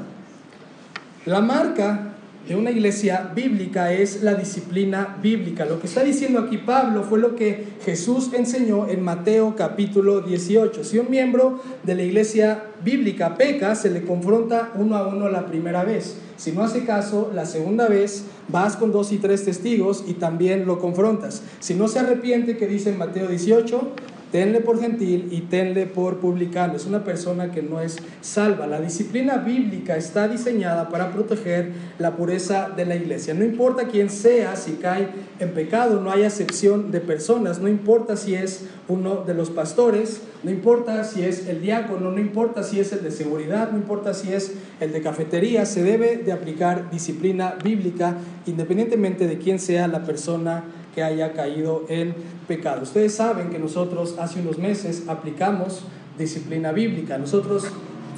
La 1.27 1.41
marca 1.41 2.14
de 2.49 2.57
una 2.57 2.71
iglesia 2.71 3.33
bíblica 3.35 3.93
es 3.93 4.23
la 4.23 4.35
disciplina 4.35 5.17
bíblica. 5.23 5.65
Lo 5.65 5.81
que 5.81 5.87
está 5.87 6.05
diciendo 6.05 6.41
aquí 6.41 6.59
Pablo 6.59 7.03
fue 7.03 7.19
lo 7.19 7.35
que 7.37 7.65
Jesús 7.85 8.31
enseñó 8.35 8.87
en 8.89 9.03
Mateo 9.03 9.55
capítulo 9.57 10.21
18. 10.21 10.85
Si 10.85 10.99
un 10.99 11.11
miembro 11.11 11.61
de 11.85 11.95
la 11.95 12.03
iglesia 12.03 12.65
bíblica 12.85 13.37
peca, 13.37 13.75
se 13.75 13.91
le 13.91 14.03
confronta 14.03 14.73
uno 14.75 14.97
a 14.97 15.09
uno 15.09 15.31
la 15.31 15.47
primera 15.47 15.85
vez. 15.85 16.17
Si 16.37 16.53
no 16.53 16.63
hace 16.63 16.85
caso, 16.85 17.31
la 17.35 17.47
segunda 17.47 17.89
vez 17.89 18.25
vas 18.49 18.77
con 18.77 18.93
dos 18.93 19.13
y 19.13 19.19
tres 19.19 19.45
testigos 19.45 20.05
y 20.07 20.15
también 20.15 20.67
lo 20.67 20.79
confrontas. 20.79 21.43
Si 21.61 21.75
no 21.75 21.89
se 21.89 22.01
arrepiente, 22.01 22.59
que 22.59 22.67
dice 22.67 22.91
en 22.91 22.99
Mateo 22.99 23.29
18, 23.29 23.93
tenle 24.35 24.59
por 24.59 24.81
gentil 24.81 25.29
y 25.31 25.43
tenle 25.43 25.87
por 25.87 26.19
publicano. 26.19 26.75
Es 26.75 26.87
una 26.87 27.05
persona 27.05 27.53
que 27.53 27.63
no 27.63 27.79
es 27.79 27.99
salva. 28.21 28.67
La 28.67 28.81
disciplina 28.81 29.37
bíblica 29.37 29.97
está 29.97 30.27
diseñada 30.27 30.89
para 30.89 31.13
proteger 31.13 31.71
la 32.01 32.17
pureza 32.17 32.69
de 32.69 32.85
la 32.85 32.97
iglesia. 32.97 33.33
No 33.35 33.45
importa 33.45 33.87
quién 33.87 34.11
sea, 34.11 34.57
si 34.57 34.73
cae 34.73 35.11
en 35.39 35.51
pecado, 35.51 36.01
no 36.01 36.11
hay 36.11 36.25
acepción 36.25 36.91
de 36.91 36.99
personas. 37.01 37.61
No 37.61 37.69
importa 37.69 38.17
si 38.17 38.35
es 38.35 38.65
uno 38.89 39.23
de 39.25 39.35
los 39.35 39.51
pastores, 39.51 40.23
no 40.43 40.51
importa 40.51 41.05
si 41.05 41.23
es 41.23 41.47
el 41.47 41.63
diácono, 41.63 42.11
no 42.11 42.19
importa 42.19 42.65
si 42.65 42.81
es 42.81 42.93
el 42.93 43.05
de 43.05 43.13
seguridad, 43.13 43.71
no 43.71 43.79
importa 43.79 44.15
si 44.15 44.33
es 44.33 44.55
el 44.81 44.91
de 44.91 45.01
cafetería. 45.01 45.65
Se 45.65 45.85
debe 45.85 46.17
de 46.17 46.33
aplicar 46.33 46.91
disciplina 46.91 47.55
bíblica 47.63 48.17
independientemente 48.47 49.29
de 49.29 49.39
quién 49.39 49.61
sea 49.61 49.87
la 49.87 50.03
persona 50.03 50.65
que 50.95 51.03
haya 51.03 51.33
caído 51.33 51.85
en 51.89 52.15
pecado. 52.47 52.83
Ustedes 52.83 53.15
saben 53.15 53.51
que 53.51 53.59
nosotros 53.59 54.17
hace 54.19 54.41
unos 54.41 54.59
meses 54.59 55.05
aplicamos 55.09 55.85
disciplina 56.19 56.73
bíblica. 56.73 57.19
Nosotros 57.19 57.65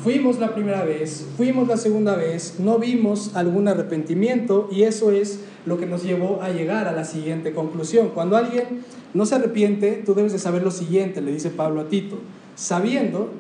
fuimos 0.03 0.39
la 0.39 0.55
primera 0.55 0.85
vez, 0.85 1.27
fuimos 1.37 1.67
la 1.69 1.77
segunda 1.77 2.15
vez, 2.15 2.57
no 2.59 2.79
vimos 2.79 3.35
algún 3.35 3.69
arrepentimiento 3.69 4.69
y 4.71 4.83
eso 4.83 5.11
es 5.11 5.41
lo 5.65 5.79
que 5.79 5.87
nos 5.87 6.05
llevó 6.05 6.43
a 6.43 6.51
llegar 6.51 6.87
a 6.87 6.93
la 6.93 7.05
siguiente 7.05 7.53
conclusión. 7.53 8.11
Cuando 8.15 8.37
alguien 8.37 8.85
no 9.15 9.27
se 9.27 9.37
arrepiente, 9.37 10.03
tú 10.05 10.15
debes 10.15 10.33
de 10.33 10.39
saber 10.39 10.63
lo 10.63 10.71
siguiente, 10.71 11.21
le 11.21 11.33
dice 11.33 11.51
Pablo 11.51 11.81
a 11.81 11.89
Tito, 11.89 12.19
sabiendo 12.55 13.31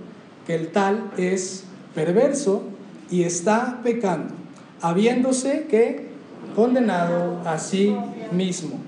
que 0.46 0.54
el 0.54 0.68
tal 0.68 1.10
es 1.16 1.64
perverso 1.94 2.62
y 3.10 3.22
está 3.22 3.80
pecando, 3.82 4.34
habiéndose 4.80 5.66
que 5.68 6.06
condenado 6.54 7.40
a 7.44 7.58
sí 7.58 7.94
mismo. 8.32 8.80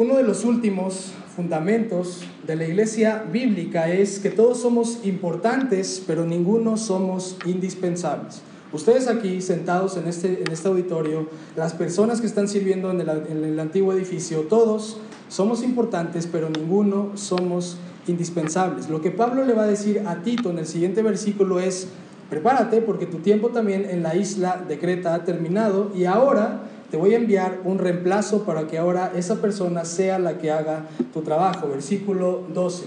Uno 0.00 0.16
de 0.16 0.22
los 0.22 0.46
últimos 0.46 1.12
fundamentos 1.36 2.22
de 2.46 2.56
la 2.56 2.64
iglesia 2.64 3.22
bíblica 3.30 3.90
es 3.90 4.18
que 4.18 4.30
todos 4.30 4.58
somos 4.58 5.00
importantes, 5.04 6.02
pero 6.06 6.24
ninguno 6.24 6.78
somos 6.78 7.36
indispensables. 7.44 8.40
Ustedes 8.72 9.08
aquí 9.08 9.42
sentados 9.42 9.98
en 9.98 10.08
este, 10.08 10.42
en 10.42 10.50
este 10.50 10.68
auditorio, 10.68 11.28
las 11.54 11.74
personas 11.74 12.22
que 12.22 12.26
están 12.26 12.48
sirviendo 12.48 12.90
en 12.90 13.02
el, 13.02 13.10
en 13.10 13.44
el 13.44 13.60
antiguo 13.60 13.92
edificio, 13.92 14.40
todos 14.44 14.96
somos 15.28 15.62
importantes, 15.62 16.26
pero 16.26 16.48
ninguno 16.48 17.10
somos 17.16 17.76
indispensables. 18.06 18.88
Lo 18.88 19.02
que 19.02 19.10
Pablo 19.10 19.44
le 19.44 19.52
va 19.52 19.64
a 19.64 19.66
decir 19.66 20.04
a 20.06 20.22
Tito 20.22 20.48
en 20.48 20.60
el 20.60 20.66
siguiente 20.66 21.02
versículo 21.02 21.60
es, 21.60 21.88
prepárate 22.30 22.80
porque 22.80 23.04
tu 23.04 23.18
tiempo 23.18 23.50
también 23.50 23.84
en 23.84 24.02
la 24.02 24.16
isla 24.16 24.64
de 24.66 24.78
Creta 24.78 25.12
ha 25.12 25.24
terminado 25.24 25.92
y 25.94 26.06
ahora 26.06 26.69
te 26.90 26.96
voy 26.96 27.14
a 27.14 27.18
enviar 27.18 27.60
un 27.64 27.78
reemplazo 27.78 28.44
para 28.44 28.66
que 28.66 28.78
ahora 28.78 29.12
esa 29.14 29.40
persona 29.40 29.84
sea 29.84 30.18
la 30.18 30.38
que 30.38 30.50
haga 30.50 30.86
tu 31.12 31.22
trabajo. 31.22 31.68
Versículo 31.68 32.42
12. 32.52 32.86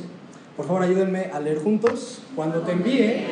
Por 0.57 0.67
favor, 0.67 0.83
ayúdenme 0.83 1.31
a 1.33 1.39
leer 1.39 1.59
juntos. 1.59 2.21
Cuando 2.35 2.59
te 2.59 2.73
envíe... 2.73 3.27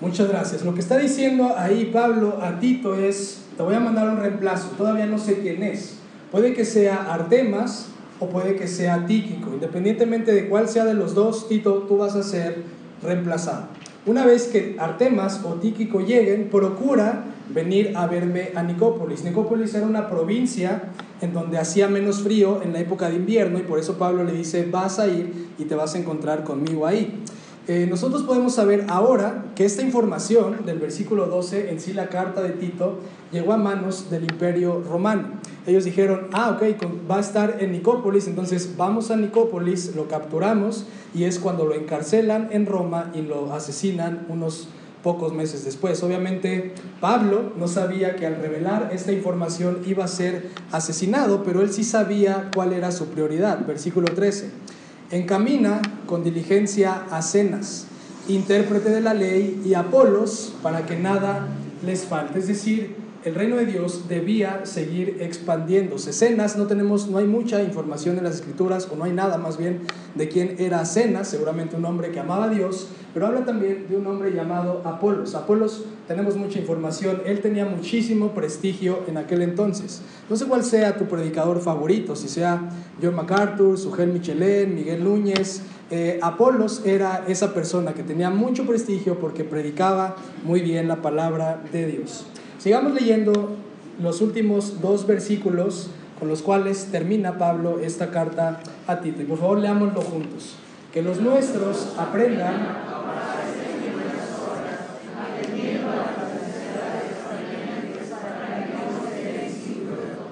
Muchas 0.00 0.28
gracias. 0.28 0.64
Lo 0.64 0.74
que 0.74 0.80
está 0.80 0.96
diciendo 0.96 1.54
ahí 1.56 1.90
Pablo 1.92 2.38
a 2.40 2.60
Tito 2.60 2.94
es, 2.94 3.42
te 3.56 3.62
voy 3.64 3.74
a 3.74 3.80
mandar 3.80 4.08
un 4.08 4.18
reemplazo, 4.18 4.68
todavía 4.78 5.06
no 5.06 5.18
sé 5.18 5.40
quién 5.40 5.62
es. 5.64 5.98
Puede 6.30 6.54
que 6.54 6.64
sea 6.64 7.12
Artemas 7.12 7.88
o 8.20 8.28
puede 8.28 8.56
que 8.56 8.66
sea 8.66 9.06
Tíquico. 9.06 9.50
Independientemente 9.54 10.32
de 10.32 10.48
cuál 10.48 10.68
sea 10.68 10.84
de 10.84 10.94
los 10.94 11.14
dos, 11.14 11.48
Tito, 11.48 11.84
tú 11.88 11.98
vas 11.98 12.14
a 12.14 12.22
ser 12.22 12.62
reemplazado. 13.02 13.66
Una 14.06 14.24
vez 14.24 14.46
que 14.46 14.76
Artemas 14.78 15.42
o 15.44 15.54
Tíquico 15.54 16.00
lleguen, 16.00 16.48
procura 16.50 17.24
venir 17.54 17.92
a 17.96 18.06
verme 18.06 18.50
a 18.54 18.62
Nicópolis. 18.62 19.24
Nicópolis 19.24 19.74
era 19.74 19.86
una 19.86 20.08
provincia 20.08 20.90
en 21.20 21.32
donde 21.32 21.58
hacía 21.58 21.88
menos 21.88 22.22
frío 22.22 22.62
en 22.62 22.72
la 22.72 22.80
época 22.80 23.08
de 23.10 23.16
invierno 23.16 23.58
y 23.58 23.62
por 23.62 23.78
eso 23.78 23.98
Pablo 23.98 24.24
le 24.24 24.32
dice, 24.32 24.68
vas 24.70 24.98
a 24.98 25.08
ir 25.08 25.48
y 25.58 25.64
te 25.64 25.74
vas 25.74 25.94
a 25.94 25.98
encontrar 25.98 26.44
conmigo 26.44 26.86
ahí. 26.86 27.22
Eh, 27.68 27.86
nosotros 27.86 28.22
podemos 28.22 28.54
saber 28.54 28.86
ahora 28.88 29.44
que 29.54 29.66
esta 29.66 29.82
información 29.82 30.64
del 30.64 30.78
versículo 30.78 31.26
12, 31.26 31.70
en 31.70 31.80
sí 31.80 31.92
la 31.92 32.08
carta 32.08 32.40
de 32.40 32.48
Tito, 32.48 33.00
llegó 33.30 33.52
a 33.52 33.58
manos 33.58 34.08
del 34.08 34.22
imperio 34.22 34.82
romano. 34.88 35.28
Ellos 35.66 35.84
dijeron, 35.84 36.28
ah, 36.32 36.56
ok, 36.56 36.62
va 37.10 37.18
a 37.18 37.20
estar 37.20 37.58
en 37.60 37.72
Nicópolis, 37.72 38.26
entonces 38.26 38.74
vamos 38.78 39.10
a 39.10 39.16
Nicópolis, 39.16 39.94
lo 39.94 40.08
capturamos 40.08 40.86
y 41.14 41.24
es 41.24 41.38
cuando 41.38 41.66
lo 41.66 41.74
encarcelan 41.74 42.48
en 42.52 42.64
Roma 42.64 43.10
y 43.14 43.20
lo 43.20 43.52
asesinan 43.52 44.24
unos 44.30 44.68
pocos 45.02 45.34
meses 45.34 45.66
después. 45.66 46.02
Obviamente 46.02 46.72
Pablo 47.02 47.52
no 47.58 47.68
sabía 47.68 48.16
que 48.16 48.26
al 48.26 48.36
revelar 48.36 48.88
esta 48.94 49.12
información 49.12 49.80
iba 49.84 50.04
a 50.04 50.08
ser 50.08 50.48
asesinado, 50.72 51.44
pero 51.44 51.60
él 51.60 51.70
sí 51.70 51.84
sabía 51.84 52.50
cuál 52.54 52.72
era 52.72 52.92
su 52.92 53.08
prioridad. 53.08 53.66
Versículo 53.66 54.06
13. 54.14 54.67
Encamina 55.10 55.80
con 56.06 56.22
diligencia 56.22 57.04
a 57.10 57.22
Cenas, 57.22 57.86
intérprete 58.28 58.90
de 58.90 59.00
la 59.00 59.14
ley, 59.14 59.62
y 59.64 59.74
Apolos, 59.74 60.54
para 60.62 60.84
que 60.84 60.96
nada 60.96 61.48
les 61.84 62.04
falte. 62.04 62.38
Es 62.38 62.48
decir, 62.48 62.94
el 63.24 63.34
reino 63.34 63.56
de 63.56 63.66
Dios 63.66 64.08
debía 64.08 64.64
seguir 64.64 65.18
expandiéndose. 65.20 66.12
Cenas, 66.12 66.56
no 66.56 66.66
tenemos, 66.66 67.08
no 67.08 67.18
hay 67.18 67.26
mucha 67.26 67.62
información 67.62 68.16
en 68.16 68.24
las 68.24 68.36
escrituras, 68.36 68.88
o 68.90 68.96
no 68.96 69.04
hay 69.04 69.12
nada 69.12 69.38
más 69.38 69.58
bien 69.58 69.80
de 70.14 70.28
quién 70.28 70.56
era 70.58 70.84
Cenas, 70.84 71.28
seguramente 71.28 71.76
un 71.76 71.84
hombre 71.84 72.10
que 72.10 72.20
amaba 72.20 72.44
a 72.44 72.48
Dios, 72.48 72.88
pero 73.12 73.26
habla 73.26 73.44
también 73.44 73.86
de 73.88 73.96
un 73.96 74.06
hombre 74.06 74.32
llamado 74.32 74.82
Apolos. 74.84 75.34
Apolos, 75.34 75.84
tenemos 76.06 76.36
mucha 76.36 76.58
información, 76.58 77.22
él 77.26 77.40
tenía 77.40 77.64
muchísimo 77.64 78.34
prestigio 78.34 79.00
en 79.08 79.16
aquel 79.16 79.42
entonces. 79.42 80.00
No 80.30 80.36
sé 80.36 80.46
cuál 80.46 80.62
sea 80.62 80.96
tu 80.96 81.06
predicador 81.06 81.60
favorito, 81.60 82.14
si 82.14 82.28
sea 82.28 82.70
John 83.02 83.16
MacArthur, 83.16 83.76
Sugel 83.78 84.12
Michelén, 84.12 84.74
Miguel 84.74 85.02
Núñez. 85.02 85.62
Eh, 85.90 86.20
Apolos 86.22 86.82
era 86.84 87.24
esa 87.26 87.54
persona 87.54 87.94
que 87.94 88.02
tenía 88.02 88.30
mucho 88.30 88.66
prestigio 88.66 89.18
porque 89.18 89.42
predicaba 89.42 90.16
muy 90.44 90.60
bien 90.60 90.86
la 90.86 91.02
palabra 91.02 91.62
de 91.72 91.86
Dios. 91.86 92.26
Sigamos 92.68 92.92
leyendo 92.92 93.56
los 93.98 94.20
últimos 94.20 94.82
dos 94.82 95.06
versículos 95.06 95.88
con 96.18 96.28
los 96.28 96.42
cuales 96.42 96.88
termina 96.92 97.38
Pablo 97.38 97.80
esta 97.80 98.10
carta 98.10 98.60
a 98.86 99.00
Tito. 99.00 99.22
Y 99.22 99.24
por 99.24 99.38
favor 99.38 99.58
leámoslo 99.58 100.02
juntos. 100.02 100.56
Que 100.92 101.00
los 101.00 101.18
nuestros 101.18 101.94
aprendan 101.96 102.87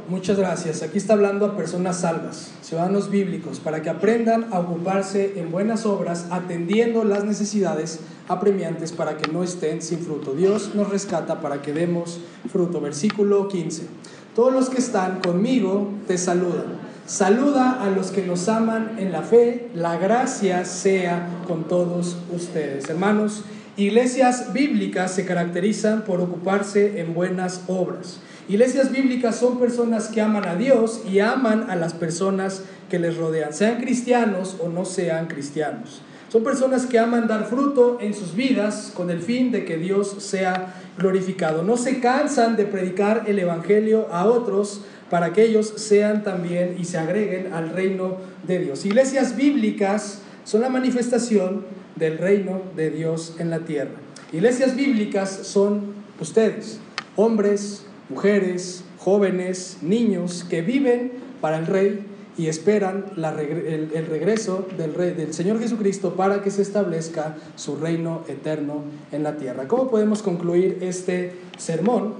Muchas 0.08 0.38
gracias. 0.38 0.84
Aquí 0.84 0.98
está 0.98 1.14
hablando 1.14 1.46
a 1.46 1.56
personas 1.56 2.00
salvas, 2.00 2.52
ciudadanos 2.62 3.10
bíblicos, 3.10 3.58
para 3.58 3.82
que 3.82 3.90
aprendan 3.90 4.46
a 4.52 4.60
ocuparse 4.60 5.32
en 5.40 5.50
buenas 5.50 5.84
obras, 5.84 6.26
atendiendo 6.30 7.02
las 7.02 7.24
necesidades 7.24 7.98
apremiantes 8.28 8.92
para 8.92 9.16
que 9.16 9.32
no 9.32 9.42
estén 9.42 9.82
sin 9.82 9.98
fruto. 9.98 10.34
Dios 10.34 10.76
nos 10.76 10.90
rescata 10.90 11.40
para 11.40 11.60
que 11.60 11.72
demos 11.72 12.20
fruto. 12.52 12.80
Versículo 12.80 13.48
15. 13.48 13.88
Todos 14.36 14.52
los 14.52 14.70
que 14.70 14.78
están 14.78 15.18
conmigo 15.18 15.90
te 16.06 16.18
saludan. 16.18 16.78
Saluda 17.06 17.82
a 17.82 17.90
los 17.90 18.12
que 18.12 18.24
nos 18.24 18.48
aman 18.48 18.96
en 18.98 19.10
la 19.10 19.22
fe. 19.22 19.70
La 19.74 19.96
gracia 19.96 20.64
sea 20.64 21.42
con 21.48 21.64
todos 21.64 22.16
ustedes. 22.32 22.88
Hermanos, 22.88 23.42
iglesias 23.76 24.52
bíblicas 24.52 25.10
se 25.12 25.24
caracterizan 25.24 26.02
por 26.02 26.20
ocuparse 26.20 27.00
en 27.00 27.12
buenas 27.12 27.62
obras. 27.66 28.20
Iglesias 28.48 28.92
bíblicas 28.92 29.36
son 29.36 29.58
personas 29.58 30.06
que 30.06 30.20
aman 30.20 30.46
a 30.46 30.54
Dios 30.54 31.02
y 31.10 31.18
aman 31.18 31.68
a 31.68 31.74
las 31.74 31.94
personas 31.94 32.62
que 32.88 33.00
les 33.00 33.16
rodean, 33.16 33.52
sean 33.52 33.80
cristianos 33.80 34.56
o 34.60 34.68
no 34.68 34.84
sean 34.84 35.26
cristianos. 35.26 36.00
Son 36.28 36.44
personas 36.44 36.86
que 36.86 36.98
aman 36.98 37.26
dar 37.26 37.46
fruto 37.46 37.98
en 38.00 38.14
sus 38.14 38.34
vidas 38.36 38.92
con 38.94 39.10
el 39.10 39.20
fin 39.20 39.50
de 39.50 39.64
que 39.64 39.78
Dios 39.78 40.16
sea 40.18 40.74
glorificado. 40.98 41.62
No 41.62 41.76
se 41.76 41.98
cansan 41.98 42.56
de 42.56 42.66
predicar 42.66 43.24
el 43.26 43.38
Evangelio 43.38 44.08
a 44.12 44.26
otros 44.26 44.82
para 45.10 45.32
que 45.32 45.44
ellos 45.44 45.72
sean 45.76 46.22
también 46.22 46.76
y 46.78 46.84
se 46.84 46.98
agreguen 46.98 47.52
al 47.52 47.70
reino 47.70 48.18
de 48.46 48.58
Dios. 48.58 48.84
Iglesias 48.84 49.36
bíblicas 49.36 50.20
son 50.44 50.60
la 50.60 50.68
manifestación 50.68 51.64
del 51.96 52.18
reino 52.18 52.62
de 52.76 52.90
Dios 52.90 53.36
en 53.38 53.50
la 53.50 53.60
tierra. 53.60 53.92
Iglesias 54.32 54.76
bíblicas 54.76 55.30
son 55.30 55.94
ustedes, 56.20 56.78
hombres, 57.14 57.85
mujeres, 58.08 58.84
jóvenes, 58.98 59.78
niños 59.82 60.44
que 60.48 60.62
viven 60.62 61.12
para 61.40 61.58
el 61.58 61.66
Rey 61.66 62.04
y 62.38 62.48
esperan 62.48 63.06
el, 63.16 64.06
regreso 64.08 64.66
del, 64.76 64.94
rey, 64.94 65.12
del 65.12 65.32
Señor 65.32 65.58
Jesucristo 65.58 66.14
para 66.14 66.42
que 66.42 66.50
se 66.50 66.62
establezca 66.62 67.36
su 67.54 67.76
reino 67.76 68.24
eterno 68.28 68.82
en 69.10 69.22
la 69.22 69.36
tierra. 69.36 69.66
¿Cómo 69.68 69.88
podemos 69.88 70.22
concluir 70.22 70.78
este 70.82 71.34
sermón? 71.56 72.14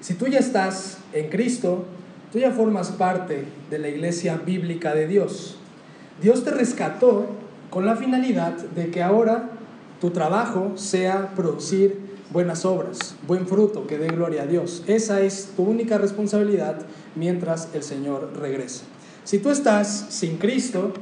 Si 0.00 0.14
tú 0.14 0.26
ya 0.26 0.38
estás 0.38 0.98
en 1.12 1.28
Cristo, 1.28 1.84
tú 2.32 2.38
ya 2.38 2.50
formas 2.50 2.90
parte 2.90 3.44
de 3.68 3.78
la 3.78 3.88
iglesia 3.88 4.36
bíblica 4.36 4.94
de 4.94 5.06
Dios. 5.06 5.56
Dios 6.22 6.42
te 6.42 6.50
rescató 6.50 7.26
con 7.68 7.84
la 7.84 7.96
finalidad 7.96 8.54
de 8.54 8.90
que 8.90 9.02
ahora 9.02 9.50
tu 10.00 10.10
trabajo 10.10 10.72
sea 10.76 11.34
producir 11.36 12.09
buenas 12.32 12.64
obras, 12.64 13.16
buen 13.26 13.46
fruto 13.46 13.86
que 13.86 13.98
dé 13.98 14.08
gloria 14.08 14.42
a 14.42 14.46
Dios. 14.46 14.84
Esa 14.86 15.20
es 15.20 15.52
tu 15.56 15.64
única 15.64 15.98
responsabilidad 15.98 16.76
mientras 17.14 17.68
el 17.74 17.82
Señor 17.82 18.32
regresa. 18.38 18.84
Si 19.24 19.38
tú 19.38 19.50
estás 19.50 20.06
sin 20.10 20.38
Cristo, 20.38 20.92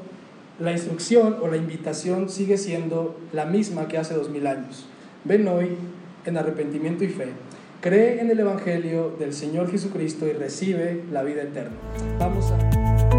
la 0.58 0.72
instrucción 0.72 1.36
o 1.40 1.48
la 1.48 1.56
invitación 1.56 2.28
sigue 2.28 2.58
siendo 2.58 3.16
la 3.32 3.44
misma 3.44 3.88
que 3.88 3.98
hace 3.98 4.14
dos 4.14 4.28
mil 4.30 4.46
años. 4.46 4.86
Ven 5.24 5.46
hoy 5.48 5.76
en 6.24 6.36
arrepentimiento 6.36 7.04
y 7.04 7.08
fe. 7.08 7.28
Cree 7.80 8.20
en 8.20 8.30
el 8.30 8.40
Evangelio 8.40 9.14
del 9.18 9.32
Señor 9.32 9.70
Jesucristo 9.70 10.26
y 10.26 10.32
recibe 10.32 11.04
la 11.12 11.22
vida 11.22 11.42
eterna. 11.42 11.76
Vamos 12.18 12.50
a... 12.50 13.17